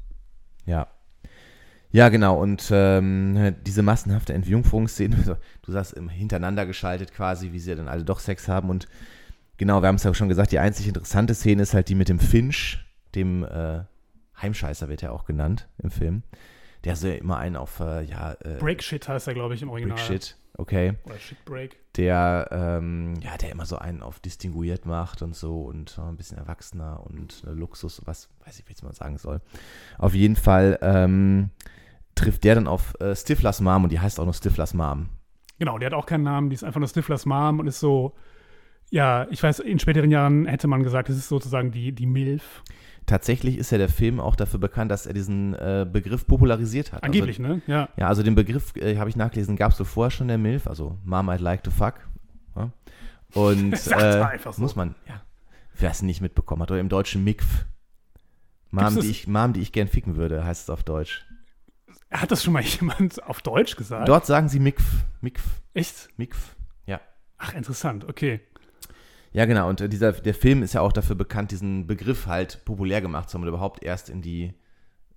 Ja. 0.65 0.87
Ja, 1.91 2.09
genau. 2.09 2.41
Und 2.41 2.69
ähm, 2.71 3.55
diese 3.65 3.81
massenhafte 3.81 4.33
Entjungferungsszene, 4.33 5.17
so, 5.23 5.35
du 5.61 5.71
sagst 5.71 5.95
hintereinander 6.09 6.65
geschaltet 6.65 7.13
quasi, 7.13 7.53
wie 7.53 7.59
sie 7.59 7.75
dann 7.75 7.87
alle 7.87 8.03
doch 8.03 8.19
Sex 8.19 8.47
haben. 8.47 8.69
Und 8.69 8.87
genau, 9.57 9.81
wir 9.81 9.87
haben 9.87 9.95
es 9.95 10.03
ja 10.03 10.13
schon 10.13 10.27
gesagt, 10.27 10.51
die 10.51 10.59
einzig 10.59 10.87
interessante 10.87 11.33
Szene 11.33 11.63
ist 11.63 11.73
halt 11.73 11.87
die 11.89 11.95
mit 11.95 12.09
dem 12.09 12.19
Finch, 12.19 12.85
dem 13.15 13.43
äh, 13.43 13.83
Heimscheißer 14.41 14.89
wird 14.89 15.03
er 15.03 15.13
auch 15.13 15.25
genannt 15.25 15.67
im 15.77 15.89
Film. 15.89 16.23
Der 16.87 16.95
so 16.95 17.09
immer 17.09 17.37
einen 17.37 17.57
auf, 17.57 17.81
äh, 17.81 18.03
ja, 18.03 18.31
äh, 18.45 18.59
Break 18.59 18.81
Shit 18.81 19.09
heißt 19.09 19.27
er, 19.27 19.33
glaube 19.33 19.53
ich, 19.53 19.61
im 19.61 19.69
Original. 19.69 19.97
Break 19.97 20.07
Shit, 20.07 20.37
okay. 20.53 20.93
Oder 21.03 21.19
Shit 21.19 21.43
Break. 21.43 21.75
Der, 21.97 22.47
ähm, 22.49 23.15
ja, 23.19 23.35
der 23.35 23.51
immer 23.51 23.65
so 23.65 23.77
einen 23.77 24.01
auf 24.01 24.21
distinguiert 24.21 24.85
macht 24.85 25.21
und 25.21 25.35
so 25.35 25.63
und 25.63 25.97
äh, 25.97 26.07
ein 26.07 26.15
bisschen 26.15 26.37
erwachsener 26.37 27.05
und 27.05 27.43
äh, 27.45 27.49
Luxus, 27.49 28.01
was 28.05 28.29
weiß 28.45 28.59
ich, 28.59 28.69
wie 28.69 28.85
man 28.85 28.93
sagen 28.93 29.17
soll. 29.17 29.41
Auf 29.97 30.13
jeden 30.13 30.37
Fall 30.37 30.79
ähm, 30.81 31.49
trifft 32.15 32.45
der 32.45 32.55
dann 32.55 32.67
auf 32.67 32.93
äh, 33.01 33.13
Stiflers 33.13 33.59
Mom 33.59 33.83
und 33.83 33.91
die 33.91 33.99
heißt 33.99 34.17
auch 34.21 34.25
noch 34.25 34.35
Stiflers 34.35 34.73
Mom. 34.73 35.09
Genau, 35.59 35.77
die 35.79 35.85
hat 35.85 35.93
auch 35.93 36.05
keinen 36.05 36.23
Namen, 36.23 36.49
die 36.49 36.53
ist 36.53 36.63
einfach 36.63 36.79
nur 36.79 36.87
Stiflers 36.87 37.25
Mom 37.25 37.59
und 37.59 37.67
ist 37.67 37.81
so, 37.81 38.15
ja, 38.91 39.27
ich 39.29 39.43
weiß, 39.43 39.59
in 39.59 39.79
späteren 39.79 40.09
Jahren 40.09 40.45
hätte 40.45 40.69
man 40.69 40.83
gesagt, 40.83 41.09
es 41.09 41.17
ist 41.17 41.27
sozusagen 41.27 41.71
die, 41.71 41.91
die 41.91 42.05
MILF. 42.05 42.63
Tatsächlich 43.07 43.57
ist 43.57 43.71
ja 43.71 43.77
der 43.77 43.87
Film 43.87 44.19
auch 44.19 44.35
dafür 44.35 44.59
bekannt, 44.59 44.91
dass 44.91 45.05
er 45.05 45.13
diesen 45.13 45.53
äh, 45.55 45.87
Begriff 45.89 46.27
popularisiert 46.27 46.91
hat. 46.91 47.03
Angeblich, 47.03 47.39
ne? 47.39 47.61
Ja. 47.65 47.83
Also, 47.83 47.93
ja, 47.95 48.07
also 48.09 48.23
den 48.23 48.35
Begriff, 48.35 48.75
äh, 48.75 48.97
habe 48.97 49.09
ich 49.09 49.15
nachgelesen, 49.15 49.55
gab 49.55 49.71
es 49.71 49.77
so 49.77 49.85
vorher 49.85 50.11
schon 50.11 50.27
der 50.27 50.37
MILF, 50.37 50.67
also 50.67 50.97
Mom 51.05 51.29
I'd 51.29 51.39
like 51.39 51.63
to 51.63 51.71
fuck. 51.71 51.95
Ja? 52.57 52.69
Und 53.33 53.73
äh, 53.87 54.39
so. 54.43 54.61
muss 54.61 54.75
man, 54.75 54.93
ja, 55.07 55.21
wer 55.79 55.89
es 55.89 56.01
nicht 56.01 56.19
mitbekommen 56.19 56.61
hat, 56.63 56.71
oder 56.71 56.81
im 56.81 56.89
Deutschen 56.89 57.23
MIGF. 57.23 57.65
Mom 58.71 58.99
die, 58.99 59.09
ich, 59.09 59.25
Mom, 59.25 59.53
die 59.53 59.61
ich 59.61 59.71
gern 59.71 59.87
ficken 59.87 60.17
würde, 60.17 60.43
heißt 60.43 60.63
es 60.63 60.69
auf 60.69 60.83
Deutsch. 60.83 61.25
Hat 62.11 62.29
das 62.29 62.43
schon 62.43 62.51
mal 62.51 62.63
jemand 62.63 63.23
auf 63.23 63.41
Deutsch 63.41 63.77
gesagt? 63.77 64.09
Dort 64.09 64.25
sagen 64.25 64.49
sie 64.49 64.59
MIGF. 64.59 65.05
MIGF. 65.21 65.43
Echt? 65.73 66.09
MIGF. 66.17 66.57
Ja. 66.85 66.99
Ach, 67.37 67.53
interessant, 67.53 68.03
okay. 68.03 68.41
Ja, 69.33 69.45
genau. 69.45 69.69
Und 69.69 69.81
äh, 69.81 69.89
dieser, 69.89 70.13
der 70.13 70.33
Film 70.33 70.63
ist 70.63 70.73
ja 70.73 70.81
auch 70.81 70.93
dafür 70.93 71.15
bekannt, 71.15 71.51
diesen 71.51 71.87
Begriff 71.87 72.27
halt 72.27 72.63
populär 72.65 73.01
gemacht 73.01 73.29
zu 73.29 73.35
haben 73.35 73.43
und 73.43 73.49
überhaupt 73.49 73.83
erst 73.83 74.09
in 74.09 74.21
die, 74.21 74.53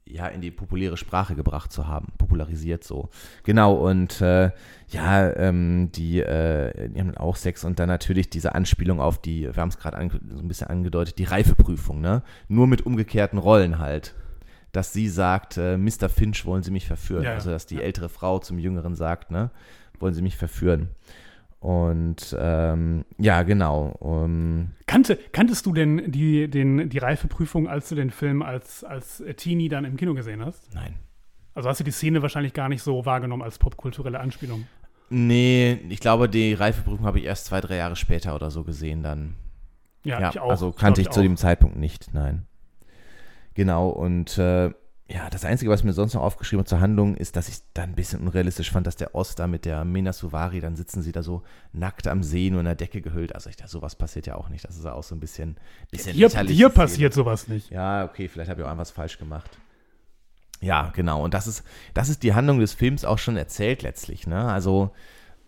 ja, 0.05 0.27
in 0.27 0.41
die 0.41 0.51
populäre 0.51 0.97
Sprache 0.97 1.35
gebracht 1.35 1.73
zu 1.73 1.87
haben. 1.87 2.09
Popularisiert 2.19 2.85
so. 2.85 3.09
Genau. 3.45 3.75
Und 3.75 4.21
äh, 4.21 4.51
ja, 4.89 5.33
ähm, 5.37 5.91
die, 5.93 6.21
äh, 6.21 6.89
die 6.91 7.01
haben 7.01 7.09
dann 7.09 7.17
auch 7.19 7.37
Sex 7.37 7.65
und 7.65 7.79
dann 7.79 7.89
natürlich 7.89 8.29
diese 8.31 8.55
Anspielung 8.55 9.01
auf 9.01 9.19
die, 9.19 9.43
wir 9.43 9.57
haben 9.57 9.69
es 9.69 9.79
gerade 9.79 9.97
so 10.29 10.39
ein 10.39 10.49
bisschen 10.49 10.69
angedeutet, 10.69 11.19
die 11.19 11.25
Reifeprüfung, 11.25 12.01
ne? 12.01 12.23
Nur 12.49 12.67
mit 12.67 12.87
umgekehrten 12.87 13.39
Rollen 13.39 13.79
halt. 13.79 14.15
Dass 14.73 14.93
sie 14.93 15.09
sagt, 15.09 15.57
äh, 15.57 15.77
Mr. 15.77 16.09
Finch, 16.09 16.47
wollen 16.47 16.63
Sie 16.63 16.71
mich 16.71 16.87
verführen? 16.87 17.25
Ja, 17.25 17.31
ja. 17.31 17.35
Also, 17.35 17.51
dass 17.51 17.67
die 17.67 17.83
ältere 17.83 18.09
Frau 18.09 18.39
zum 18.39 18.59
Jüngeren 18.59 18.95
sagt, 18.95 19.33
ne? 19.33 19.51
Wollen 19.99 20.15
Sie 20.15 20.23
mich 20.23 20.37
verführen? 20.37 20.91
Und 21.61 22.35
ähm, 22.39 23.05
ja, 23.19 23.43
genau. 23.43 23.89
Um, 24.01 24.71
Kannte, 24.87 25.19
kanntest 25.33 25.67
du 25.67 25.75
denn 25.75 26.11
die, 26.11 26.49
den, 26.49 26.89
die 26.89 26.99
Reifeprüfung, 26.99 27.69
als 27.69 27.91
du 27.91 27.95
den 27.95 28.11
Film 28.11 28.41
als, 28.43 28.83
als 28.83 29.23
Teenie 29.37 29.69
dann 29.69 29.85
im 29.85 29.97
Kino 29.97 30.15
gesehen 30.15 30.45
hast? 30.45 30.75
nein. 30.75 30.95
Also 31.53 31.69
hast 31.69 31.81
du 31.81 31.85
die 31.85 31.91
Szene 31.91 32.23
wahrscheinlich 32.23 32.55
gar 32.55 32.69
nicht 32.69 32.81
so 32.81 33.05
wahrgenommen 33.05 33.43
als 33.43 33.59
popkulturelle 33.59 34.21
Anspielung. 34.21 34.67
Nee, 35.11 35.81
ich 35.89 35.99
glaube, 35.99 36.29
die 36.29 36.55
Reifeprüfung 36.55 37.05
habe 37.05 37.19
ich 37.19 37.25
erst 37.25 37.47
zwei, 37.47 37.61
drei 37.61 37.77
Jahre 37.77 37.97
später 37.97 38.37
oder 38.37 38.53
so 38.53 38.63
gesehen 38.63 39.03
dann. 39.03 39.35
Ja, 40.05 40.21
Ja, 40.21 40.31
ich 40.31 40.39
auch. 40.39 40.49
also 40.49 40.71
kannte 40.71 41.01
ich, 41.01 41.09
glaub 41.09 41.15
zu 41.15 41.21
auch. 41.21 41.25
dem 41.25 41.37
Zeitpunkt 41.37 41.77
nicht, 41.77 42.15
nein. 42.15 42.47
Genau, 43.55 43.89
und 43.91 44.39
äh, 44.39 44.71
ja, 45.13 45.29
das 45.29 45.45
Einzige, 45.45 45.73
was 45.73 45.83
mir 45.83 45.93
sonst 45.93 46.15
noch 46.15 46.23
aufgeschrieben 46.23 46.61
habe 46.61 46.69
zur 46.69 46.81
Handlung, 46.81 47.17
ist, 47.17 47.35
dass 47.35 47.49
ich 47.49 47.59
da 47.75 47.83
ein 47.83 47.97
bisschen 47.97 48.21
unrealistisch 48.21 48.71
fand, 48.71 48.87
dass 48.87 48.95
der 48.95 49.17
Ost 49.17 49.41
da 49.41 49.49
mit 49.49 49.65
der 49.65 49.85
Mena 49.85 50.13
Suvari, 50.13 50.61
dann 50.61 50.77
sitzen 50.77 51.03
sie 51.03 51.11
da 51.11 51.25
so 51.25 51.43
nackt 51.73 52.07
am 52.07 52.23
See, 52.23 52.49
nur 52.49 52.61
in 52.61 52.67
der 52.67 52.77
Decke 52.77 53.01
gehüllt. 53.03 53.35
Also 53.35 53.51
ich 53.51 53.57
dachte, 53.57 53.73
sowas 53.73 53.97
passiert 53.97 54.29
ja 54.29 54.37
auch 54.37 54.49
nicht. 54.49 54.65
Das 54.65 54.77
ist 54.77 54.85
ja 54.85 54.93
auch 54.93 55.03
so 55.03 55.17
ein 55.17 55.21
bisschen, 55.21 55.57
bisschen 55.91 56.13
die 56.13 56.29
Szene. 56.29 56.71
passiert 56.71 57.13
sowas 57.13 57.49
nicht. 57.49 57.71
Ja, 57.71 58.05
okay, 58.05 58.29
vielleicht 58.29 58.51
habe 58.51 58.61
ich 58.61 58.67
auch 58.69 58.79
was 58.79 58.93
falsch 58.93 59.19
gemacht. 59.19 59.59
Ja, 60.61 60.93
genau. 60.95 61.25
Und 61.25 61.35
das 61.35 61.49
ist, 61.49 61.65
das 61.93 62.09
ist 62.09 62.23
die 62.23 62.35
Handlung 62.35 62.61
des 62.61 62.73
Films 62.73 63.05
auch 63.05 63.19
schon 63.19 63.37
erzählt 63.37 63.83
letztlich. 63.83 64.29
Ne? 64.29 64.45
Also, 64.45 64.93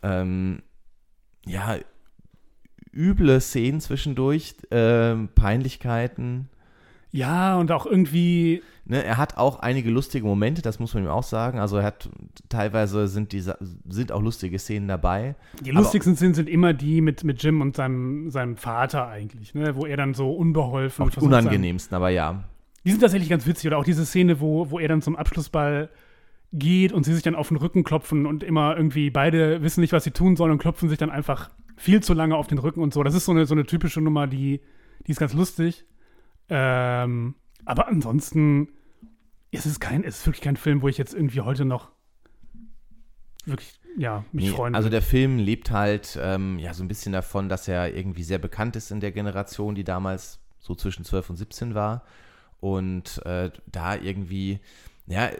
ähm, 0.02 0.62
ja, 1.46 1.76
üble 2.92 3.40
Szenen 3.40 3.80
zwischendurch, 3.80 4.56
ähm, 4.72 5.28
Peinlichkeiten. 5.36 6.48
Ja, 7.12 7.58
und 7.58 7.70
auch 7.70 7.86
irgendwie, 7.86 8.62
Ne, 8.84 9.04
er 9.04 9.16
hat 9.16 9.36
auch 9.36 9.60
einige 9.60 9.90
lustige 9.90 10.26
Momente, 10.26 10.60
das 10.60 10.80
muss 10.80 10.92
man 10.92 11.04
ihm 11.04 11.08
auch 11.08 11.22
sagen. 11.22 11.60
Also 11.60 11.76
er 11.76 11.84
hat 11.84 12.08
teilweise 12.48 13.06
sind 13.06 13.30
diese 13.30 13.56
sind 13.88 14.10
auch 14.10 14.20
lustige 14.20 14.58
Szenen 14.58 14.88
dabei. 14.88 15.36
Die 15.60 15.70
lustigsten 15.70 16.16
Szenen 16.16 16.34
sind 16.34 16.48
immer 16.48 16.72
die 16.72 17.00
mit, 17.00 17.22
mit 17.22 17.40
Jim 17.42 17.60
und 17.60 17.76
seinem, 17.76 18.30
seinem 18.30 18.56
Vater 18.56 19.06
eigentlich, 19.06 19.54
ne? 19.54 19.76
wo 19.76 19.86
er 19.86 19.96
dann 19.96 20.14
so 20.14 20.32
unbeholfen 20.32 21.04
Auch 21.04 21.10
die 21.10 21.20
unangenehmsten, 21.20 21.94
aber 21.94 22.10
ja. 22.10 22.42
Die 22.84 22.90
sind 22.90 23.00
tatsächlich 23.00 23.30
ganz 23.30 23.46
witzig. 23.46 23.68
Oder 23.68 23.78
auch 23.78 23.84
diese 23.84 24.04
Szene, 24.04 24.40
wo, 24.40 24.70
wo 24.70 24.80
er 24.80 24.88
dann 24.88 25.00
zum 25.00 25.14
Abschlussball 25.14 25.88
geht 26.52 26.92
und 26.92 27.04
sie 27.04 27.14
sich 27.14 27.22
dann 27.22 27.36
auf 27.36 27.48
den 27.48 27.58
Rücken 27.58 27.84
klopfen 27.84 28.26
und 28.26 28.42
immer 28.42 28.76
irgendwie 28.76 29.10
beide 29.10 29.62
wissen 29.62 29.80
nicht, 29.80 29.92
was 29.92 30.02
sie 30.02 30.10
tun 30.10 30.34
sollen 30.34 30.50
und 30.50 30.58
klopfen 30.58 30.88
sich 30.88 30.98
dann 30.98 31.10
einfach 31.10 31.50
viel 31.76 32.02
zu 32.02 32.14
lange 32.14 32.36
auf 32.36 32.48
den 32.48 32.58
Rücken 32.58 32.82
und 32.82 32.92
so. 32.92 33.04
Das 33.04 33.14
ist 33.14 33.26
so 33.26 33.32
eine, 33.32 33.46
so 33.46 33.54
eine 33.54 33.64
typische 33.64 34.00
Nummer, 34.00 34.26
die, 34.26 34.60
die 35.06 35.12
ist 35.12 35.20
ganz 35.20 35.34
lustig. 35.34 35.84
Ähm, 36.54 37.34
aber 37.64 37.88
ansonsten 37.88 38.68
ist 39.50 39.64
es 39.64 39.80
kein, 39.80 40.02
ist 40.02 40.26
wirklich 40.26 40.42
kein 40.42 40.56
Film, 40.56 40.82
wo 40.82 40.88
ich 40.88 40.98
jetzt 40.98 41.14
irgendwie 41.14 41.40
heute 41.40 41.64
noch 41.64 41.90
wirklich, 43.46 43.80
ja, 43.96 44.24
mich 44.32 44.50
Nee, 44.50 44.50
freuen 44.52 44.74
also 44.74 44.90
der 44.90 45.00
Film 45.00 45.38
lebt 45.38 45.70
halt 45.70 46.18
ähm, 46.20 46.58
ja 46.58 46.74
so 46.74 46.84
ein 46.84 46.88
bisschen 46.88 47.12
davon, 47.12 47.48
dass 47.48 47.68
er 47.68 47.94
irgendwie 47.94 48.22
sehr 48.22 48.38
bekannt 48.38 48.76
ist 48.76 48.90
in 48.90 49.00
der 49.00 49.12
Generation, 49.12 49.74
die 49.74 49.84
damals 49.84 50.40
so 50.58 50.74
zwischen 50.74 51.04
12 51.06 51.30
und 51.30 51.36
17 51.36 51.74
war. 51.74 52.04
Und 52.60 53.24
äh, 53.24 53.50
da 53.66 53.96
irgendwie, 53.96 54.60
ja, 55.06 55.30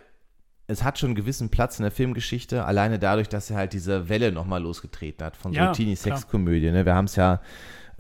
es 0.67 0.83
hat 0.83 0.99
schon 0.99 1.09
einen 1.09 1.15
gewissen 1.15 1.51
Platz 1.51 1.79
in 1.79 1.83
der 1.83 1.93
Filmgeschichte, 1.93 2.65
alleine 2.65 2.99
dadurch, 2.99 3.29
dass 3.29 3.51
er 3.51 3.57
halt 3.57 3.75
diese 3.75 4.09
Welle 4.09 4.33
nochmal 4.33 4.63
losgetreten 4.63 5.25
hat 5.25 5.37
von 5.37 5.53
so 5.53 5.59
Ja, 5.59 5.73
Teenie-Sex-Komödie. 5.73 6.71
Ne? 6.71 6.87
Wir 6.87 6.95
haben 6.95 7.05
es 7.05 7.17
ja 7.17 7.43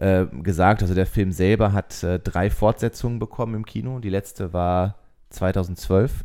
äh, 0.02 0.26
gesagt, 0.42 0.82
also 0.82 0.94
der 0.94 1.06
Film 1.06 1.30
selber 1.30 1.72
hat 1.72 2.02
äh, 2.02 2.18
drei 2.18 2.50
Fortsetzungen 2.50 3.20
bekommen 3.20 3.54
im 3.54 3.64
Kino. 3.64 4.00
Die 4.00 4.10
letzte 4.10 4.52
war 4.52 4.96
2012. 5.30 6.24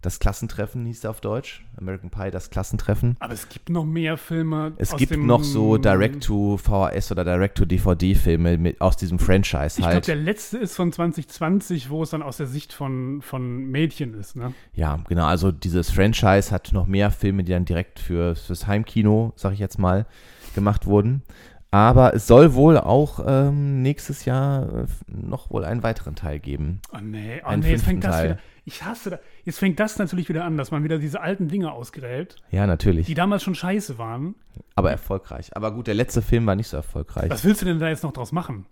Das 0.00 0.20
Klassentreffen 0.20 0.86
hieß 0.86 1.02
er 1.02 1.10
auf 1.10 1.20
Deutsch. 1.20 1.66
American 1.76 2.10
Pie, 2.10 2.30
das 2.30 2.50
Klassentreffen. 2.50 3.16
Aber 3.18 3.32
es 3.32 3.48
gibt 3.48 3.70
noch 3.70 3.84
mehr 3.84 4.16
Filme. 4.16 4.72
Es 4.76 4.94
gibt 4.94 5.16
noch 5.16 5.42
so 5.42 5.76
Direct-to-VHS 5.76 7.10
oder 7.10 7.24
Direct-to-DVD-Filme 7.24 8.76
aus 8.78 8.96
diesem 8.96 9.18
Franchise 9.18 9.66
Ich 9.66 9.76
glaube, 9.78 9.94
halt. 9.94 10.06
der 10.06 10.14
letzte 10.14 10.58
ist 10.58 10.76
von 10.76 10.92
2020, 10.92 11.90
wo 11.90 12.04
es 12.04 12.10
dann 12.10 12.22
aus 12.22 12.36
der 12.36 12.46
Sicht 12.46 12.72
von, 12.72 13.20
von 13.22 13.64
Mädchen 13.64 14.14
ist, 14.14 14.36
ne? 14.36 14.54
ja, 14.74 15.00
genau. 15.08 15.24
Also 15.24 15.50
dieses 15.50 15.90
Franchise 15.90 16.52
hat 16.52 16.72
noch 16.72 16.86
mehr 16.86 17.10
Filme, 17.10 17.42
die 17.42 17.50
dann 17.50 17.64
direkt 17.64 17.98
für, 17.98 18.36
fürs 18.36 18.68
Heimkino, 18.68 19.32
sag 19.34 19.54
ich 19.54 19.58
jetzt 19.58 19.80
mal, 19.80 20.06
gemacht 20.54 20.86
wurden. 20.86 21.24
Aber 21.70 22.14
es 22.14 22.26
soll 22.26 22.54
wohl 22.54 22.78
auch 22.78 23.20
ähm, 23.26 23.82
nächstes 23.82 24.24
Jahr 24.24 24.84
äh, 24.84 24.86
noch 25.06 25.50
wohl 25.50 25.64
einen 25.66 25.82
weiteren 25.82 26.14
Teil 26.14 26.38
geben. 26.40 26.80
Oh 26.94 26.98
nee, 27.02 27.42
oh 27.44 27.48
Einen 27.48 27.62
nee, 27.62 27.72
jetzt 27.72 27.84
fängt 27.84 28.04
das 28.04 28.16
Teil. 28.16 28.24
wieder. 28.30 28.38
Ich 28.64 28.84
hasse 28.84 29.10
das. 29.10 29.20
Jetzt 29.44 29.58
fängt 29.58 29.78
das 29.78 29.98
natürlich 29.98 30.28
wieder 30.30 30.44
an, 30.44 30.56
dass 30.56 30.70
man 30.70 30.82
wieder 30.82 30.98
diese 30.98 31.20
alten 31.20 31.48
Dinge 31.48 31.72
ausgräbt, 31.72 32.36
Ja, 32.50 32.66
natürlich. 32.66 33.06
die 33.06 33.14
damals 33.14 33.42
schon 33.42 33.54
scheiße 33.54 33.98
waren. 33.98 34.34
aber 34.76 34.90
erfolgreich. 34.90 35.54
Aber 35.56 35.72
gut, 35.72 35.86
der 35.88 35.94
letzte 35.94 36.22
Film 36.22 36.46
war 36.46 36.54
nicht 36.56 36.68
so 36.68 36.76
erfolgreich. 36.78 37.30
Was 37.30 37.44
willst 37.44 37.60
du 37.60 37.66
denn 37.66 37.78
da 37.78 37.88
jetzt 37.88 38.02
noch 38.02 38.12
draus 38.12 38.32
machen? 38.32 38.64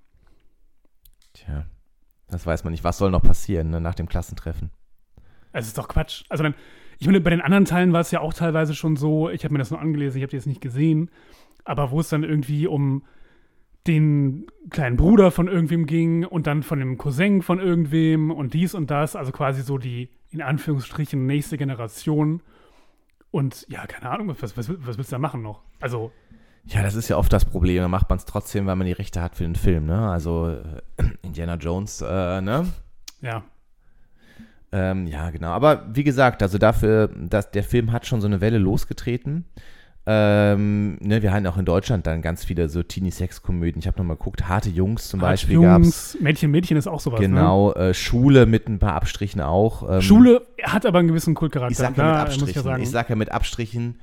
Tja, 1.35 1.67
das 2.29 2.47
weiß 2.47 2.65
man 2.65 2.73
nicht. 2.73 2.85
Was 2.85 2.99
soll 2.99 3.11
noch 3.11 3.23
passieren 3.23 3.71
ne, 3.71 3.81
nach 3.81 3.95
dem 3.95 4.09
Klassentreffen? 4.09 4.71
Es 5.53 5.67
ist 5.67 5.77
doch 5.79 5.89
Quatsch. 5.89 6.25
Also 6.29 6.43
dann, 6.43 6.55
ich 6.99 7.07
meine, 7.07 7.21
bei 7.21 7.31
den 7.31 7.41
anderen 7.43 7.65
Teilen 7.67 7.93
war 7.93 8.01
es 8.01 8.11
ja 8.11 8.21
auch 8.21 8.33
teilweise 8.35 8.75
schon 8.75 8.97
so, 8.97 9.29
ich 9.31 9.45
habe 9.45 9.53
mir 9.53 9.59
das 9.59 9.71
nur 9.71 9.81
angelesen, 9.81 10.17
ich 10.19 10.23
habe 10.23 10.31
die 10.31 10.37
jetzt 10.37 10.47
nicht 10.47 10.61
gesehen, 10.61 11.11
aber 11.67 11.91
wo 11.91 12.01
es 12.01 12.09
dann 12.09 12.25
irgendwie 12.25 12.67
um 12.67 13.03
den 13.87 14.47
kleinen 14.71 14.97
Bruder 14.97 15.31
von 15.31 15.49
irgendwem 15.49 15.87
ging 15.87 16.25
und 16.25 16.47
dann 16.47 16.63
von 16.63 16.79
dem 16.79 16.99
Cousin 16.99 17.43
von 17.43 17.61
irgendwem 17.61 18.31
und 18.31 18.55
dies 18.55 18.75
und 18.75 18.91
das, 18.91 19.15
also 19.15 19.33
quasi 19.33 19.63
so 19.63 19.79
die, 19.79 20.11
in 20.31 20.43
Anführungsstrichen, 20.43 21.27
nächste 21.27 21.57
Generation. 21.57 22.43
Und 23.31 23.67
ja, 23.69 23.87
keine 23.87 24.11
Ahnung, 24.11 24.29
was, 24.29 24.57
was, 24.57 24.69
was 24.69 24.99
willst 24.99 25.13
du 25.13 25.15
da 25.15 25.19
machen 25.19 25.43
noch? 25.43 25.63
Also, 25.81 26.11
Ja, 26.65 26.83
das 26.83 26.95
ist 26.95 27.09
ja 27.09 27.17
oft 27.17 27.33
das 27.33 27.45
Problem. 27.45 27.83
Dann 27.83 27.91
macht 27.91 28.09
man 28.09 28.19
es 28.19 28.25
trotzdem, 28.25 28.67
weil 28.67 28.77
man 28.77 28.87
die 28.87 28.93
Rechte 28.93 29.23
hat 29.23 29.37
für 29.37 29.45
den 29.45 29.55
Film, 29.55 29.87
ne? 29.87 30.11
Also 30.11 30.49
äh, 30.49 31.05
Indiana 31.23 31.55
Jones, 31.55 32.01
äh, 32.01 32.41
ne? 32.41 32.67
ja. 33.21 33.45
Ähm, 34.73 35.07
ja, 35.07 35.31
genau. 35.31 35.51
Aber 35.51 35.87
wie 35.95 36.03
gesagt, 36.03 36.43
also 36.43 36.59
dafür, 36.59 37.09
dass 37.09 37.53
der 37.53 37.63
Film 37.63 37.93
hat 37.93 38.05
schon 38.05 38.21
so 38.21 38.27
eine 38.27 38.41
Welle 38.41 38.59
losgetreten. 38.59 39.45
Ähm, 40.09 40.99
ne, 41.01 41.21
wir 41.23 41.33
hatten 41.33 41.47
auch 41.49 41.57
in 41.59 41.65
Deutschland 41.65 42.07
dann 42.07 42.23
ganz 42.23 42.45
viele 42.45 42.69
so 42.69 42.83
Teenie-Sex-Komödien. 42.83 43.81
Ich 43.81 43.87
habe 43.89 43.99
nochmal 43.99 44.17
geguckt, 44.17 44.49
Harte 44.49 44.71
Jungs 44.71 45.09
zum 45.09 45.19
Beispiel 45.21 45.61
gab 45.61 45.83
es. 45.83 46.17
Mädchen, 46.21 46.51
Mädchen 46.53 46.77
ist 46.77 46.87
auch 46.87 47.01
sowas. 47.01 47.21
Ne? 47.21 47.27
Genau, 47.29 47.73
äh, 47.73 47.93
Schule 47.93 48.47
mit 48.47 48.69
ein 48.69 48.79
paar 48.79 48.95
Abstrichen 48.95 49.41
auch. 49.41 49.89
Ähm, 49.97 50.01
Schule 50.03 50.43
hat 50.63 50.87
aber 50.87 51.01
einen 51.01 51.09
gewissen 51.09 51.35
Kultcharakter. 51.35 51.73
Ich 51.73 51.79
sag 51.79 51.97
ja 51.97 52.05
mit 52.05 52.13
ich 52.13 52.17
ja 52.17 52.23
Abstrichen. 52.23 52.63
sagen. 52.63 52.83
Ich 52.85 52.91
sag 52.91 53.11
ja 53.11 53.17
mit 53.17 53.33
Abstrichen. 53.33 53.97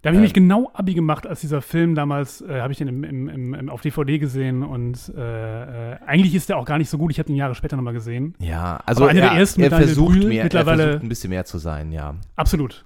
Da 0.00 0.10
habe 0.10 0.24
ich 0.24 0.36
Ähm, 0.36 0.48
genau 0.48 0.70
Abi 0.74 0.94
gemacht, 0.94 1.26
als 1.28 1.42
dieser 1.42 1.62
Film 1.62 1.94
damals, 1.94 2.40
äh, 2.40 2.60
habe 2.60 2.72
ich 2.72 2.78
den 2.78 2.88
im, 2.88 3.04
im, 3.04 3.28
im, 3.28 3.54
im, 3.54 3.68
auf 3.68 3.82
DVD 3.82 4.18
gesehen 4.18 4.64
und 4.64 5.12
äh, 5.16 5.92
äh, 5.92 5.96
eigentlich 6.06 6.34
ist 6.34 6.48
der 6.48 6.56
auch 6.56 6.64
gar 6.64 6.78
nicht 6.78 6.90
so 6.90 6.98
gut. 6.98 7.12
Ich 7.12 7.18
habe 7.20 7.28
den 7.28 7.36
Jahre 7.36 7.54
später 7.54 7.76
nochmal 7.76 7.92
gesehen. 7.92 8.34
Ja, 8.40 8.80
also 8.84 9.06
er, 9.06 9.14
er 9.32 9.46
versucht 9.46 10.24
mehr, 10.24 10.42
mittlerweile- 10.44 10.82
er 10.82 10.86
versucht 10.88 11.04
ein 11.04 11.08
bisschen 11.08 11.30
mehr 11.30 11.44
zu 11.44 11.58
sein, 11.58 11.92
ja. 11.92 12.14
Absolut. 12.34 12.84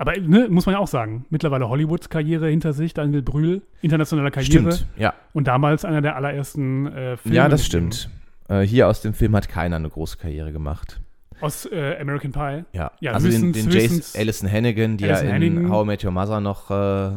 Aber 0.00 0.16
ne, 0.16 0.46
muss 0.48 0.64
man 0.66 0.74
ja 0.74 0.78
auch 0.78 0.86
sagen, 0.88 1.26
mittlerweile 1.28 1.68
Hollywoods-Karriere 1.68 2.48
hinter 2.48 2.72
sich, 2.72 2.94
Daniel 2.94 3.22
Brühl, 3.22 3.62
internationale 3.82 4.30
Karriere. 4.30 4.72
Stimmt, 4.72 4.86
ja. 4.96 5.12
Und 5.32 5.48
damals 5.48 5.84
einer 5.84 6.00
der 6.00 6.14
allerersten 6.16 6.86
äh, 6.86 7.16
Filme. 7.16 7.36
Ja, 7.36 7.48
das 7.48 7.66
stimmt. 7.66 8.08
Äh, 8.48 8.60
hier 8.60 8.86
aus 8.88 9.02
dem 9.02 9.12
Film 9.12 9.34
hat 9.34 9.48
keiner 9.48 9.76
eine 9.76 9.90
große 9.90 10.16
Karriere 10.16 10.52
gemacht. 10.52 11.00
Aus 11.40 11.66
äh, 11.66 11.96
American 12.00 12.32
Pie. 12.32 12.64
Ja, 12.72 12.92
Ja, 13.00 13.12
also 13.12 13.28
den, 13.28 13.52
höchstens- 13.52 13.52
den 13.64 13.70
Jace 13.72 13.82
höchstens- 13.92 14.16
Alison 14.16 14.50
Hannigan, 14.52 14.96
die 14.96 15.04
Alison 15.04 15.28
ja 15.28 15.34
in 15.34 15.42
Hannigan. 15.42 15.70
How 15.70 15.84
I 15.84 15.86
Met 15.86 16.04
Your 16.04 16.10
Mother 16.12 16.40
noch 16.40 16.70
äh, 16.70 17.10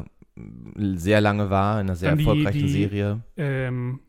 sehr 0.95 1.21
lange 1.21 1.49
war, 1.49 1.81
in 1.81 1.87
einer 1.87 1.95
sehr 1.95 2.09
Dann 2.09 2.17
die- 2.19 2.25
erfolgreichen 2.25 2.59
die- 2.59 2.67
Serie. 2.69 3.19
Ähm, 3.37 3.99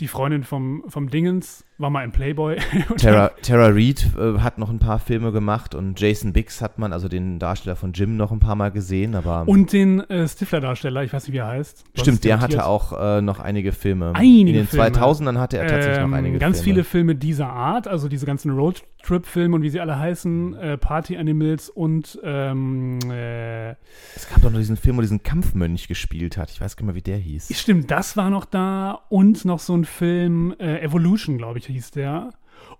die 0.00 0.08
Freundin 0.08 0.44
vom, 0.44 0.84
vom 0.88 1.10
Dingens 1.10 1.64
war 1.78 1.90
mal 1.90 2.04
im 2.04 2.12
Playboy. 2.12 2.56
Tara, 2.98 3.30
Tara 3.42 3.68
Reid 3.68 4.06
äh, 4.18 4.38
hat 4.38 4.58
noch 4.58 4.70
ein 4.70 4.78
paar 4.78 4.98
Filme 4.98 5.30
gemacht 5.32 5.74
und 5.74 6.00
Jason 6.00 6.32
Biggs 6.32 6.60
hat 6.62 6.78
man, 6.78 6.92
also 6.92 7.08
den 7.08 7.38
Darsteller 7.38 7.76
von 7.76 7.92
Jim, 7.92 8.16
noch 8.16 8.32
ein 8.32 8.40
paar 8.40 8.56
Mal 8.56 8.70
gesehen, 8.70 9.14
aber 9.14 9.46
Und 9.46 9.72
den 9.72 10.00
äh, 10.08 10.26
Stifler-Darsteller, 10.26 11.02
ich 11.04 11.12
weiß 11.12 11.26
nicht, 11.26 11.34
wie 11.34 11.38
er 11.38 11.48
heißt. 11.48 11.84
Du 11.94 12.00
stimmt, 12.00 12.24
der 12.24 12.40
hatte 12.40 12.64
auch 12.66 12.92
äh, 12.98 13.20
noch 13.20 13.40
einige 13.40 13.72
Filme. 13.72 14.12
Einige 14.14 14.50
In 14.50 14.56
den 14.56 14.66
Filme. 14.66 14.86
2000ern 14.86 15.38
hatte 15.38 15.58
er 15.58 15.66
tatsächlich 15.66 15.98
Ähm, 16.02 16.10
noch 16.10 16.16
einige 16.16 16.38
ganz 16.38 16.60
Filme. 16.62 16.74
viele 16.76 16.84
Filme 16.84 17.14
dieser 17.14 17.48
Art, 17.50 17.86
also 17.88 18.08
diese 18.08 18.24
ganzen 18.26 18.52
Roadtrip-Filme 18.52 19.54
und 19.56 19.62
wie 19.62 19.70
sie 19.70 19.80
alle 19.80 19.98
heißen, 19.98 20.54
äh, 20.54 20.78
Party 20.78 21.16
Animals 21.18 21.68
und 21.68 22.18
ähm, 22.24 22.98
äh, 23.10 23.70
Es 24.14 24.28
gab 24.30 24.40
doch 24.42 24.50
noch 24.50 24.58
diesen 24.58 24.76
Film, 24.76 24.96
wo 24.96 25.00
diesen 25.02 25.22
Kampfmönch 25.22 25.88
gespielt 25.88 26.38
hat. 26.38 26.50
Ich 26.50 26.60
weiß 26.60 26.76
gar 26.76 26.84
nicht 26.84 26.86
mehr, 26.86 26.94
wie 26.96 27.02
der 27.02 27.18
hieß. 27.18 27.48
stimmt, 27.58 27.90
das 27.90 28.16
war 28.16 28.30
noch 28.30 28.46
da 28.46 29.00
und 29.10 29.44
noch 29.44 29.58
so 29.58 29.76
ein 29.76 29.84
Film, 29.84 30.54
äh, 30.58 30.80
Evolution, 30.80 31.36
glaube 31.36 31.58
ich, 31.58 31.65
hieß 31.72 31.92
der. 31.92 32.30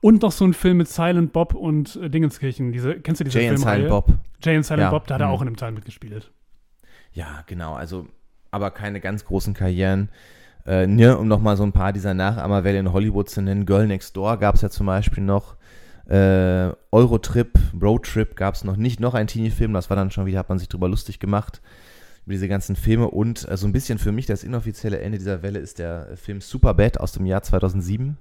Und 0.01 0.23
noch 0.23 0.33
so 0.33 0.45
ein 0.45 0.55
Film 0.55 0.79
mit 0.79 0.89
Silent 0.89 1.33
Bob 1.33 1.55
und 1.55 1.97
äh, 1.97 2.11
Dingenskirchen. 2.11 2.73
Diese, 2.73 3.01
kennst 3.01 3.21
du 3.21 3.25
diese 3.25 3.39
Jay 3.39 3.49
and 3.49 3.59
Filmreihe? 3.59 3.77
Silent 3.77 3.91
Bob. 3.91 4.19
Jay 4.43 4.57
and 4.57 4.67
Silent 4.67 4.83
Ja, 4.83 4.91
Bob, 4.91 5.07
da 5.07 5.15
hat 5.15 5.21
er 5.21 5.29
mhm. 5.29 5.33
auch 5.33 5.43
in 5.43 5.49
einem 5.49 5.57
Teil 5.57 5.73
mitgespielt. 5.73 6.33
Ja, 7.13 7.45
genau. 7.47 7.75
Also, 7.75 8.07
aber 8.51 8.71
keine 8.71 9.01
ganz 9.01 9.25
großen 9.25 9.55
Karrieren. 9.55 10.11
Äh, 10.67 10.87
ne, 10.87 11.17
um 11.17 11.29
nochmal 11.29 11.57
so 11.57 11.63
ein 11.63 11.73
paar 11.73 11.93
dieser 11.93 12.13
Nachahmerwelle 12.15 12.79
in 12.79 12.93
Hollywood 12.93 13.31
zu 13.31 13.41
nennen. 13.41 13.67
Girl 13.67 13.87
Next 13.87 14.17
Door 14.17 14.39
gab 14.39 14.57
es 14.57 14.63
ja 14.63 14.71
zum 14.71 14.87
Beispiel 14.87 15.23
noch. 15.23 15.57
Äh, 16.09 16.73
Eurotrip, 16.93 17.59
Roadtrip 17.81 18.37
gab 18.37 18.55
es 18.55 18.65
noch 18.65 18.77
nicht. 18.77 19.01
Noch 19.01 19.15
ein 19.15 19.27
Teenie-Film, 19.27 19.73
das 19.73 19.91
war 19.91 19.97
dann 19.97 20.11
schon 20.11 20.27
wieder, 20.27 20.41
hat 20.41 20.49
man 20.49 20.59
sich 20.59 20.69
drüber 20.69 20.89
lustig 20.89 21.21
gemacht. 21.21 21.61
Über 22.25 22.33
diese 22.33 22.49
ganzen 22.49 22.75
Filme. 22.75 23.09
Und 23.09 23.49
äh, 23.49 23.57
so 23.57 23.67
ein 23.67 23.73
bisschen 23.73 23.99
für 23.99 24.13
mich 24.13 24.27
das 24.27 24.43
inoffizielle 24.43 24.99
Ende 25.01 25.19
dieser 25.19 25.43
Welle 25.43 25.61
ist 25.61 25.79
der 25.79 26.17
Film 26.17 26.41
Superbad 26.41 26.99
aus 26.99 27.13
dem 27.13 27.27
Jahr 27.27 27.43
2007. 27.43 28.17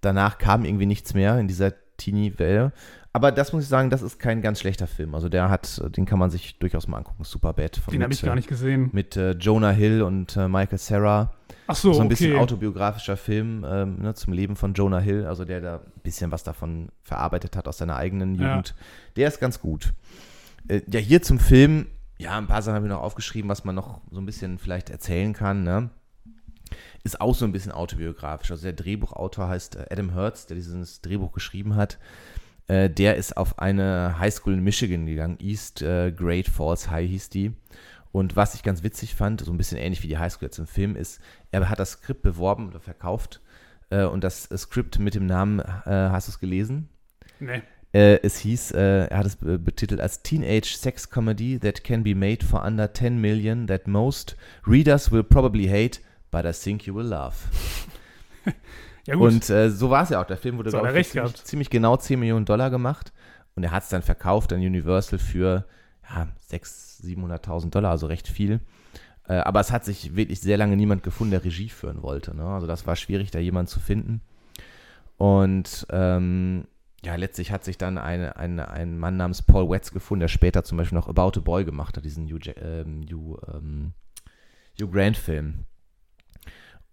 Danach 0.00 0.38
kam 0.38 0.64
irgendwie 0.64 0.86
nichts 0.86 1.14
mehr 1.14 1.38
in 1.38 1.48
dieser 1.48 1.72
Teenie-Welle. 1.96 2.72
Aber 3.12 3.32
das 3.32 3.52
muss 3.52 3.64
ich 3.64 3.68
sagen, 3.68 3.90
das 3.90 4.02
ist 4.02 4.18
kein 4.20 4.42
ganz 4.42 4.60
schlechter 4.60 4.86
Film. 4.86 5.14
Also 5.14 5.28
der 5.28 5.50
hat, 5.50 5.82
den 5.96 6.04
kann 6.06 6.18
man 6.18 6.30
sich 6.30 6.58
durchaus 6.58 6.86
mal 6.86 6.98
angucken. 6.98 7.24
Superbad. 7.24 7.76
Von 7.76 7.92
Den 7.92 8.02
habe 8.02 8.12
ich 8.12 8.22
gar 8.22 8.32
äh, 8.32 8.36
nicht 8.36 8.48
gesehen. 8.48 8.90
mit 8.92 9.16
äh, 9.16 9.32
Jonah 9.32 9.70
Hill 9.70 10.02
und 10.02 10.36
äh, 10.36 10.46
Michael 10.46 10.78
Sarah. 10.78 11.32
Ach 11.66 11.74
so, 11.74 11.92
so 11.92 12.00
ein 12.00 12.06
okay. 12.06 12.10
bisschen 12.10 12.36
autobiografischer 12.36 13.16
Film 13.16 13.64
ähm, 13.68 13.96
ne, 14.00 14.14
zum 14.14 14.32
Leben 14.32 14.56
von 14.56 14.74
Jonah 14.74 15.00
Hill, 15.00 15.26
also 15.26 15.44
der 15.44 15.60
da 15.60 15.76
ein 15.76 16.00
bisschen 16.02 16.30
was 16.30 16.44
davon 16.44 16.90
verarbeitet 17.02 17.56
hat 17.56 17.66
aus 17.66 17.78
seiner 17.78 17.96
eigenen 17.96 18.36
Ja. 18.36 18.50
Jugend. 18.50 18.74
Der 19.16 19.28
ist 19.28 19.40
ganz 19.40 19.60
gut. 19.60 19.94
Äh, 20.68 20.82
ja, 20.90 21.00
hier 21.00 21.20
zum 21.22 21.38
Film, 21.38 21.86
ja, 22.18 22.38
ein 22.38 22.46
paar 22.46 22.62
Sachen 22.62 22.76
habe 22.76 22.86
ich 22.86 22.92
noch 22.92 23.02
aufgeschrieben, 23.02 23.48
was 23.50 23.64
man 23.64 23.74
noch 23.74 24.00
so 24.10 24.20
ein 24.20 24.26
bisschen 24.26 24.58
vielleicht 24.58 24.90
erzählen 24.90 25.32
kann. 25.32 25.62
Ne? 25.62 25.90
Ist 27.04 27.20
auch 27.20 27.34
so 27.34 27.44
ein 27.44 27.52
bisschen 27.52 27.72
autobiografisch. 27.72 28.50
Also 28.50 28.64
der 28.64 28.72
Drehbuchautor 28.72 29.48
heißt 29.48 29.76
äh, 29.76 29.86
Adam 29.90 30.12
Hertz, 30.14 30.46
der 30.46 30.56
dieses 30.56 31.00
Drehbuch 31.00 31.32
geschrieben 31.32 31.76
hat. 31.76 31.98
Äh, 32.66 32.90
der 32.90 33.16
ist 33.16 33.36
auf 33.36 33.58
eine 33.58 34.18
Highschool 34.18 34.54
in 34.54 34.64
Michigan 34.64 35.06
gegangen, 35.06 35.38
East 35.40 35.82
äh, 35.82 36.12
Great 36.12 36.48
Falls 36.48 36.90
High 36.90 37.08
hieß 37.08 37.30
die. 37.30 37.52
Und 38.12 38.36
was 38.36 38.54
ich 38.54 38.62
ganz 38.62 38.82
witzig 38.82 39.14
fand, 39.14 39.40
so 39.42 39.52
ein 39.52 39.58
bisschen 39.58 39.78
ähnlich 39.78 40.02
wie 40.02 40.08
die 40.08 40.18
Highschool 40.18 40.46
jetzt 40.46 40.58
im 40.58 40.66
Film, 40.66 40.96
ist, 40.96 41.20
er 41.50 41.68
hat 41.68 41.78
das 41.78 41.92
Skript 41.92 42.22
beworben 42.22 42.68
oder 42.68 42.80
verkauft. 42.80 43.40
Und 43.90 44.24
das 44.24 44.48
Skript 44.54 44.98
mit 44.98 45.14
dem 45.14 45.26
Namen, 45.26 45.62
hast 45.62 46.28
du 46.28 46.32
es 46.32 46.40
gelesen? 46.40 46.88
Nee. 47.38 47.62
Äh, 47.92 48.20
es 48.22 48.38
hieß, 48.38 48.72
äh, 48.72 49.06
er 49.06 49.18
hat 49.18 49.26
es 49.26 49.36
be- 49.36 49.58
betitelt 49.58 50.00
als 50.00 50.22
Teenage 50.22 50.76
Sex 50.76 51.08
Comedy 51.08 51.58
that 51.58 51.84
can 51.84 52.02
be 52.02 52.14
made 52.14 52.44
for 52.44 52.62
under 52.64 52.92
10 52.92 53.18
million 53.18 53.66
that 53.66 53.86
most 53.86 54.36
readers 54.66 55.10
will 55.10 55.22
probably 55.24 55.66
hate, 55.68 56.00
but 56.30 56.44
I 56.44 56.52
think 56.52 56.86
you 56.86 56.94
will 56.94 57.06
love. 57.06 57.34
Ja, 59.08 59.14
gut. 59.14 59.32
Und 59.32 59.48
äh, 59.48 59.70
so 59.70 59.88
war 59.88 60.02
es 60.02 60.10
ja 60.10 60.20
auch. 60.20 60.26
Der 60.26 60.36
Film 60.36 60.58
wurde, 60.58 60.70
So 60.70 60.80
glaube 60.80 61.00
ich, 61.00 61.08
ziemlich, 61.08 61.42
ziemlich 61.42 61.70
genau 61.70 61.96
10 61.96 62.20
Millionen 62.20 62.44
Dollar 62.44 62.68
gemacht. 62.68 63.14
Und 63.54 63.64
er 63.64 63.70
hat 63.70 63.84
es 63.84 63.88
dann 63.88 64.02
verkauft 64.02 64.52
an 64.52 64.60
Universal 64.60 65.18
für 65.18 65.64
ja, 66.10 66.28
600.000, 66.50 67.16
700.000 67.16 67.70
Dollar, 67.70 67.90
also 67.90 68.06
recht 68.06 68.28
viel. 68.28 68.60
Äh, 69.26 69.36
aber 69.36 69.60
es 69.60 69.72
hat 69.72 69.86
sich 69.86 70.14
wirklich 70.14 70.40
sehr 70.40 70.58
lange 70.58 70.76
niemand 70.76 71.02
gefunden, 71.02 71.30
der 71.30 71.42
Regie 71.42 71.70
führen 71.70 72.02
wollte. 72.02 72.36
Ne? 72.36 72.44
Also 72.44 72.66
das 72.66 72.86
war 72.86 72.96
schwierig, 72.96 73.30
da 73.30 73.38
jemanden 73.38 73.68
zu 73.68 73.80
finden. 73.80 74.20
Und 75.16 75.86
ähm, 75.88 76.66
ja, 77.02 77.14
letztlich 77.14 77.50
hat 77.50 77.64
sich 77.64 77.78
dann 77.78 77.96
eine, 77.96 78.36
eine, 78.36 78.70
ein 78.70 78.98
Mann 78.98 79.16
namens 79.16 79.40
Paul 79.40 79.70
Wetz 79.70 79.90
gefunden, 79.90 80.20
der 80.20 80.28
später 80.28 80.64
zum 80.64 80.76
Beispiel 80.76 80.96
noch 80.96 81.08
About 81.08 81.38
a 81.38 81.42
Boy 81.42 81.64
gemacht 81.64 81.96
hat, 81.96 82.04
diesen 82.04 82.26
Hugh, 82.26 82.52
ähm, 82.60 83.06
Hugh, 83.10 83.40
ähm, 83.54 83.92
Hugh 84.78 84.90
Grant-Film. 84.90 85.64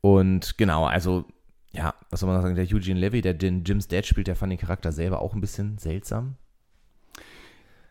Und 0.05 0.59
genau, 0.59 0.85
also 0.85 1.25
ja, 1.71 1.95
was 2.11 2.19
soll 2.19 2.31
man 2.31 2.39
sagen, 2.39 2.53
der 2.53 2.67
Eugene 2.71 2.99
Levy, 2.99 3.21
der 3.21 3.33
den 3.33 3.63
Jim's 3.63 3.87
Dad 3.87 4.05
spielt, 4.05 4.27
der 4.27 4.35
fand 4.35 4.51
den 4.51 4.59
Charakter 4.59 4.91
selber 4.91 5.19
auch 5.19 5.33
ein 5.33 5.41
bisschen 5.41 5.79
seltsam. 5.79 6.35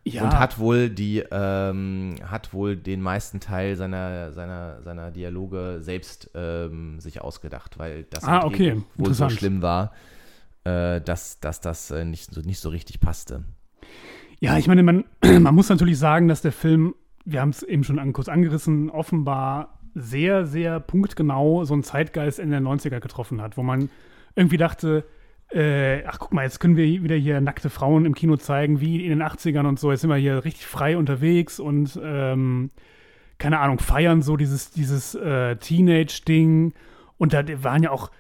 ja, 0.04 0.22
Und 0.22 0.38
hat 0.38 0.60
wohl 0.60 0.90
die, 0.90 1.24
ähm, 1.32 2.14
hat 2.24 2.54
wohl 2.54 2.76
den 2.76 3.00
meisten 3.00 3.40
Teil 3.40 3.74
seiner, 3.74 4.30
seiner, 4.30 4.80
seiner 4.82 5.10
Dialoge 5.10 5.78
selbst 5.80 6.30
ähm, 6.36 7.00
sich 7.00 7.20
ausgedacht, 7.20 7.80
weil 7.80 8.04
das 8.04 8.22
Ah, 8.22 8.44
okay. 8.44 8.80
Wohl 8.94 9.12
so 9.12 9.28
schlimm 9.28 9.60
war, 9.60 9.90
äh, 10.62 11.00
dass, 11.00 11.40
dass 11.40 11.60
das 11.60 11.90
äh, 11.90 12.04
nicht, 12.04 12.32
so, 12.32 12.42
nicht 12.42 12.60
so 12.60 12.68
richtig 12.68 13.00
passte. 13.00 13.42
Ja, 14.38 14.56
ich 14.56 14.68
meine, 14.68 14.84
man, 14.84 15.02
man 15.40 15.52
muss 15.52 15.68
natürlich 15.68 15.98
sagen, 15.98 16.28
dass 16.28 16.42
der 16.42 16.52
Film, 16.52 16.94
wir 17.24 17.40
haben 17.40 17.50
es 17.50 17.64
eben 17.64 17.82
schon 17.82 17.98
an, 17.98 18.12
kurz 18.12 18.28
angerissen, 18.28 18.88
offenbar 18.88 19.73
sehr, 19.94 20.46
sehr 20.46 20.80
punktgenau 20.80 21.64
so 21.64 21.74
einen 21.74 21.82
Zeitgeist 21.82 22.38
Ende 22.38 22.60
der 22.60 22.68
90er 22.68 23.00
getroffen 23.00 23.40
hat, 23.40 23.56
wo 23.56 23.62
man 23.62 23.90
irgendwie 24.34 24.56
dachte, 24.56 25.04
äh, 25.52 26.04
ach 26.06 26.18
guck 26.18 26.32
mal, 26.32 26.42
jetzt 26.42 26.58
können 26.58 26.76
wir 26.76 27.02
wieder 27.02 27.16
hier 27.16 27.40
nackte 27.40 27.70
Frauen 27.70 28.06
im 28.06 28.14
Kino 28.14 28.36
zeigen, 28.36 28.80
wie 28.80 29.04
in 29.04 29.10
den 29.10 29.22
80ern 29.22 29.66
und 29.66 29.78
so, 29.78 29.90
jetzt 29.90 30.00
sind 30.00 30.10
wir 30.10 30.16
hier 30.16 30.44
richtig 30.44 30.66
frei 30.66 30.96
unterwegs 30.96 31.60
und 31.60 31.98
ähm, 32.02 32.70
keine 33.38 33.60
Ahnung, 33.60 33.78
feiern 33.78 34.22
so 34.22 34.36
dieses, 34.36 34.70
dieses 34.70 35.14
äh, 35.14 35.56
Teenage-Ding. 35.56 36.72
Und 37.18 37.32
da 37.32 37.42
waren 37.62 37.82
ja 37.82 37.90
auch 37.90 38.10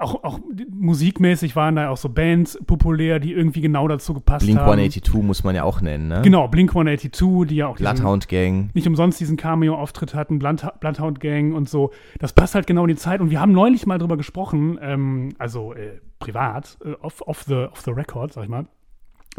auch, 0.00 0.24
auch 0.24 0.40
musikmäßig 0.70 1.56
waren 1.56 1.76
da 1.76 1.90
auch 1.90 1.96
so 1.96 2.08
Bands 2.08 2.58
populär, 2.66 3.20
die 3.20 3.32
irgendwie 3.32 3.60
genau 3.60 3.86
dazu 3.88 4.14
gepasst 4.14 4.44
Blink 4.44 4.58
haben. 4.58 4.70
182 4.70 5.22
muss 5.22 5.44
man 5.44 5.54
ja 5.54 5.64
auch 5.64 5.80
nennen, 5.80 6.08
ne? 6.08 6.22
Genau, 6.22 6.48
Blink 6.48 6.70
182, 6.70 7.48
die 7.48 7.56
ja 7.56 7.68
auch 7.68 7.76
diesen, 7.76 7.94
Bloodhound 7.94 8.28
Gang. 8.28 8.70
nicht 8.74 8.86
umsonst 8.86 9.20
diesen 9.20 9.36
Cameo-Auftritt 9.36 10.14
hatten, 10.14 10.38
Blood, 10.38 10.80
Bloodhound 10.80 11.20
Gang 11.20 11.54
und 11.54 11.68
so. 11.68 11.90
Das 12.18 12.32
passt 12.32 12.54
halt 12.54 12.66
genau 12.66 12.82
in 12.82 12.88
die 12.88 12.96
Zeit. 12.96 13.20
Und 13.20 13.30
wir 13.30 13.40
haben 13.40 13.52
neulich 13.52 13.86
mal 13.86 13.98
drüber 13.98 14.16
gesprochen, 14.16 14.78
ähm, 14.80 15.30
also 15.38 15.74
äh, 15.74 16.00
privat, 16.18 16.78
äh, 16.84 16.92
off, 17.00 17.22
off, 17.26 17.42
the, 17.44 17.66
off 17.70 17.82
the 17.82 17.90
record, 17.90 18.32
sag 18.32 18.44
ich 18.44 18.50
mal, 18.50 18.66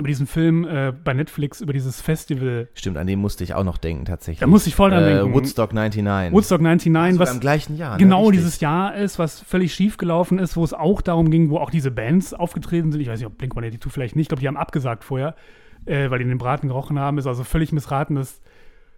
über 0.02 0.08
diesen 0.08 0.28
Film 0.28 0.66
äh, 0.66 0.92
bei 0.92 1.14
Netflix, 1.14 1.62
über 1.62 1.74
dieses 1.74 2.02
Festival. 2.02 2.68
Stimmt, 2.74 2.98
an 2.98 3.08
den 3.08 3.20
musste 3.20 3.44
ich 3.44 3.54
auch 3.54 3.64
noch 3.64 3.78
denken, 3.78 4.06
tatsächlich. 4.06 4.40
Da 4.40 4.48
musste 4.48 4.70
ich 4.70 4.76
voll 4.76 4.90
dran 4.90 5.04
äh, 5.04 5.14
denken. 5.14 5.34
Woodstock 5.34 5.74
99. 5.74 6.34
Woodstock 6.34 6.62
99, 6.62 7.14
Sogar 7.14 7.28
was 7.28 7.34
im 7.34 7.40
gleichen 7.40 7.78
Jahr. 7.78 7.98
genau 7.98 8.26
ne? 8.26 8.32
Dieses 8.34 8.60
Jahr 8.60 8.96
ist, 8.96 9.20
was 9.20 9.40
völlig 9.40 9.74
schief 9.74 9.98
gelaufen 9.98 10.40
ist, 10.40 10.58
wo 10.58 10.64
es 10.64 10.74
auch 10.74 11.02
darum 11.02 11.32
ging, 11.32 11.50
wo 11.50 11.58
auch 11.58 11.70
diese 11.70 11.92
Bands 11.92 12.34
aufgetreten 12.34 12.92
sind. 12.92 13.00
Ich 13.02 13.08
weiß 13.08 13.20
nicht, 13.20 13.28
ob 13.28 13.38
Blink 13.38 13.54
182 13.54 13.92
vielleicht 13.92 14.16
nicht. 14.16 14.26
Ich 14.26 14.30
glaube, 14.30 14.42
die 14.42 14.48
haben 14.48 14.58
abgesagt 14.58 15.04
vorher, 15.04 15.36
äh, 15.86 16.10
weil 16.10 16.20
die 16.20 16.26
den 16.26 16.38
Braten 16.38 16.68
gerochen 16.68 17.00
haben. 17.00 17.18
Ist 17.18 17.28
also 17.28 17.44
völlig 17.44 17.72
missratenes 17.72 18.42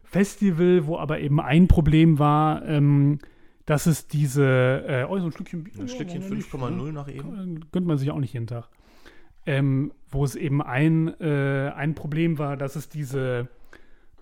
Festival, 0.03 0.87
wo 0.87 0.97
aber 0.97 1.19
eben 1.19 1.39
ein 1.39 1.67
Problem 1.67 2.19
war, 2.19 2.65
ähm, 2.65 3.19
dass 3.65 3.85
es 3.85 4.07
diese, 4.07 4.83
äh, 4.87 5.05
oh, 5.09 5.17
so 5.19 5.25
ein 5.25 5.31
Stückchen 5.31 5.63
Bier. 5.63 5.73
Ein 5.79 5.87
Stückchen 5.87 6.21
ja, 6.21 6.29
nicht, 6.29 6.49
5,0 6.49 6.69
ne? 6.69 6.93
noch 6.93 7.07
eben. 7.07 7.65
Gönnt 7.71 7.87
man 7.87 7.97
sich 7.97 8.11
auch 8.11 8.19
nicht 8.19 8.33
jeden 8.33 8.47
Tag. 8.47 8.69
Ähm, 9.45 9.91
wo 10.09 10.23
es 10.23 10.35
eben 10.35 10.61
ein, 10.61 11.19
äh, 11.19 11.71
ein 11.75 11.95
Problem 11.95 12.37
war, 12.37 12.55
dass 12.55 12.75
es 12.75 12.87
diese 12.87 13.47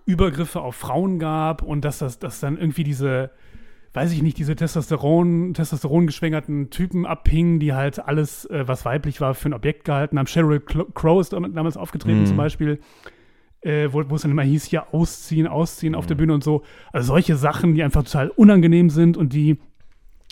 Übergriffe 0.04 0.60
auf 0.60 0.74
Frauen 0.74 1.18
gab 1.18 1.62
und 1.62 1.84
dass 1.84 1.98
das 1.98 2.18
dass 2.18 2.40
dann 2.40 2.58
irgendwie 2.58 2.82
diese, 2.82 3.30
weiß 3.92 4.10
ich 4.12 4.22
nicht, 4.22 4.36
diese 4.38 4.56
Testosteron, 4.56 5.54
Testosteron 5.54 6.06
geschwängerten 6.06 6.70
Typen 6.70 7.06
abhingen, 7.06 7.60
die 7.60 7.72
halt 7.72 8.00
alles, 8.00 8.46
äh, 8.46 8.66
was 8.66 8.84
weiblich 8.84 9.20
war, 9.20 9.34
für 9.34 9.50
ein 9.50 9.54
Objekt 9.54 9.84
gehalten 9.84 10.18
haben. 10.18 10.26
Sheryl 10.26 10.58
Crow 10.60 11.20
ist 11.20 11.32
dam- 11.34 11.54
damals 11.54 11.76
aufgetreten 11.76 12.20
Mhm. 12.22 12.26
zum 12.26 12.36
Beispiel, 12.38 12.80
äh, 13.60 13.88
wo, 13.92 14.02
wo 14.10 14.16
es 14.16 14.22
dann 14.22 14.32
immer 14.32 14.42
hieß, 14.42 14.64
hier 14.64 14.92
ausziehen, 14.92 15.46
ausziehen 15.46 15.94
auf 15.94 16.06
der 16.06 16.16
Bühne 16.16 16.34
und 16.34 16.42
so. 16.42 16.62
Also 16.92 17.08
solche 17.08 17.36
Sachen, 17.36 17.74
die 17.74 17.84
einfach 17.84 18.02
total 18.02 18.30
unangenehm 18.30 18.90
sind 18.90 19.16
und 19.16 19.32
die, 19.32 19.58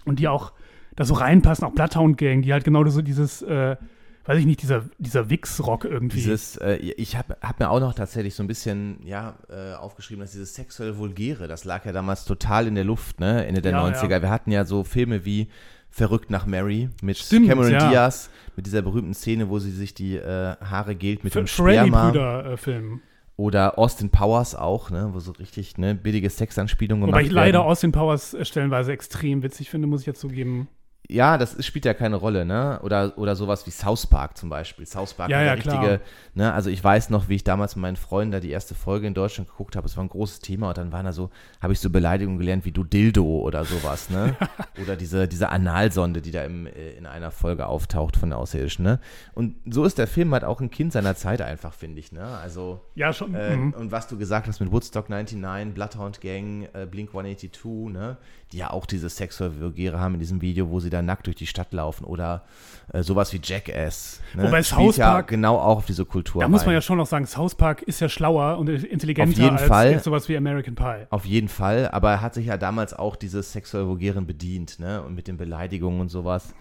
und 0.04 0.18
die 0.18 0.26
auch 0.26 0.52
da 0.96 1.04
so 1.04 1.14
reinpassen, 1.14 1.64
auch 1.64 1.72
Bloodhound 1.74 2.18
Gang, 2.18 2.42
die 2.42 2.52
halt 2.52 2.64
genau 2.64 2.84
so 2.86 3.02
dieses, 3.02 3.42
äh, 3.42 3.76
weiß 4.24 4.38
ich 4.38 4.46
nicht, 4.46 4.62
dieser, 4.62 4.84
dieser 4.98 5.30
Wix-Rock 5.30 5.84
irgendwie. 5.84 6.18
Dieses, 6.18 6.56
äh, 6.56 6.76
ich 6.76 7.16
habe 7.16 7.36
hab 7.40 7.58
mir 7.58 7.70
auch 7.70 7.80
noch 7.80 7.94
tatsächlich 7.94 8.34
so 8.34 8.42
ein 8.42 8.46
bisschen 8.46 8.98
ja, 9.04 9.34
äh, 9.48 9.74
aufgeschrieben, 9.74 10.20
dass 10.20 10.32
dieses 10.32 10.54
sexuell 10.54 10.98
Vulgäre, 10.98 11.48
das 11.48 11.64
lag 11.64 11.84
ja 11.84 11.92
damals 11.92 12.24
total 12.24 12.66
in 12.66 12.74
der 12.74 12.84
Luft, 12.84 13.20
ne, 13.20 13.46
Ende 13.46 13.62
der 13.62 13.72
Ja, 13.72 13.84
90er. 13.84 14.10
ja. 14.10 14.22
Wir 14.22 14.30
hatten 14.30 14.50
ja 14.52 14.64
so 14.64 14.84
Filme 14.84 15.24
wie 15.24 15.48
Verrückt 15.92 16.30
nach 16.30 16.46
Mary 16.46 16.88
mit 17.02 17.18
Stimmt, 17.18 17.48
Cameron 17.48 17.72
ja. 17.72 17.90
Diaz, 17.90 18.30
mit 18.54 18.64
dieser 18.66 18.80
berühmten 18.82 19.12
Szene, 19.12 19.48
wo 19.48 19.58
sie 19.58 19.72
sich 19.72 19.92
die 19.92 20.16
äh, 20.16 20.54
Haare 20.60 20.94
gilt 20.94 21.24
mit 21.24 21.34
dem 21.34 21.48
Sperma. 21.48 22.12
Ferrelli-Brüder-Film. 22.12 23.00
Oder 23.36 23.78
Austin 23.78 24.10
Powers 24.10 24.54
auch, 24.54 24.90
ne, 24.90 25.08
wo 25.12 25.18
so 25.18 25.32
richtig 25.32 25.78
ne, 25.78 25.94
billige 25.96 26.28
Sexanspielungen 26.30 27.06
gemacht 27.06 27.18
Wobei 27.18 27.26
ich 27.26 27.32
leider 27.32 27.58
werden. 27.60 27.68
Austin 27.70 27.90
Powers 27.90 28.34
äh, 28.34 28.44
stellenweise 28.44 28.92
extrem 28.92 29.42
witzig 29.42 29.70
finde, 29.70 29.88
muss 29.88 30.02
ich 30.02 30.06
jetzt 30.06 30.20
zugeben. 30.20 30.68
Ja, 31.10 31.38
das 31.38 31.54
ist, 31.54 31.66
spielt 31.66 31.84
ja 31.84 31.94
keine 31.94 32.16
Rolle, 32.16 32.44
ne? 32.44 32.80
Oder, 32.82 33.16
oder 33.18 33.34
sowas 33.36 33.66
wie 33.66 33.70
South 33.70 34.06
Park 34.06 34.36
zum 34.36 34.48
Beispiel. 34.48 34.86
South 34.86 35.14
Park 35.14 35.30
Ja, 35.30 35.42
ja, 35.42 35.52
richtige, 35.52 35.76
klar. 35.78 35.98
ne? 36.34 36.52
Also 36.52 36.70
ich 36.70 36.82
weiß 36.82 37.10
noch, 37.10 37.28
wie 37.28 37.34
ich 37.34 37.44
damals 37.44 37.76
mit 37.76 37.82
meinen 37.82 37.96
Freunden 37.96 38.32
da 38.32 38.40
die 38.40 38.50
erste 38.50 38.74
Folge 38.74 39.06
in 39.06 39.14
Deutschland 39.14 39.48
geguckt 39.50 39.76
habe. 39.76 39.86
Es 39.86 39.96
war 39.96 40.04
ein 40.04 40.08
großes 40.08 40.40
Thema 40.40 40.68
und 40.68 40.78
dann 40.78 40.92
waren 40.92 41.04
da 41.04 41.12
so, 41.12 41.30
habe 41.60 41.72
ich 41.72 41.80
so 41.80 41.90
Beleidigungen 41.90 42.38
gelernt 42.38 42.64
wie 42.64 42.72
du 42.72 42.84
Dildo 42.84 43.24
oder 43.24 43.64
sowas, 43.64 44.10
ne? 44.10 44.36
oder 44.82 44.96
diese, 44.96 45.26
diese 45.26 45.48
Analsonde, 45.48 46.22
die 46.22 46.30
da 46.30 46.44
im, 46.44 46.66
äh, 46.66 46.92
in 46.92 47.06
einer 47.06 47.30
Folge 47.30 47.66
auftaucht 47.66 48.16
von 48.16 48.30
der 48.30 48.38
Außerirdischen, 48.38 48.84
ne? 48.84 49.00
Und 49.34 49.56
so 49.66 49.84
ist 49.84 49.98
der 49.98 50.06
Film 50.06 50.32
halt 50.32 50.44
auch 50.44 50.60
ein 50.60 50.70
Kind 50.70 50.92
seiner 50.92 51.16
Zeit 51.16 51.42
einfach, 51.42 51.72
finde 51.74 51.98
ich, 52.00 52.12
ne? 52.12 52.24
Also 52.38 52.80
Ja, 52.94 53.12
schon. 53.12 53.34
äh, 53.34 53.56
mhm. 53.56 53.72
Und 53.72 53.90
was 53.92 54.06
du 54.08 54.16
gesagt 54.16 54.46
hast 54.46 54.60
mit 54.60 54.70
Woodstock 54.70 55.08
99, 55.08 55.74
Bloodhound 55.74 56.20
Gang, 56.20 56.68
äh, 56.72 56.86
Blink 56.86 57.10
182, 57.10 57.92
ne? 57.92 58.16
die 58.52 58.58
ja 58.58 58.70
auch 58.70 58.86
diese 58.86 59.08
sexuelle 59.08 59.60
Vulgäre 59.60 60.00
haben 60.00 60.14
in 60.14 60.20
diesem 60.20 60.40
Video, 60.40 60.70
wo 60.70 60.80
sie 60.80 60.90
da 61.00 61.02
nackt 61.02 61.26
durch 61.26 61.36
die 61.36 61.46
Stadt 61.46 61.72
laufen 61.72 62.04
oder 62.04 62.44
äh, 62.92 63.02
sowas 63.02 63.32
wie 63.32 63.40
Jackass. 63.42 64.20
Ne? 64.34 64.44
Wobei 64.44 64.62
South 64.62 64.96
ja 64.96 65.10
Park- 65.12 65.28
genau 65.28 65.56
auch 65.58 65.78
auf 65.78 65.86
diese 65.86 66.04
Kultur 66.04 66.42
Da 66.42 66.48
muss 66.48 66.64
man 66.66 66.74
ja 66.74 66.80
schon 66.80 66.98
noch 66.98 67.06
sagen, 67.06 67.26
South 67.26 67.54
Park 67.54 67.82
ist 67.82 68.00
ja 68.00 68.08
schlauer 68.08 68.58
und 68.58 68.68
intelligenter 68.68 69.32
Auf 69.32 69.38
jeden 69.38 69.56
als 69.56 69.66
Fall. 69.66 69.90
jetzt 69.92 70.04
sowas 70.04 70.28
wie 70.28 70.36
American 70.36 70.74
Pie. 70.74 71.06
Auf 71.10 71.24
jeden 71.24 71.48
Fall, 71.48 71.88
aber 71.90 72.10
er 72.10 72.20
hat 72.20 72.34
sich 72.34 72.46
ja 72.46 72.56
damals 72.56 72.92
auch 72.94 73.16
dieses 73.16 73.52
sexuell 73.52 73.86
Vulgären 73.86 74.26
bedient, 74.26 74.78
ne? 74.78 75.02
Und 75.02 75.14
mit 75.14 75.26
den 75.26 75.36
Beleidigungen 75.36 76.00
und 76.00 76.08
sowas. 76.08 76.54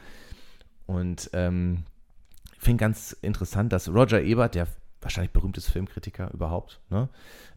Und 0.86 1.30
ähm, 1.34 1.84
ich 2.58 2.64
finde 2.64 2.82
ganz 2.82 3.12
interessant, 3.22 3.72
dass 3.74 3.90
Roger 3.90 4.22
Ebert, 4.22 4.56
der 4.56 4.68
wahrscheinlich 5.02 5.32
berühmteste 5.32 5.72
Filmkritiker 5.72 6.32
überhaupt, 6.34 6.80
ne? 6.90 7.10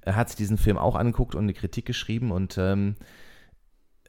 Er 0.02 0.16
hat 0.16 0.28
sich 0.28 0.36
diesen 0.36 0.58
Film 0.58 0.78
auch 0.78 0.96
angeguckt 0.96 1.34
und 1.34 1.44
eine 1.44 1.54
Kritik 1.54 1.86
geschrieben 1.86 2.32
und 2.32 2.58
ähm, 2.58 2.96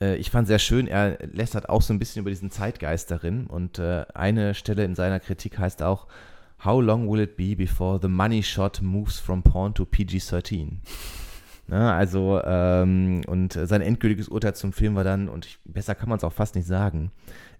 äh, 0.02 0.16
ich 0.16 0.32
fand 0.32 0.48
sehr 0.48 0.60
schön, 0.60 0.88
er 0.88 1.18
lästert 1.32 1.70
auch 1.70 1.82
so 1.82 1.94
ein 1.94 2.00
bisschen 2.00 2.22
über 2.22 2.30
diesen 2.30 2.52
Zeitgeist 2.52 3.12
darin 3.12 3.48
und 3.48 3.80
äh, 3.80 4.06
eine 4.14 4.54
Stelle 4.54 4.84
in 4.84 4.96
seiner 4.96 5.20
Kritik 5.20 5.58
heißt 5.58 5.84
auch 5.84 6.08
How 6.64 6.82
long 6.82 7.12
will 7.12 7.20
it 7.20 7.36
be 7.36 7.56
before 7.56 8.00
the 8.02 8.08
money 8.08 8.42
shot 8.42 8.82
moves 8.82 9.20
from 9.20 9.44
porn 9.44 9.74
to 9.74 9.86
PG-13? 9.86 10.78
Ne, 11.66 11.94
also, 11.94 12.42
ähm, 12.44 13.22
und 13.26 13.56
äh, 13.56 13.66
sein 13.66 13.80
endgültiges 13.80 14.28
Urteil 14.28 14.54
zum 14.54 14.74
Film 14.74 14.96
war 14.96 15.06
dann, 15.06 15.30
und 15.30 15.46
ich, 15.46 15.60
besser 15.64 15.96
kann 15.96 16.10
man 16.10 16.18
es 16.18 16.26
auch 16.26 16.34
fast 16.34 16.56
nicht 16.56 16.68
sagen, 16.68 17.10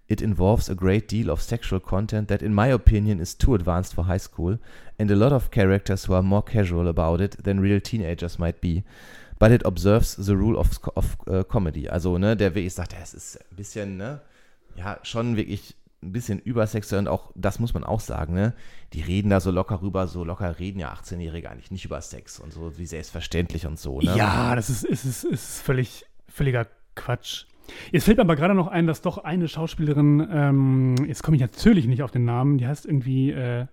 It 0.06 0.20
involves 0.20 0.68
a 0.68 0.74
great 0.74 1.10
deal 1.10 1.30
of 1.30 1.40
sexual 1.40 1.80
content 1.80 2.28
that, 2.28 2.42
in 2.42 2.54
my 2.54 2.70
opinion, 2.70 3.18
is 3.18 3.38
too 3.38 3.54
advanced 3.54 3.94
for 3.94 4.06
high 4.06 4.20
school, 4.20 4.58
and 4.98 5.10
a 5.10 5.14
lot 5.14 5.32
of 5.32 5.50
characters 5.50 6.06
who 6.06 6.12
are 6.12 6.22
more 6.22 6.42
casual 6.42 6.88
about 6.88 7.22
it 7.22 7.42
than 7.42 7.58
real 7.58 7.80
teenagers 7.80 8.38
might 8.38 8.60
be. 8.60 8.84
But 9.44 9.52
it 9.52 9.66
observes 9.66 10.16
the 10.16 10.32
rule 10.32 10.56
of, 10.56 10.70
of 10.94 11.18
äh, 11.26 11.44
comedy. 11.44 11.86
Also, 11.90 12.16
ne, 12.16 12.34
der 12.34 12.54
wirklich 12.54 12.72
sagt, 12.72 12.94
ja, 12.94 13.00
es 13.02 13.12
ist 13.12 13.36
ein 13.50 13.56
bisschen, 13.56 13.98
ne, 13.98 14.22
ja, 14.74 14.98
schon 15.02 15.36
wirklich 15.36 15.76
ein 16.02 16.12
bisschen 16.12 16.38
übersexuell 16.38 17.00
und 17.00 17.08
auch, 17.08 17.30
das 17.34 17.58
muss 17.58 17.74
man 17.74 17.84
auch 17.84 18.00
sagen, 18.00 18.32
ne, 18.32 18.54
die 18.94 19.02
reden 19.02 19.28
da 19.28 19.40
so 19.40 19.50
locker 19.50 19.82
rüber, 19.82 20.06
so 20.06 20.24
locker 20.24 20.58
reden 20.58 20.78
ja 20.78 20.94
18-Jährige 20.94 21.50
eigentlich 21.50 21.70
nicht 21.70 21.84
über 21.84 22.00
Sex 22.00 22.40
und 22.40 22.54
so, 22.54 22.78
wie 22.78 22.86
selbstverständlich 22.86 23.66
und 23.66 23.78
so, 23.78 24.00
ne. 24.00 24.16
Ja, 24.16 24.56
das 24.56 24.70
ist, 24.70 24.82
ist, 24.82 25.04
ist, 25.04 25.24
ist 25.24 25.60
völlig, 25.60 26.06
völliger 26.26 26.66
Quatsch. 26.94 27.44
Jetzt 27.92 28.04
fällt 28.04 28.16
mir 28.16 28.22
aber 28.22 28.36
gerade 28.36 28.54
noch 28.54 28.68
ein, 28.68 28.86
dass 28.86 29.02
doch 29.02 29.18
eine 29.18 29.46
Schauspielerin, 29.48 30.26
ähm, 30.32 30.94
jetzt 31.06 31.22
komme 31.22 31.36
ich 31.36 31.42
natürlich 31.42 31.86
nicht 31.86 32.02
auf 32.02 32.10
den 32.10 32.24
Namen, 32.24 32.56
die 32.56 32.66
heißt 32.66 32.86
irgendwie, 32.86 33.30
äh, 33.30 33.66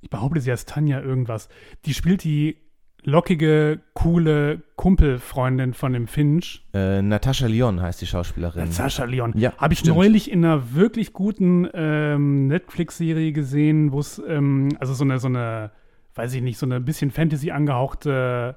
ich 0.00 0.08
behaupte, 0.08 0.40
sie 0.40 0.50
heißt 0.50 0.66
Tanja 0.66 1.02
irgendwas. 1.02 1.50
Die 1.84 1.92
spielt 1.92 2.24
die 2.24 2.56
lockige, 3.04 3.80
coole 3.94 4.62
Kumpelfreundin 4.76 5.74
von 5.74 5.92
dem 5.92 6.06
Finch. 6.06 6.64
Äh, 6.74 7.02
Natascha 7.02 7.46
Lyon 7.46 7.80
heißt 7.80 8.00
die 8.00 8.06
Schauspielerin. 8.06 8.64
Natascha 8.64 9.04
Lyon. 9.04 9.32
Ja, 9.36 9.52
Habe 9.56 9.74
ich 9.74 9.80
stimmt. 9.80 9.96
neulich 9.96 10.30
in 10.30 10.44
einer 10.44 10.74
wirklich 10.74 11.12
guten 11.12 11.68
ähm, 11.72 12.46
Netflix-Serie 12.48 13.32
gesehen, 13.32 13.92
wo 13.92 14.00
es, 14.00 14.20
ähm, 14.26 14.70
also 14.80 14.94
so 14.94 15.04
eine, 15.04 15.18
so 15.18 15.28
eine, 15.28 15.70
weiß 16.14 16.34
ich 16.34 16.42
nicht, 16.42 16.58
so 16.58 16.66
eine 16.66 16.80
bisschen 16.80 17.10
Fantasy 17.10 17.50
angehauchte 17.50 18.56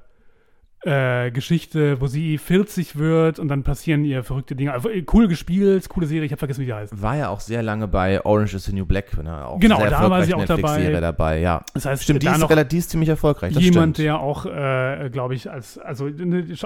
äh, 0.82 1.32
Geschichte, 1.32 2.00
wo 2.02 2.08
sie 2.08 2.38
40 2.38 2.98
wird 2.98 3.40
und 3.40 3.48
dann 3.48 3.64
passieren 3.64 4.06
ihr 4.06 4.24
verrückte 4.24 4.56
Dinge. 4.56 4.74
Also, 4.74 4.90
cool 5.12 5.28
gespielt, 5.28 5.90
coole 5.90 6.06
Serie, 6.06 6.26
ich 6.26 6.32
habe 6.32 6.40
vergessen, 6.40 6.62
wie 6.62 6.66
die 6.66 6.74
heißt. 6.74 7.02
War 7.02 7.16
ja 7.16 7.30
auch 7.30 7.40
sehr 7.40 7.64
lange 7.64 7.88
bei 7.88 8.24
Orange 8.24 8.56
is 8.56 8.66
the 8.66 8.74
New 8.74 8.86
Black. 8.86 9.18
Ne? 9.18 9.46
Auch 9.46 9.60
Genau, 9.60 9.80
sehr 9.80 9.90
da 9.90 10.10
war 10.10 10.24
sie 10.24 10.34
auch 10.34 10.46
dabei. 10.46 10.92
Dabei. 10.92 11.40
Ja. 11.40 11.64
Das 11.74 11.86
heißt, 11.86 12.04
Stimmt, 12.04 12.22
die 12.22 12.28
da 12.28 12.36
ist, 12.36 12.50
relativ, 12.50 12.70
die 12.70 12.78
ist 12.78 12.90
ziemlich 12.92 13.10
erfolgreich. 13.10 13.54
Das 13.54 13.64
jemand, 13.64 13.96
stimmt. 13.96 14.06
der 14.06 14.20
auch, 14.20 14.46
äh, 14.46 15.10
glaube 15.12 15.36
ich, 15.36 15.50
als, 15.50 15.78
also 15.78 16.10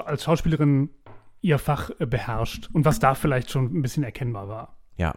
als 0.04 0.24
Schauspielerin 0.24 0.90
ihr 1.40 1.58
Fach 1.58 1.90
äh, 1.98 2.06
beherrscht 2.06 2.68
und 2.72 2.84
was 2.84 2.98
da 2.98 3.14
vielleicht 3.14 3.50
schon 3.50 3.66
ein 3.66 3.82
bisschen 3.82 4.04
erkennbar 4.04 4.48
war. 4.48 4.76
Ja, 4.96 5.14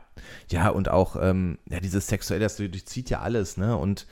ja, 0.49 0.69
und 0.69 0.89
auch 0.89 1.15
ähm, 1.21 1.59
ja, 1.69 1.79
dieses 1.79 2.07
Sexuelle, 2.07 2.43
das 2.43 2.55
durchzieht 2.55 3.09
ja 3.09 3.19
alles, 3.19 3.57
ne? 3.57 3.77
Und 3.77 4.07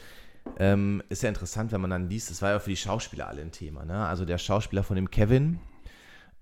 ähm, 0.57 1.01
ist 1.09 1.23
ja 1.23 1.29
interessant, 1.29 1.71
wenn 1.71 1.81
man 1.81 1.89
dann 1.89 2.09
liest, 2.09 2.31
es 2.31 2.41
war 2.41 2.51
ja 2.51 2.59
für 2.59 2.69
die 2.69 2.77
Schauspieler 2.77 3.27
alle 3.27 3.41
ein 3.41 3.51
Thema, 3.51 3.85
ne? 3.85 4.05
Also 4.05 4.25
der 4.25 4.37
Schauspieler 4.37 4.83
von 4.83 4.95
dem 4.95 5.09
Kevin, 5.09 5.59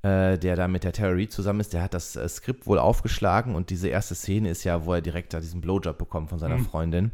äh, 0.01 0.37
der 0.37 0.55
da 0.55 0.67
mit 0.67 0.83
der 0.83 0.93
Tara 0.93 1.11
Reid 1.13 1.31
zusammen 1.31 1.59
ist, 1.59 1.73
der 1.73 1.83
hat 1.83 1.93
das 1.93 2.15
äh, 2.15 2.27
Skript 2.27 2.65
wohl 2.67 2.79
aufgeschlagen 2.79 3.55
und 3.55 3.69
diese 3.69 3.87
erste 3.87 4.15
Szene 4.15 4.49
ist 4.49 4.63
ja, 4.63 4.85
wo 4.85 4.93
er 4.93 5.01
direkt 5.01 5.33
da 5.33 5.39
diesen 5.39 5.61
Blowjob 5.61 5.97
bekommt 5.97 6.29
von 6.29 6.39
seiner 6.39 6.57
Mhm. 6.57 6.65
Freundin. 6.65 7.11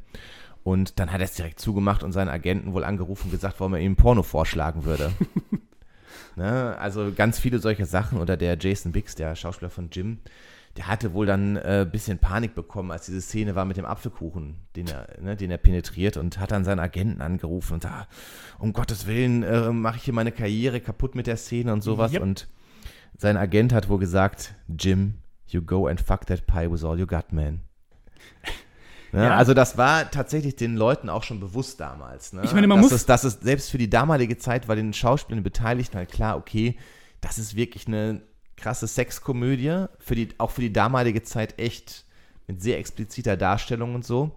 Und 0.63 0.99
dann 0.99 1.13
hat 1.13 1.21
er 1.21 1.25
es 1.25 1.33
direkt 1.33 1.59
zugemacht 1.61 2.03
und 2.03 2.11
seinen 2.11 2.27
Agenten 2.27 2.73
wohl 2.73 2.83
angerufen 2.83 3.25
und 3.27 3.31
gesagt, 3.31 3.59
warum 3.59 3.73
er 3.75 3.79
ihm 3.79 3.95
Porno 3.95 4.21
vorschlagen 4.21 4.83
würde. 4.83 5.13
ne? 6.35 6.77
Also 6.77 7.13
ganz 7.15 7.39
viele 7.39 7.59
solche 7.59 7.85
Sachen. 7.85 8.19
Oder 8.19 8.35
der 8.35 8.57
Jason 8.59 8.91
Biggs, 8.91 9.15
der 9.15 9.35
Schauspieler 9.35 9.69
von 9.69 9.89
Jim, 9.91 10.19
der 10.77 10.87
hatte 10.87 11.13
wohl 11.13 11.25
dann 11.25 11.57
ein 11.57 11.81
äh, 11.81 11.87
bisschen 11.89 12.19
Panik 12.19 12.53
bekommen, 12.53 12.91
als 12.91 13.07
diese 13.07 13.21
Szene 13.21 13.55
war 13.55 13.65
mit 13.65 13.77
dem 13.77 13.85
Apfelkuchen, 13.85 14.55
den 14.75 14.87
er, 14.87 15.07
ne, 15.19 15.35
den 15.35 15.49
er 15.49 15.57
penetriert 15.57 16.17
und 16.17 16.39
hat 16.39 16.51
dann 16.51 16.63
seinen 16.63 16.79
Agenten 16.79 17.21
angerufen 17.21 17.73
und 17.73 17.83
sagt, 17.83 18.07
um 18.59 18.73
Gottes 18.73 19.07
Willen, 19.07 19.43
äh, 19.43 19.71
mache 19.71 19.97
ich 19.97 20.03
hier 20.03 20.13
meine 20.13 20.31
Karriere 20.31 20.79
kaputt 20.79 21.15
mit 21.15 21.25
der 21.27 21.37
Szene 21.37 21.73
und 21.73 21.81
sowas. 21.81 22.13
Yep. 22.13 22.21
Und 22.21 22.47
sein 23.17 23.37
Agent 23.37 23.73
hat 23.73 23.89
wohl 23.89 23.97
gesagt, 23.97 24.53
Jim, 24.77 25.15
you 25.47 25.61
go 25.61 25.87
and 25.87 25.99
fuck 25.99 26.25
that 26.27 26.45
pie 26.45 26.71
with 26.71 26.83
all 26.83 26.99
you 26.99 27.07
got, 27.07 27.33
man. 27.33 27.61
Ne? 29.13 29.23
Ja. 29.23 29.37
Also 29.37 29.53
das 29.53 29.77
war 29.77 30.11
tatsächlich 30.11 30.57
den 30.57 30.75
Leuten 30.75 31.09
auch 31.09 31.23
schon 31.23 31.39
bewusst 31.39 31.79
damals. 31.79 32.33
Ne? 32.33 32.41
Ich 32.43 32.51
meine, 32.53 32.67
man 32.67 32.79
dass 32.79 32.91
muss- 32.91 32.91
Es, 32.91 33.05
dass 33.05 33.23
es 33.23 33.39
selbst 33.39 33.71
für 33.71 33.77
die 33.77 33.89
damalige 33.89 34.37
Zeit 34.37 34.67
war 34.67 34.75
den 34.75 34.91
Schauspielern 34.91 35.39
den 35.39 35.43
Beteiligten 35.45 35.95
halt 35.95 36.11
klar, 36.11 36.35
okay, 36.35 36.77
das 37.21 37.39
ist 37.39 37.55
wirklich 37.55 37.87
eine 37.87 38.21
krasse 38.57 38.87
Sexkomödie, 38.87 39.85
für 39.99 40.15
die, 40.15 40.29
auch 40.37 40.51
für 40.51 40.61
die 40.61 40.73
damalige 40.73 41.23
Zeit 41.23 41.59
echt 41.59 42.05
mit 42.47 42.61
sehr 42.61 42.79
expliziter 42.79 43.37
Darstellung 43.37 43.95
und 43.95 44.05
so. 44.05 44.31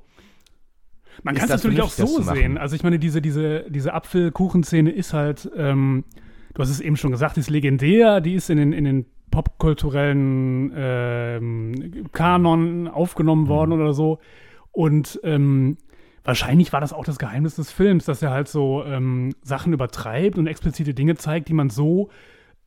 Man 1.23 1.35
kann 1.35 1.45
es 1.45 1.51
das 1.51 1.65
natürlich 1.65 1.83
auch 1.83 1.91
so 1.91 2.23
sehen. 2.23 2.57
Also 2.57 2.77
ich 2.77 2.83
meine, 2.83 2.99
diese, 2.99 3.21
diese, 3.21 3.65
diese 3.69 3.95
Apfelkuchenszene 3.95 4.91
ist 4.91 5.13
halt, 5.13 5.51
ähm, 5.57 6.05
du 6.55 6.63
hast 6.63 6.71
es 6.71 6.81
eben 6.81 6.97
schon 6.97 7.11
gesagt, 7.11 7.37
die 7.37 7.41
ist 7.41 7.51
legendär, 7.51 8.21
die 8.21 8.35
ist 8.35 8.51
in 8.51 8.59
den, 8.59 8.73
in 8.73 8.85
den 8.85 9.07
popkulturellen 9.31 10.73
ähm, 10.75 12.07
Kanon 12.13 12.89
aufgenommen 12.89 13.49
worden 13.49 13.73
oder 13.73 13.93
so. 13.93 14.19
Und 14.73 15.21
ähm, 15.25 15.79
wahrscheinlich 16.25 16.73
war 16.73 16.81
das 16.81 16.93
auch 16.93 17.05
das 17.05 17.19
Geheimnis 17.19 17.57
des 17.57 17.71
Films, 17.71 18.05
dass 18.05 18.23
er 18.23 18.31
halt 18.31 18.49
so 18.49 18.85
ähm, 18.85 19.35
Sachen 19.43 19.73
übertreibt 19.73 20.39
und 20.39 20.47
explizite 20.47 20.95
Dinge 20.95 21.17
zeigt, 21.17 21.49
die 21.49 21.55
man 21.55 21.71
so 21.71 22.11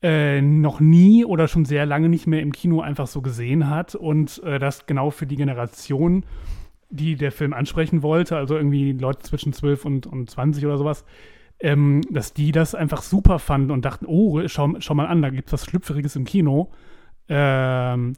äh, 0.03 0.41
noch 0.41 0.81
nie 0.81 1.23
oder 1.23 1.47
schon 1.47 1.63
sehr 1.63 1.85
lange 1.85 2.09
nicht 2.09 2.27
mehr 2.27 2.41
im 2.41 2.51
Kino 2.51 2.81
einfach 2.81 3.07
so 3.07 3.21
gesehen 3.21 3.69
hat 3.69 3.95
und 3.95 4.43
äh, 4.43 4.59
das 4.59 4.85
genau 4.85 5.11
für 5.11 5.25
die 5.25 5.37
Generation, 5.37 6.25
die 6.89 7.15
der 7.15 7.31
Film 7.31 7.53
ansprechen 7.53 8.03
wollte, 8.03 8.35
also 8.35 8.57
irgendwie 8.57 8.91
Leute 8.91 9.19
zwischen 9.19 9.53
12 9.53 9.85
und, 9.85 10.05
und 10.05 10.29
20 10.29 10.65
oder 10.65 10.77
sowas, 10.77 11.05
ähm, 11.61 12.01
dass 12.11 12.33
die 12.33 12.51
das 12.51 12.75
einfach 12.75 13.01
super 13.01 13.39
fanden 13.39 13.71
und 13.71 13.85
dachten, 13.85 14.05
oh, 14.05 14.45
schau, 14.47 14.73
schau 14.79 14.93
mal 14.93 15.07
an, 15.07 15.21
da 15.21 15.29
gibt 15.29 15.47
es 15.47 15.53
was 15.53 15.65
Schlüpfriges 15.65 16.17
im 16.17 16.25
Kino. 16.25 16.69
Ähm, 17.29 18.13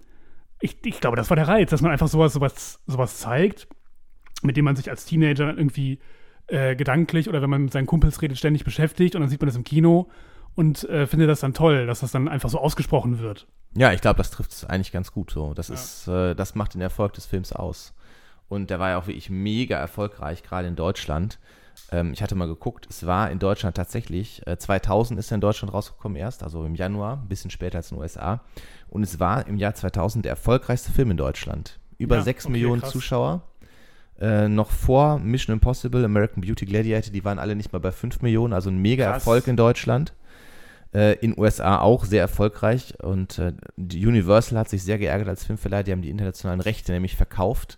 ich, 0.62 0.78
ich 0.84 1.00
glaube, 1.00 1.18
das 1.18 1.30
war 1.30 1.36
der 1.38 1.48
Reiz, 1.48 1.70
dass 1.70 1.84
man 1.84 1.92
einfach 1.92 2.08
sowas, 2.08 2.34
sowas, 2.34 2.82
sowas 2.88 3.20
zeigt, 3.20 3.68
mit 4.42 4.58
dem 4.58 4.66
man 4.66 4.76
sich 4.76 4.90
als 4.90 5.06
Teenager 5.06 5.56
irgendwie 5.56 6.00
äh, 6.48 6.76
gedanklich 6.76 7.30
oder 7.30 7.44
wenn 7.44 7.50
man 7.52 7.66
mit 7.66 7.74
seinen 7.74 7.86
Kumpels 7.86 8.24
redet, 8.24 8.40
ständig 8.40 8.64
beschäftigt 8.64 9.14
und 9.14 9.22
dann 9.22 9.30
sieht 9.30 9.42
man 9.42 9.48
das 9.48 9.56
im 9.56 9.64
Kino 9.64 10.10
und 10.56 10.84
äh, 10.90 11.08
findet 11.08 11.30
das 11.30 11.42
dann 11.42 11.54
toll, 11.54 11.86
dass 11.88 12.00
das 12.00 12.12
dann 12.12 12.28
einfach 12.28 12.50
so 12.50 12.60
ausgesprochen 12.60 13.20
wird. 13.20 13.48
Ja, 13.76 13.92
ich 13.92 14.02
glaube, 14.02 14.18
das 14.18 14.32
trifft 14.32 14.52
es 14.52 14.66
eigentlich 14.66 14.92
ganz 14.92 15.12
gut 15.12 15.32
so. 15.32 15.54
Das 15.54 15.68
Ja. 15.68 15.74
ist, 15.76 16.08
äh, 16.08 16.34
das 16.36 16.56
macht 16.56 16.74
den 16.76 16.82
Erfolg 16.82 17.14
des 17.14 17.26
Films 17.26 17.52
aus. 17.52 17.94
Und 18.48 18.70
der 18.70 18.80
war 18.80 18.92
ja 18.92 18.98
auch 19.00 19.08
wirklich 19.08 19.30
mega 19.30 19.76
erfolgreich, 19.78 20.44
gerade 20.44 20.68
in 20.68 20.76
Deutschland. 20.76 21.40
Ähm, 21.92 22.14
ich 22.14 22.22
hatte 22.24 22.36
mal 22.36 22.48
geguckt, 22.48 22.88
es 22.90 23.06
war 23.06 23.30
in 23.32 23.40
Deutschland 23.40 23.76
tatsächlich, 23.76 24.46
äh, 24.48 24.58
2000 24.58 25.20
ist 25.20 25.32
er 25.32 25.36
in 25.36 25.42
Deutschland 25.42 25.74
rausgekommen 25.74 26.16
erst, 26.16 26.42
also 26.44 26.64
im 26.64 26.76
Januar, 26.76 27.18
ein 27.24 27.28
bisschen 27.28 27.52
später 27.52 27.78
als 27.80 27.92
in 27.92 27.98
den 27.98 28.02
USA. 28.04 28.42
Und 28.88 29.04
es 29.04 29.20
war 29.20 29.46
im 29.48 29.58
Jahr 29.58 29.74
2000 29.74 30.24
der 30.24 30.32
erfolgreichste 30.32 30.92
Film 30.92 31.12
in 31.12 31.18
Deutschland. 31.18 31.80
Über 31.98 32.18
Ja, 32.18 32.22
6 32.22 32.46
okay, 32.46 32.52
Millionen 32.54 32.82
krass. 32.82 32.92
Zuschauer. 32.92 33.42
Äh, 34.22 34.48
noch 34.48 34.72
vor 34.72 35.20
Mission 35.20 35.54
Impossible, 35.54 36.06
American 36.06 36.40
Beauty 36.42 36.66
Gladiator, 36.66 37.12
die 37.12 37.26
waren 37.26 37.40
alle 37.40 37.56
nicht 37.58 37.74
mal 37.74 37.80
bei 37.80 37.92
5 37.92 38.22
Millionen, 38.22 38.54
also 38.54 38.70
ein 38.70 38.78
mega. 38.78 39.04
Erfolg 39.06 39.48
in 39.48 39.58
Deutschland. 39.58 40.14
Äh, 40.96 41.16
in 41.16 41.38
USA 41.38 41.80
auch 41.80 42.06
sehr 42.06 42.22
erfolgreich 42.22 42.94
und 43.04 43.38
äh, 43.38 43.52
Universal 43.78 44.58
hat 44.58 44.70
sich 44.70 44.82
sehr 44.82 44.98
geärgert 44.98 45.28
als 45.28 45.44
Filmverleih, 45.44 45.84
die 45.84 45.92
haben 45.92 46.02
die 46.02 46.10
internationalen 46.10 46.62
Rechte 46.62 46.94
nämlich 46.94 47.18
verkauft, 47.18 47.78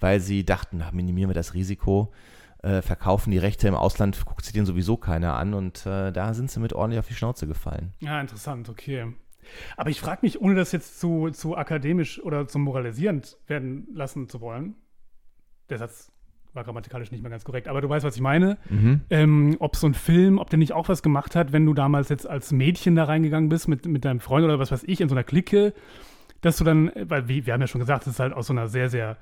weil 0.00 0.20
sie 0.20 0.44
dachten, 0.44 0.76
na, 0.80 0.90
minimieren 0.92 1.30
wir 1.30 1.34
das 1.34 1.54
Risiko, 1.54 2.12
äh, 2.62 2.82
verkaufen 2.82 3.30
die 3.30 3.38
Rechte 3.38 3.68
im 3.68 3.74
Ausland, 3.74 4.22
guckt 4.26 4.44
sich 4.44 4.52
den 4.52 4.66
sowieso 4.66 4.98
keiner 4.98 5.34
an 5.36 5.54
und 5.54 5.86
äh, 5.86 6.12
da 6.12 6.34
sind 6.34 6.50
sie 6.50 6.60
mit 6.60 6.74
ordentlich 6.74 6.98
auf 6.98 7.08
die 7.08 7.14
Schnauze 7.14 7.46
gefallen. 7.46 7.94
Ja, 8.00 8.20
interessant, 8.20 8.68
okay. 8.68 9.06
Aber 9.78 9.88
ich 9.88 10.00
frage 10.00 10.20
mich, 10.20 10.38
ohne 10.42 10.54
das 10.54 10.72
jetzt 10.72 11.00
zu, 11.00 11.30
zu 11.30 11.56
akademisch 11.56 12.22
oder 12.22 12.46
zu 12.48 12.58
moralisierend 12.58 13.38
werden 13.46 13.88
lassen 13.94 14.28
zu 14.28 14.42
wollen, 14.42 14.74
der 15.70 15.78
Satz 15.78 16.11
war 16.54 16.64
grammatikalisch 16.64 17.10
nicht 17.10 17.22
mehr 17.22 17.30
ganz 17.30 17.44
korrekt, 17.44 17.66
aber 17.66 17.80
du 17.80 17.88
weißt, 17.88 18.04
was 18.04 18.14
ich 18.16 18.20
meine, 18.20 18.58
ähm, 19.10 19.56
ob 19.58 19.76
so 19.76 19.86
ein 19.86 19.94
Film, 19.94 20.38
ob 20.38 20.50
der 20.50 20.58
nicht 20.58 20.72
auch 20.72 20.88
was 20.88 21.02
gemacht 21.02 21.34
hat, 21.34 21.52
wenn 21.52 21.64
du 21.64 21.72
damals 21.72 22.08
jetzt 22.10 22.28
als 22.28 22.52
Mädchen 22.52 22.94
da 22.94 23.04
reingegangen 23.04 23.48
bist 23.48 23.68
mit, 23.68 23.86
mit 23.86 24.04
deinem 24.04 24.20
Freund 24.20 24.44
oder 24.44 24.58
was 24.58 24.70
weiß 24.70 24.84
ich, 24.86 25.00
in 25.00 25.08
so 25.08 25.14
einer 25.14 25.24
Clique, 25.24 25.72
dass 26.42 26.58
du 26.58 26.64
dann, 26.64 26.90
weil 27.04 27.28
wie, 27.28 27.46
wir 27.46 27.54
haben 27.54 27.60
ja 27.60 27.66
schon 27.66 27.80
gesagt, 27.80 28.06
es 28.06 28.14
ist 28.14 28.20
halt 28.20 28.34
aus 28.34 28.48
so 28.48 28.52
einer 28.52 28.68
sehr, 28.68 28.90
sehr 28.90 29.16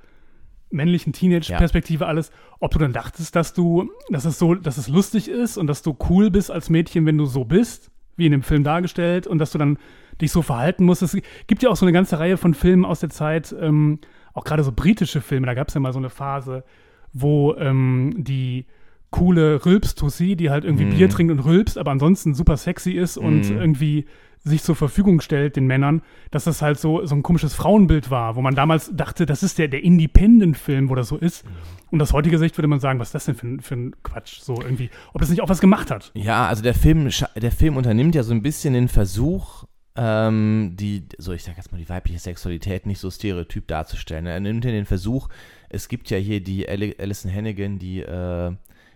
männlichen 0.71 1.13
Teenage-Perspektive 1.13 2.07
alles, 2.07 2.31
ob 2.59 2.73
du 2.73 2.79
dann 2.79 2.93
dachtest, 2.93 3.37
dass 3.37 3.55
du, 3.55 3.91
dass 4.11 4.25
es 4.25 4.39
so, 4.39 4.55
dass 4.55 4.77
es 4.77 4.89
lustig 4.89 5.29
ist 5.29 5.57
und 5.57 5.67
dass 5.67 5.83
du 5.83 5.97
cool 6.09 6.31
bist 6.31 6.51
als 6.51 6.71
Mädchen, 6.71 7.07
wenn 7.07 7.19
du 7.19 7.27
so 7.27 7.45
bist, 7.45 7.91
wie 8.17 8.27
in 8.27 8.33
dem 8.33 8.43
Film 8.43 8.65
dargestellt, 8.65 9.27
und 9.27 9.39
dass 9.39 9.51
du 9.53 9.59
dann 9.59 9.79
dich 10.21 10.31
so 10.33 10.43
verhalten 10.43 10.85
musst. 10.85 11.03
Es 11.03 11.17
gibt 11.47 11.63
ja 11.63 11.71
auch 11.71 11.77
so 11.77 11.87
eine 11.87 11.93
ganze 11.93 12.19
Reihe 12.19 12.37
von 12.37 12.55
Filmen 12.55 12.85
aus 12.85 13.01
der 13.01 13.11
Zeit, 13.11 13.55
ähm, 13.59 13.99
auch 14.33 14.45
gerade 14.45 14.63
so 14.63 14.73
britische 14.73 15.21
Filme, 15.21 15.47
da 15.47 15.55
gab 15.55 15.69
es 15.69 15.75
ja 15.75 15.81
mal 15.81 15.93
so 15.93 15.99
eine 15.99 16.11
Phase, 16.11 16.65
wo 17.13 17.55
ähm, 17.57 18.15
die 18.17 18.67
coole 19.11 19.65
Rülps-Tussi, 19.67 20.37
die 20.37 20.51
halt 20.51 20.65
irgendwie 20.65 20.85
Bier 20.85 21.09
trinkt 21.09 21.33
und 21.33 21.41
rülpst, 21.41 21.77
aber 21.79 21.91
ansonsten 21.91 22.35
super 22.35 22.57
sexy 22.57 22.93
ist 22.93 23.17
und 23.17 23.43
irgendwie 23.51 24.05
sich 24.43 24.63
zur 24.63 24.75
Verfügung 24.77 25.21
stellt 25.21 25.57
den 25.57 25.67
Männern, 25.67 26.01
dass 26.31 26.45
das 26.45 26.63
halt 26.63 26.79
so, 26.79 27.05
so 27.05 27.15
ein 27.15 27.23
komisches 27.23 27.53
Frauenbild 27.55 28.11
war, 28.11 28.37
wo 28.37 28.41
man 28.41 28.55
damals 28.55 28.91
dachte, 28.95 29.27
das 29.27 29.43
ist 29.43 29.59
der, 29.59 29.69
der 29.69 29.83
Independent-Film, 29.85 30.89
wo 30.89 30.95
das 30.95 31.09
so 31.09 31.17
ist. 31.19 31.45
Und 31.91 32.01
aus 32.01 32.13
heutiger 32.15 32.39
Sicht 32.39 32.57
würde 32.57 32.69
man 32.69 32.81
sagen, 32.81 32.99
was 33.01 33.09
ist 33.09 33.15
das 33.17 33.25
denn 33.27 33.35
für, 33.35 33.47
ein- 33.49 33.61
für 33.61 33.75
ein 33.75 33.97
Quatsch? 34.03 34.41
So 34.41 34.55
irgendwie, 34.63 34.89
ob 35.13 35.21
das 35.21 35.29
nicht 35.29 35.43
auch 35.43 35.49
was 35.51 35.61
gemacht 35.61 35.91
hat. 35.91 36.11
Ja, 36.15 36.47
also 36.47 36.63
der 36.63 36.73
Film, 36.75 37.09
der 37.37 37.53
Film 37.53 37.77
unternimmt 37.77 38.15
ja 38.15 38.23
so 38.23 38.33
ein 38.33 38.41
bisschen 38.43 38.73
den 38.75 38.89
Versuch, 38.89 39.65
ähm, 39.97 40.75
die, 40.75 41.05
so 41.19 41.33
ich 41.33 41.43
sag 41.43 41.57
jetzt 41.57 41.73
mal, 41.73 41.79
die 41.79 41.89
weibliche 41.89 42.19
Sexualität 42.21 42.87
nicht 42.87 43.01
so 43.01 43.11
stereotyp 43.11 43.67
darzustellen. 43.69 44.25
Er 44.25 44.41
nimmt 44.41 44.65
ja 44.65 44.71
den 44.71 44.87
Versuch, 44.87 45.29
es 45.71 45.89
gibt 45.89 46.11
ja 46.11 46.19
hier 46.19 46.43
die 46.43 46.69
Ali- 46.69 46.97
Alison 46.99 47.33
Hannigan, 47.33 47.79
die 47.79 48.01
äh, 48.01 48.53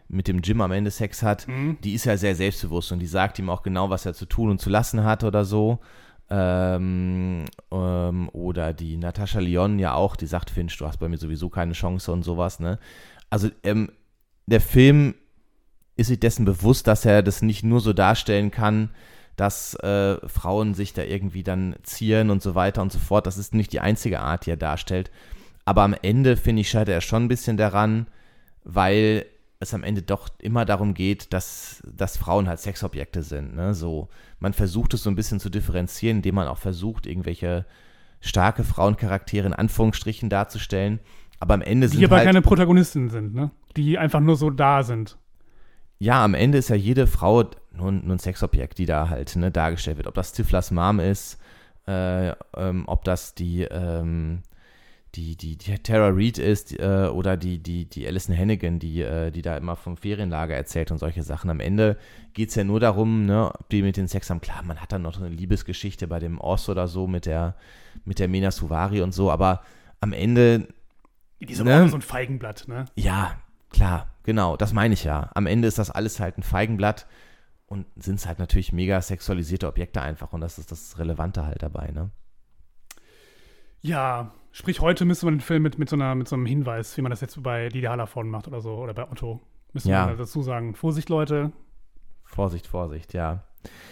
mit 0.09 0.29
dem 0.29 0.41
Jim 0.41 0.61
am 0.61 0.73
Ende 0.73 0.91
Sex 0.91 1.23
hat, 1.23 1.47
die 1.83 1.95
ist 1.95 2.05
ja 2.05 2.17
sehr 2.17 2.35
selbstbewusst 2.35 2.93
und 2.93 2.99
die 2.99 3.07
sagt 3.07 3.39
ihm 3.39 3.49
auch 3.49 3.63
genau, 3.63 3.89
was 3.89 4.05
er 4.05 4.13
zu 4.13 4.27
tun 4.27 4.51
und 4.51 4.61
zu 4.61 4.69
lassen 4.69 5.03
hat 5.05 5.25
oder 5.25 5.45
so. 5.45 5.79
Ähm, 6.31 7.45
ähm, 7.71 8.29
oder 8.33 8.73
die 8.73 8.97
Natascha 8.97 9.41
Lyon 9.41 9.79
ja 9.79 9.95
auch, 9.95 10.17
die 10.17 10.27
sagt, 10.27 10.51
Finch, 10.51 10.77
du 10.79 10.87
hast 10.87 10.99
bei 10.99 11.09
mir 11.09 11.19
sowieso 11.19 11.49
keine 11.49 11.75
Chance 11.75 12.11
und 12.13 12.23
sowas, 12.23 12.61
ne? 12.61 12.79
Also 13.31 13.51
ähm, 13.63 13.91
der 14.47 14.61
Film 14.61 15.15
ist 15.97 16.09
sich 16.09 16.21
dessen 16.21 16.45
bewusst, 16.45 16.87
dass 16.87 17.05
er 17.05 17.23
das 17.23 17.43
nicht 17.43 17.63
nur 17.63 17.81
so 17.81 17.93
darstellen 17.93 18.51
kann, 18.51 18.91
dass 19.37 19.75
äh, 19.77 20.17
Frauen 20.29 20.75
sich 20.75 20.93
da 20.93 21.03
irgendwie 21.03 21.43
dann 21.43 21.77
zieren 21.83 22.31
und 22.31 22.43
so 22.43 22.55
weiter 22.55 22.83
und 22.83 22.93
so 22.93 22.99
fort. 22.99 23.27
Das 23.27 23.37
ist 23.37 23.55
nicht 23.55 23.73
die 23.73 23.81
einzige 23.81 24.21
Art, 24.21 24.47
die 24.47 24.51
er 24.51 24.57
darstellt. 24.57 25.11
Aber 25.65 25.83
am 25.83 25.95
Ende, 26.03 26.37
finde 26.37 26.61
ich, 26.61 26.69
scheitert 26.71 26.95
er 26.95 27.01
schon 27.01 27.25
ein 27.25 27.29
bisschen 27.29 27.57
daran, 27.57 28.07
weil 28.65 29.27
es 29.61 29.73
am 29.73 29.83
Ende 29.83 30.03
doch 30.03 30.29
immer 30.39 30.65
darum 30.65 30.93
geht, 30.95 31.33
dass, 31.33 31.83
dass 31.91 32.17
Frauen 32.19 32.49
halt 32.49 32.61
Sexobjekte 32.61 33.23
sind. 33.23 33.55
Ne? 33.55 33.73
So, 33.75 34.09
man 34.41 34.53
versucht 34.53 34.93
es 34.95 35.03
so 35.03 35.11
ein 35.11 35.17
bisschen 35.17 35.41
zu 35.41 35.49
differenzieren, 35.49 36.19
indem 36.19 36.35
man 36.35 36.49
auch 36.49 36.59
versucht, 36.59 37.07
irgendwelche 37.07 37.65
starke 38.21 38.63
Frauencharaktere 38.65 39.47
in 39.47 39.55
Anführungsstrichen 39.55 40.29
darzustellen. 40.29 41.01
Aber 41.41 41.55
am 41.55 41.63
Ende 41.63 41.89
sind 41.89 42.01
Die 42.01 42.05
aber 42.05 42.17
halt, 42.17 42.27
keine 42.27 42.43
Protagonisten 42.43 43.09
sind, 43.11 43.35
ne? 43.35 43.51
Die 43.77 43.97
einfach 43.99 44.21
nur 44.21 44.37
so 44.37 44.51
da 44.51 44.83
sind. 44.83 45.17
ja, 45.99 46.23
am 46.25 46.35
Ende 46.35 46.59
ist 46.59 46.69
ja 46.69 46.77
jede 46.77 47.07
Frau 47.07 47.45
nur, 47.73 47.89
ein- 47.91 48.03
nur 48.07 48.17
ein 48.17 48.19
Sexobjekt, 48.19 48.79
die 48.79 48.87
da 48.87 49.09
halt 49.09 49.35
ne, 49.37 49.51
dargestellt 49.51 49.97
wird. 49.97 50.07
Ob 50.07 50.15
das 50.15 50.31
Stiflers 50.31 50.71
Mom 50.71 51.01
ist, 51.01 51.39
äh, 51.87 52.31
ähm, 52.57 52.85
ob 52.87 53.05
das 53.05 53.35
die, 53.35 53.63
ähm, 53.63 54.43
die, 55.15 55.37
die, 55.37 55.57
die 55.57 55.79
Tara 55.79 56.09
Reid 56.13 56.39
ist 56.39 56.79
äh, 56.79 57.09
oder 57.13 57.37
die, 57.37 57.63
die, 57.63 57.85
die 57.89 58.07
Alison 58.07 58.37
Hannigan, 58.37 58.79
die, 58.79 59.01
äh, 59.03 59.31
die 59.31 59.43
da 59.43 59.57
immer 59.57 59.77
vom 59.77 59.97
Ferienlager 59.97 60.55
erzählt 60.55 60.91
und 60.91 60.99
solche 60.99 61.23
Sachen. 61.23 61.51
Am 61.51 61.61
Ende 61.61 61.97
geht 62.33 62.49
es 62.49 62.55
ja 62.57 62.65
nur 62.65 62.81
darum, 62.81 63.27
ne, 63.27 63.53
ob 63.55 63.69
die 63.69 63.83
mit 63.83 63.97
den 63.97 64.09
Sex 64.09 64.29
haben. 64.31 64.41
Klar, 64.41 64.63
man 64.65 64.81
hat 64.81 64.93
dann 64.93 65.03
noch 65.03 65.15
so 65.15 65.25
eine 65.25 65.35
Liebesgeschichte 65.35 66.09
bei 66.09 66.19
dem 66.19 66.41
Oz 66.41 66.69
oder 66.69 66.89
so 66.89 67.07
mit 67.07 67.27
der, 67.27 67.55
mit 68.05 68.19
der 68.19 68.29
Mena 68.29 68.51
Suvari 68.51 69.03
und 69.03 69.13
so, 69.13 69.31
aber 69.31 69.63
am 70.01 70.13
Ende 70.13 70.69
Die 71.41 71.53
ist 71.53 71.63
Ne? 71.63 71.89
so 71.89 71.97
ein 71.97 72.03
Feigenblatt, 72.03 72.67
ne? 72.67 72.87
ja, 72.97 73.37
klar, 73.71 74.09
genau, 74.25 74.57
das 74.57 74.73
meine 74.73 74.95
ich 74.95 75.05
ja. 75.05 75.31
Am 75.35 75.47
Ende 75.47 75.69
ist 75.69 75.79
das 75.79 75.91
alles 75.91 76.19
halt 76.19 76.39
ein 76.39 76.43
Feigenblatt 76.43 77.07
und 77.67 77.87
sind 77.97 78.17
es 78.17 78.27
halt 78.27 78.41
natürlich 78.41 78.73
mega 78.73 79.01
sexualisierte 79.01 79.69
Objekte 79.69 80.03
einfach 80.03 80.33
und 80.33 80.41
das 80.41 80.59
ist 80.59 80.73
das 80.73 80.99
Relevante 80.99 81.47
halt 81.47 81.63
dabei, 81.63 81.91
ne? 81.93 82.11
Ja, 83.85 84.33
sprich, 84.51 84.81
heute 84.81 85.05
müsste 85.05 85.27
man 85.27 85.35
den 85.35 85.41
Film 85.43 85.63
mit, 85.63 85.79
mit, 85.79 85.91
so 85.91 85.97
einer, 85.97 86.15
mit 86.15 86.27
so 86.27 86.37
einem 86.37 86.47
Hinweis, 86.47 86.97
wie 86.97 87.03
man 87.03 87.11
das 87.11 87.21
jetzt 87.21 87.41
bei 87.43 87.69
Lydia 87.69 87.91
Hallervorden 87.91 88.31
macht 88.31 88.49
oder 88.49 88.63
so, 88.63 88.77
oder 88.77 88.95
bei 88.95 89.03
Otto, 89.11 89.41
müsste 89.75 89.91
Ja. 89.91 90.07
man 90.07 90.17
dazu 90.17 90.43
sagen. 90.43 90.75
Vorsicht, 90.75 91.11
Leute. 91.11 91.53
Vorsicht, 92.25 92.67
Vorsicht, 92.67 93.13
ja. 93.13 93.45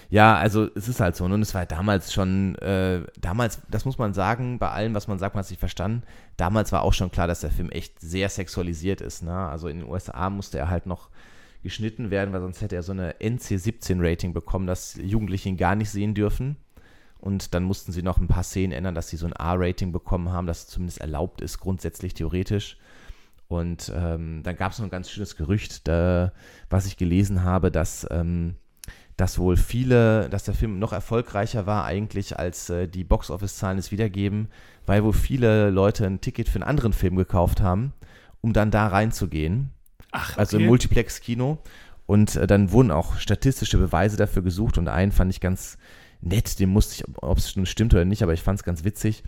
Ja, 0.09 0.35
also 0.37 0.69
es 0.75 0.89
ist 0.89 1.01
halt 1.01 1.15
so. 1.15 1.29
ne? 1.29 1.35
Und 1.35 1.43
es 1.43 1.55
war 1.55 1.67
damals 1.67 2.13
schon, 2.13 2.55
äh, 2.57 3.03
damals, 3.21 3.61
das 3.71 3.85
muss 3.85 3.99
man 3.99 4.15
sagen, 4.15 4.59
bei 4.59 4.71
allem, 4.71 4.95
was 4.95 5.09
man 5.09 5.19
sagt, 5.19 5.35
man 5.35 5.41
hat 5.41 5.45
es 5.45 5.51
nicht 5.51 5.61
verstanden. 5.61 6.05
Damals 6.39 6.73
war 6.73 6.83
auch 6.83 6.93
schon 6.95 7.11
klar, 7.11 7.27
dass 7.27 7.41
der 7.41 7.51
Film 7.51 7.69
echt 7.71 8.01
sehr 8.01 8.31
sexualisiert 8.31 9.03
ist. 9.03 9.23
Ne? 9.23 9.35
Also 9.35 9.69
in 9.69 9.81
den 9.81 9.89
USA 9.89 10.31
musste 10.31 10.59
er 10.59 10.71
halt 10.71 10.87
noch 10.87 11.11
geschnitten 11.63 12.11
werden, 12.11 12.33
weil 12.33 12.41
sonst 12.41 12.63
hätte 12.63 12.77
er 12.77 12.83
so 12.83 12.93
eine 12.93 13.21
NC-17-Rating 13.21 14.33
bekommen, 14.33 14.67
dass 14.67 14.95
Jugendliche 14.97 15.49
ihn 15.51 15.57
gar 15.59 15.75
nicht 15.77 15.91
sehen 15.91 16.15
dürfen. 16.15 16.57
Und 17.23 17.55
dann 17.55 17.63
mussten 17.63 17.93
sie 17.93 18.03
noch 18.03 18.19
ein 18.19 18.27
paar 18.27 18.43
Szenen 18.43 18.73
ändern, 18.73 18.97
dass 18.97 19.09
sie 19.09 19.17
so 19.17 19.27
ein 19.27 19.33
A-Rating 19.33 19.93
bekommen 19.93 20.33
haben, 20.33 20.49
das 20.49 20.67
zumindest 20.67 21.01
erlaubt 21.01 21.41
ist, 21.41 21.61
grundsätzlich 21.61 22.15
theoretisch. 22.15 22.77
Und 23.47 23.93
ähm, 23.95 24.43
dann 24.43 24.57
gab 24.57 24.73
es 24.73 24.79
noch 24.79 24.87
ein 24.87 24.91
ganz 24.91 25.09
schönes 25.09 25.37
Gerücht, 25.37 25.87
da, 25.87 26.33
was 26.69 26.85
ich 26.87 26.97
gelesen 26.97 27.45
habe, 27.45 27.71
dass, 27.71 28.05
ähm, 28.11 28.57
dass 29.17 29.39
wohl 29.39 29.57
viele, 29.57 30.29
dass 30.31 30.43
der 30.43 30.55
Film 30.55 30.81
noch 30.81 30.93
erfolgreicher 30.93 31.65
war 31.65 31.85
eigentlich 31.85 32.41
als 32.41 32.71
äh, 32.71 32.89
die 32.89 33.05
Box-Office-Zahlen 33.05 33.79
es 33.79 33.93
wiedergeben, 33.93 34.49
weil 34.85 35.05
wohl 35.05 35.13
viele 35.13 35.71
Leute 35.71 36.05
ein 36.07 36.21
Ticket 36.21 36.49
für 36.49 36.57
einen 36.57 36.69
anderen 36.69 36.93
Film 36.93 37.15
gekauft 37.15 37.61
haben, 37.61 37.93
um 38.41 38.53
dann 38.53 38.73
da 38.73 38.89
reinzugehen 38.89 39.71
Ach, 40.11 40.37
also 40.39 40.57
im 40.57 40.65
okay. 40.65 40.69
Multiplex-Kino. 40.71 41.59
Und 42.07 42.35
äh, 42.35 42.49
dann 42.49 42.73
wurden 42.73 42.91
auch 42.91 43.17
statistische 43.19 43.79
Beweise 43.79 44.17
dafür 44.17 44.43
gesucht 44.43 44.77
und 44.77 44.89
einen 44.89 45.13
fand 45.13 45.31
ich 45.31 45.41
ganz 45.41 45.79
nett, 46.23 46.59
den 46.59 46.71
musste 46.71 46.95
ich, 46.95 47.05
ob 47.21 47.39
es 47.39 47.53
schon 47.53 47.67
stimmt 47.67 47.93
oder 47.95 48.05
nicht, 48.05 48.23
aber 48.23 48.33
ich 48.33 48.43
fand 48.43 48.59
es 48.59 48.65
ganz 48.65 48.85
witzig. 48.85 49.23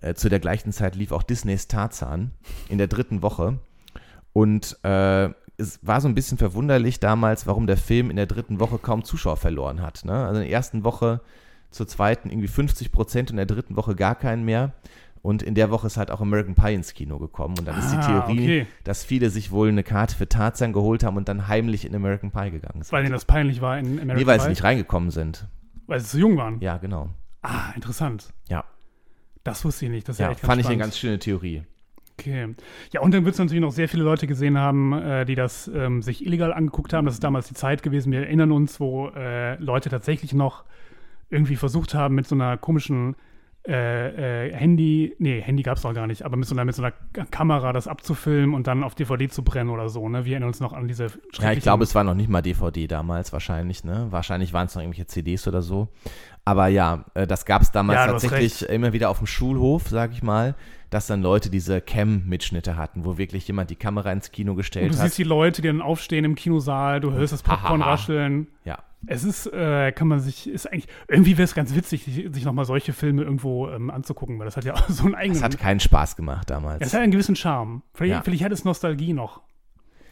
Äh, 0.00 0.14
zu 0.14 0.28
der 0.28 0.40
gleichen 0.40 0.72
Zeit 0.72 0.96
lief 0.96 1.12
auch 1.12 1.22
Disneys 1.22 1.68
Tarzan 1.68 2.32
in 2.68 2.78
der 2.78 2.86
dritten 2.88 3.22
Woche. 3.22 3.58
Und 4.32 4.78
äh, 4.84 5.28
es 5.56 5.78
war 5.82 6.00
so 6.00 6.08
ein 6.08 6.14
bisschen 6.14 6.38
verwunderlich 6.38 7.00
damals, 7.00 7.46
warum 7.46 7.66
der 7.66 7.76
Film 7.76 8.10
in 8.10 8.16
der 8.16 8.26
dritten 8.26 8.60
Woche 8.60 8.78
kaum 8.78 9.04
Zuschauer 9.04 9.36
verloren 9.36 9.82
hat. 9.82 10.04
Ne? 10.04 10.12
Also 10.12 10.40
in 10.40 10.46
der 10.46 10.50
ersten 10.52 10.84
Woche 10.84 11.20
zur 11.70 11.86
zweiten 11.86 12.30
irgendwie 12.30 12.48
50 12.48 12.90
Prozent 12.92 13.30
und 13.30 13.38
in 13.38 13.46
der 13.46 13.54
dritten 13.54 13.76
Woche 13.76 13.94
gar 13.94 14.14
keinen 14.14 14.44
mehr. 14.44 14.72
Und 15.22 15.42
in 15.42 15.54
der 15.54 15.70
Woche 15.70 15.86
ist 15.86 15.98
halt 15.98 16.10
auch 16.10 16.22
American 16.22 16.54
Pie 16.54 16.72
ins 16.74 16.94
Kino 16.94 17.18
gekommen. 17.18 17.58
Und 17.58 17.68
dann 17.68 17.78
ist 17.78 17.90
die 17.92 17.96
Ah, 17.96 18.22
Theorie, 18.22 18.40
okay. 18.62 18.66
dass 18.84 19.04
viele 19.04 19.28
sich 19.28 19.50
wohl 19.50 19.68
eine 19.68 19.82
Karte 19.82 20.16
für 20.16 20.26
Tarzan 20.26 20.72
geholt 20.72 21.04
haben 21.04 21.18
und 21.18 21.28
dann 21.28 21.46
heimlich 21.46 21.84
in 21.84 21.94
American 21.94 22.30
Pie 22.30 22.50
gegangen 22.50 22.82
sind. 22.82 22.90
Weil 22.92 23.02
denen 23.02 23.12
das 23.12 23.26
peinlich 23.26 23.60
war 23.60 23.78
in 23.78 23.86
American 24.00 24.16
nee, 24.16 24.26
weil 24.26 24.38
sie 24.40 24.46
Pie? 24.46 24.50
nicht 24.50 24.64
reingekommen 24.64 25.10
sind. 25.10 25.46
Weil 25.90 25.98
sie 25.98 26.06
zu 26.06 26.18
jung 26.20 26.36
waren. 26.36 26.60
Ja, 26.60 26.78
genau. 26.78 27.08
Ah, 27.42 27.72
interessant. 27.74 28.32
Ja, 28.48 28.64
Das 29.42 29.64
wusste 29.64 29.86
ich 29.86 29.90
nicht. 29.90 30.08
Das 30.08 30.14
ist 30.14 30.20
ja, 30.20 30.26
ja 30.26 30.32
echt 30.32 30.40
fand 30.40 30.60
ich 30.60 30.68
eine 30.68 30.76
ganz 30.76 30.96
schöne 30.96 31.18
Theorie. 31.18 31.64
Okay. 32.16 32.54
Ja, 32.92 33.00
und 33.00 33.12
dann 33.12 33.24
wird 33.24 33.32
es 33.32 33.40
natürlich 33.40 33.60
noch 33.60 33.72
sehr 33.72 33.88
viele 33.88 34.04
Leute 34.04 34.28
gesehen 34.28 34.56
haben, 34.56 34.92
äh, 34.92 35.24
die 35.24 35.34
das 35.34 35.66
ähm, 35.66 36.00
sich 36.00 36.24
illegal 36.24 36.52
angeguckt 36.52 36.92
haben. 36.92 37.06
Das 37.06 37.14
ist 37.14 37.24
damals 37.24 37.48
die 37.48 37.54
Zeit 37.54 37.82
gewesen. 37.82 38.12
Wir 38.12 38.20
erinnern 38.20 38.52
uns, 38.52 38.78
wo 38.78 39.08
äh, 39.08 39.56
Leute 39.56 39.90
tatsächlich 39.90 40.32
noch 40.32 40.62
irgendwie 41.28 41.56
versucht 41.56 41.92
haben, 41.92 42.14
mit 42.14 42.28
so 42.28 42.36
einer 42.36 42.56
komischen 42.56 43.16
äh, 43.68 44.46
äh, 44.46 44.54
Handy, 44.54 45.14
nee, 45.18 45.40
Handy 45.40 45.62
gab 45.62 45.76
es 45.76 45.84
noch 45.84 45.92
gar 45.92 46.06
nicht, 46.06 46.22
aber 46.22 46.36
mit 46.36 46.48
so 46.48 46.54
einer, 46.54 46.64
mit 46.64 46.74
so 46.74 46.82
einer 46.82 46.92
Kamera 47.30 47.72
das 47.74 47.86
abzufilmen 47.88 48.54
und 48.54 48.66
dann 48.66 48.82
auf 48.82 48.94
DVD 48.94 49.28
zu 49.28 49.42
brennen 49.42 49.68
oder 49.68 49.90
so. 49.90 50.08
Ne? 50.08 50.24
Wir 50.24 50.32
erinnern 50.32 50.48
uns 50.48 50.60
noch 50.60 50.72
an 50.72 50.88
diese. 50.88 51.08
Ja, 51.38 51.52
ich 51.52 51.60
glaube, 51.60 51.84
es 51.84 51.94
war 51.94 52.02
noch 52.02 52.14
nicht 52.14 52.30
mal 52.30 52.40
DVD 52.40 52.86
damals 52.86 53.32
wahrscheinlich, 53.34 53.84
ne? 53.84 54.06
Wahrscheinlich 54.10 54.54
waren 54.54 54.66
es 54.66 54.74
noch 54.74 54.82
irgendwelche 54.82 55.06
CDs 55.06 55.46
oder 55.46 55.60
so. 55.60 55.88
Aber 56.46 56.68
ja, 56.68 57.04
äh, 57.14 57.26
das 57.26 57.44
gab 57.44 57.60
es 57.60 57.70
damals 57.70 57.98
Ja, 57.98 58.06
du 58.06 58.12
tatsächlich 58.12 58.62
immer 58.68 58.94
wieder 58.94 59.10
auf 59.10 59.18
dem 59.18 59.26
Schulhof, 59.26 59.88
sag 59.88 60.12
ich 60.12 60.22
mal, 60.22 60.54
dass 60.88 61.06
dann 61.06 61.20
Leute 61.22 61.50
diese 61.50 61.82
Cam-Mitschnitte 61.82 62.76
hatten, 62.76 63.04
wo 63.04 63.18
wirklich 63.18 63.46
jemand 63.46 63.68
die 63.70 63.76
Kamera 63.76 64.10
ins 64.10 64.30
Kino 64.32 64.52
und 64.52 64.56
gestellt 64.56 64.92
du 64.94 64.98
hat. 64.98 65.04
siehst 65.04 65.18
die 65.18 65.24
Leute, 65.24 65.60
die 65.60 65.68
dann 65.68 65.82
aufstehen 65.82 66.24
im 66.24 66.34
Kinosaal, 66.34 67.00
du 67.00 67.12
hörst 67.12 67.34
das 67.34 67.42
Popcorn 67.42 67.82
rascheln. 67.82 68.48
Ja, 68.64 68.78
Es 69.06 69.24
ist, 69.24 69.46
äh, 69.46 69.92
kann 69.92 70.08
man 70.08 70.20
sich, 70.20 70.48
ist 70.48 70.66
eigentlich, 70.70 70.86
irgendwie 71.08 71.38
wäre 71.38 71.44
es 71.44 71.54
ganz 71.54 71.74
witzig, 71.74 72.04
sich, 72.04 72.28
sich 72.32 72.44
nochmal 72.44 72.66
solche 72.66 72.92
Filme 72.92 73.22
irgendwo 73.22 73.68
ähm, 73.70 73.90
anzugucken, 73.90 74.38
weil 74.38 74.44
das 74.44 74.56
hat 74.58 74.64
ja 74.64 74.74
auch 74.74 74.88
so 74.88 75.04
einen 75.04 75.14
eigenen. 75.14 75.38
es 75.38 75.42
hat 75.42 75.58
keinen 75.58 75.80
Spaß 75.80 76.16
gemacht 76.16 76.50
damals. 76.50 76.82
Es 76.82 76.92
hat 76.92 77.00
einen 77.00 77.10
gewissen 77.12 77.34
Charme. 77.36 77.82
Vielleicht, 77.94 78.12
Ja. 78.12 78.22
vielleicht 78.22 78.44
hat 78.44 78.52
es 78.52 78.64
Nostalgie 78.64 79.12
noch. 79.14 79.40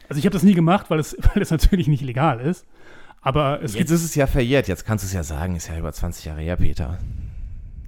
Also 0.09 0.17
ich 0.19 0.25
habe 0.25 0.33
das 0.33 0.41
nie 0.43 0.55
gemacht, 0.55 0.89
weil 0.89 0.99
es, 0.99 1.15
weil 1.33 1.41
es 1.43 1.51
natürlich 1.51 1.87
nicht 1.87 2.01
legal 2.01 2.39
ist. 2.39 2.65
Aber 3.21 3.61
es 3.61 3.75
Jetzt 3.75 3.91
ist 3.91 4.03
es 4.03 4.15
ja 4.15 4.25
verjährt, 4.27 4.67
jetzt 4.67 4.85
kannst 4.85 5.03
du 5.03 5.07
es 5.07 5.13
ja 5.13 5.23
sagen, 5.23 5.55
ist 5.55 5.67
ja 5.67 5.77
über 5.77 5.91
20 5.93 6.25
Jahre 6.25 6.41
her, 6.41 6.55
Peter. 6.55 6.97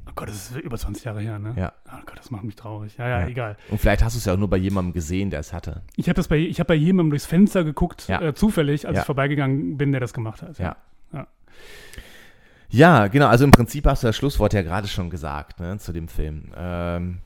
Oh 0.07 0.11
Gott, 0.13 0.27
das 0.27 0.51
ist 0.51 0.57
über 0.59 0.77
20 0.77 1.05
Jahre 1.05 1.21
her, 1.21 1.39
ne? 1.39 1.53
Ja. 1.55 1.71
Oh 1.87 2.01
Gott, 2.05 2.19
das 2.19 2.29
macht 2.31 2.43
mich 2.43 2.57
traurig. 2.57 2.97
Ja, 2.97 3.07
ja, 3.07 3.19
Ja. 3.21 3.27
egal. 3.27 3.57
Und 3.69 3.79
vielleicht 3.79 4.03
hast 4.03 4.13
du 4.15 4.17
es 4.19 4.25
ja 4.25 4.33
auch 4.33 4.37
nur 4.37 4.49
bei 4.49 4.57
jemandem 4.57 4.91
gesehen, 4.93 5.29
der 5.29 5.39
es 5.39 5.53
hatte. 5.53 5.83
Ich 5.95 6.09
habe 6.09 6.15
das 6.15 6.27
bei, 6.27 6.37
ich 6.37 6.59
habe 6.59 6.67
bei 6.67 6.75
jemandem 6.75 7.11
durchs 7.11 7.25
Fenster 7.25 7.63
geguckt, 7.63 8.07
Ja. 8.09 8.21
äh, 8.21 8.33
zufällig, 8.35 8.87
als 8.87 8.95
Ja. 8.97 9.01
ich 9.01 9.05
vorbeigegangen 9.05 9.77
bin, 9.77 9.93
der 9.93 10.01
das 10.01 10.13
gemacht 10.13 10.41
hat. 10.41 10.59
Ja. 10.59 10.75
Ja. 11.13 11.27
Ja, 12.69 13.07
genau. 13.07 13.27
Also 13.27 13.43
im 13.43 13.51
Prinzip 13.51 13.85
hast 13.85 14.03
du 14.03 14.07
das 14.07 14.15
Schlusswort 14.15 14.53
ja 14.53 14.61
gerade 14.61 14.87
schon 14.87 15.09
gesagt 15.09 15.59
ne, 15.59 15.77
zu 15.77 15.91
dem 15.91 16.07
Film. 16.07 16.51
Ähm, 16.55 17.19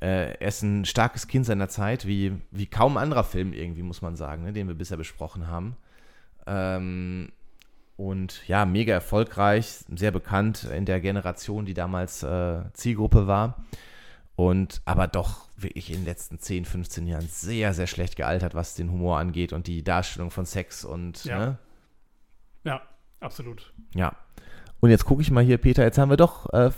äh, 0.00 0.34
er 0.34 0.48
ist 0.48 0.62
ein 0.62 0.84
starkes 0.84 1.28
Kind 1.28 1.46
seiner 1.46 1.68
Zeit, 1.68 2.06
wie, 2.06 2.32
wie 2.50 2.66
kaum 2.66 2.96
anderer 2.96 3.22
Film 3.22 3.52
irgendwie, 3.52 3.84
muss 3.84 4.02
man 4.02 4.16
sagen, 4.16 4.42
ne, 4.42 4.52
den 4.52 4.66
wir 4.66 4.74
bisher 4.74 4.96
besprochen 4.96 5.46
haben. 5.46 5.76
Ähm, 6.46 7.30
und 7.96 8.46
ja, 8.48 8.64
mega 8.64 8.92
erfolgreich, 8.92 9.84
sehr 9.94 10.10
bekannt 10.10 10.64
in 10.64 10.84
der 10.86 11.00
Generation, 11.00 11.64
die 11.66 11.74
damals 11.74 12.24
äh, 12.24 12.62
Zielgruppe 12.72 13.28
war. 13.28 13.62
Und 14.34 14.80
aber 14.86 15.06
doch 15.06 15.46
wirklich 15.56 15.90
in 15.90 15.98
den 15.98 16.04
letzten 16.06 16.40
10, 16.40 16.64
15 16.64 17.06
Jahren 17.06 17.28
sehr, 17.28 17.74
sehr 17.74 17.86
schlecht 17.86 18.16
gealtert, 18.16 18.54
was 18.56 18.74
den 18.74 18.90
Humor 18.90 19.18
angeht 19.18 19.52
und 19.52 19.68
die 19.68 19.84
Darstellung 19.84 20.32
von 20.32 20.46
Sex 20.46 20.84
und 20.84 21.24
Ja. 21.24 21.38
ne, 21.38 21.58
ja, 22.64 22.82
absolut. 23.22 23.72
ja. 23.94 24.14
Und 24.80 24.90
jetzt 24.90 25.04
gucke 25.04 25.22
ich 25.22 25.30
mal 25.30 25.44
hier, 25.44 25.58
Peter, 25.58 25.84
jetzt 25.84 25.96
haben 25.98 26.10
wir 26.10 26.16
doch 26.16 26.52
äh, 26.52 26.70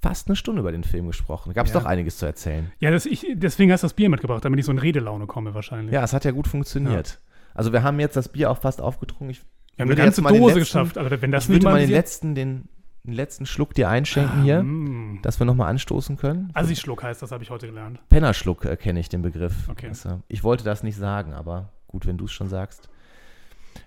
fast 0.00 0.28
eine 0.28 0.36
Stunde 0.36 0.60
über 0.60 0.70
den 0.70 0.84
Film 0.84 1.08
gesprochen. 1.08 1.52
Gab 1.54 1.66
es 1.66 1.72
Ja. 1.72 1.80
doch 1.80 1.86
einiges 1.86 2.16
zu 2.18 2.24
erzählen. 2.26 2.70
Ja, 2.78 2.92
das, 2.92 3.04
ich, 3.04 3.26
deswegen 3.34 3.72
hast 3.72 3.82
du 3.82 3.86
das 3.86 3.94
Bier 3.94 4.08
mitgebracht, 4.08 4.44
damit 4.44 4.60
ich 4.60 4.66
so 4.66 4.70
in 4.70 4.78
Redelaune 4.78 5.26
komme 5.26 5.54
wahrscheinlich. 5.54 5.92
Ja, 5.92 6.04
es 6.04 6.12
hat 6.12 6.24
ja 6.24 6.30
gut 6.30 6.46
funktioniert. 6.46 7.18
Also 7.54 7.72
wir 7.72 7.82
haben 7.82 7.98
jetzt 7.98 8.16
das 8.16 8.28
Bier 8.28 8.48
auch 8.52 8.58
fast 8.58 8.80
aufgetrunken. 8.80 9.30
Ich 9.30 9.42
Wir 9.76 9.82
haben 9.82 9.88
eine 9.90 9.96
ganze 9.96 10.22
Dose 10.22 10.34
letzten- 10.40 10.58
geschafft. 10.60 10.98
Aber 10.98 11.20
wenn 11.20 11.32
das 11.32 11.44
ich 11.44 11.50
würde 11.50 11.64
mal 11.64 11.80
den 11.80 11.90
letzten, 11.90 12.36
den, 12.36 12.68
den 13.02 13.14
letzten 13.14 13.44
Schluck 13.44 13.74
dir 13.74 13.88
einschenken 13.88 14.42
hier, 14.44 14.62
Mm. 14.62 15.18
dass 15.22 15.40
wir 15.40 15.44
nochmal 15.44 15.68
anstoßen 15.70 16.16
können. 16.16 16.50
Assi-Schluck 16.54 17.02
heißt 17.02 17.22
das, 17.22 17.32
habe 17.32 17.42
ich 17.42 17.50
heute 17.50 17.66
gelernt. 17.66 17.98
Pennerschluck 18.08 18.66
äh, 18.66 18.76
kenne 18.76 19.00
ich 19.00 19.08
den 19.08 19.22
Begriff. 19.22 19.68
Okay. 19.68 19.88
Also, 19.88 20.20
ich 20.28 20.44
wollte 20.44 20.62
das 20.62 20.84
nicht 20.84 20.96
sagen, 20.96 21.32
aber 21.34 21.70
gut, 21.88 22.06
wenn 22.06 22.18
du 22.18 22.26
es 22.26 22.32
schon 22.32 22.48
sagst. 22.48 22.88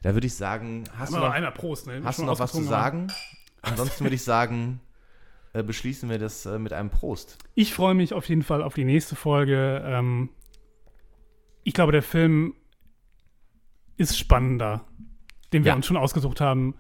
Da 0.03 0.13
würde 0.13 0.27
ich 0.27 0.36
sagen, 0.36 0.84
hast 0.97 1.13
du 1.13 1.17
noch, 1.17 1.29
einmal 1.32 1.51
Prost, 1.51 1.88
ne? 1.88 2.01
hast 2.03 2.19
du 2.19 2.25
noch 2.25 2.39
was 2.39 2.51
zu 2.51 2.63
sagen? 2.63 3.07
Ansonsten 3.61 4.03
würde 4.05 4.15
ich 4.15 4.23
sagen, 4.23 4.79
äh, 5.53 5.61
beschließen 5.63 6.09
wir 6.09 6.17
das 6.17 6.45
äh, 6.45 6.57
mit 6.57 6.73
einem 6.73 6.89
Prost. 6.89 7.38
Ich 7.55 7.73
freue 7.73 7.93
mich 7.93 8.13
auf 8.13 8.27
jeden 8.29 8.41
Fall 8.41 8.63
auf 8.63 8.73
die 8.73 8.86
nächste 8.86 9.15
Folge. 9.15 9.84
Ähm, 9.86 10.29
ich 11.63 11.73
glaube, 11.73 11.91
der 11.91 12.01
Film 12.01 12.55
ist 13.97 14.17
spannender, 14.17 14.86
den 15.53 15.63
wir 15.63 15.69
Ja. 15.69 15.75
uns 15.75 15.86
schon 15.86 15.97
ausgesucht 15.97 16.41
haben. 16.41 16.73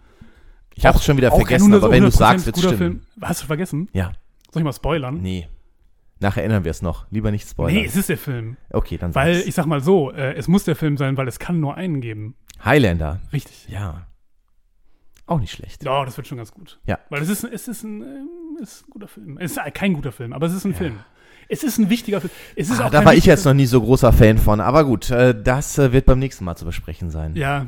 Ich 0.73 0.85
habe 0.85 0.97
es 0.97 1.03
schon 1.05 1.17
wieder 1.17 1.31
vergessen, 1.31 1.73
aber 1.73 1.91
wenn 1.91 2.01
du 2.03 2.07
es 2.09 2.15
100% 2.15 2.17
sagst, 2.17 2.45
wird 2.47 2.57
es 2.57 2.63
stimmen. 2.63 2.77
Film. 2.77 3.01
Hast 3.21 3.43
du 3.43 3.45
vergessen? 3.47 3.89
Ja, 3.93 4.13
Soll 4.51 4.61
ich 4.61 4.63
mal 4.63 4.73
spoilern? 4.73 5.21
nee. 5.21 5.47
Nachher 6.21 6.41
erinnern 6.43 6.63
wir 6.63 6.71
es 6.71 6.81
noch. 6.81 7.05
Lieber 7.11 7.31
nicht 7.31 7.49
spoilern. 7.49 7.73
Nee, 7.81 7.85
es 7.85 7.95
ist 7.95 8.09
der 8.09 8.17
Film. 8.17 8.55
okay, 8.71 8.97
dann 8.97 9.13
Weil, 9.15 9.35
sag's. 9.35 9.47
ich 9.47 9.55
sag 9.55 9.65
mal 9.65 9.81
so, 9.81 10.11
äh, 10.11 10.33
es 10.35 10.47
muss 10.47 10.63
der 10.63 10.75
Film 10.75 10.95
sein, 10.97 11.17
weil 11.17 11.27
es 11.27 11.39
kann 11.39 11.59
nur 11.59 11.75
einen 11.75 11.99
geben. 11.99 12.35
Highlander. 12.63 13.19
Richtig. 13.33 13.67
Ja. 13.69 14.05
Auch 15.25 15.39
nicht 15.39 15.51
schlecht. 15.51 15.83
Ja, 15.83 16.05
das 16.05 16.17
wird 16.17 16.27
schon 16.27 16.37
ganz 16.37 16.51
gut. 16.51 16.79
Ja. 16.85 16.99
Weil 17.09 17.21
es 17.21 17.29
ist, 17.29 17.43
es 17.43 17.67
ist 17.67 17.83
ein, 17.83 18.03
es 18.61 18.73
ist 18.73 18.87
ein 18.87 18.89
guter 18.91 19.07
Film. 19.07 19.37
Es 19.39 19.51
ist 19.57 19.73
kein 19.73 19.93
guter 19.93 20.11
Film, 20.11 20.33
aber 20.33 20.45
es 20.47 20.53
ist 20.53 20.65
ein 20.65 20.75
Film. 20.75 20.99
Es 21.49 21.63
ist 21.63 21.77
ein 21.79 21.89
wichtiger 21.89 22.21
Film. 22.21 22.31
Es 22.55 22.69
ist 22.69 22.79
Ah, 22.79 22.87
auch 22.87 22.91
da 22.91 23.03
war 23.03 23.13
ich 23.13 23.25
jetzt 23.25 23.43
noch 23.45 23.53
nie 23.53 23.65
so 23.65 23.81
großer 23.81 24.13
Fan 24.13 24.37
von. 24.37 24.61
Aber 24.61 24.85
gut, 24.85 25.09
äh, 25.09 25.33
das 25.41 25.77
äh, 25.77 25.91
wird 25.91 26.05
beim 26.05 26.19
nächsten 26.19 26.45
Mal 26.45 26.55
zu 26.55 26.65
besprechen 26.65 27.09
sein. 27.11 27.35
Ja, 27.35 27.67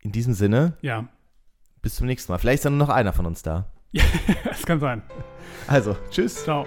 In 0.00 0.12
diesem 0.12 0.34
Sinne, 0.34 0.76
ja. 0.82 1.08
bis 1.82 1.96
zum 1.96 2.06
nächsten 2.06 2.30
Mal. 2.32 2.38
Vielleicht 2.38 2.56
ist 2.56 2.64
dann 2.66 2.76
nur 2.76 2.86
noch 2.86 2.94
einer 2.94 3.12
von 3.12 3.26
uns 3.26 3.42
da. 3.42 3.70
Es 4.50 4.66
kann 4.66 4.78
sein. 4.80 5.02
Also, 5.66 5.96
tschüss. 6.10 6.44
Ciao. 6.44 6.64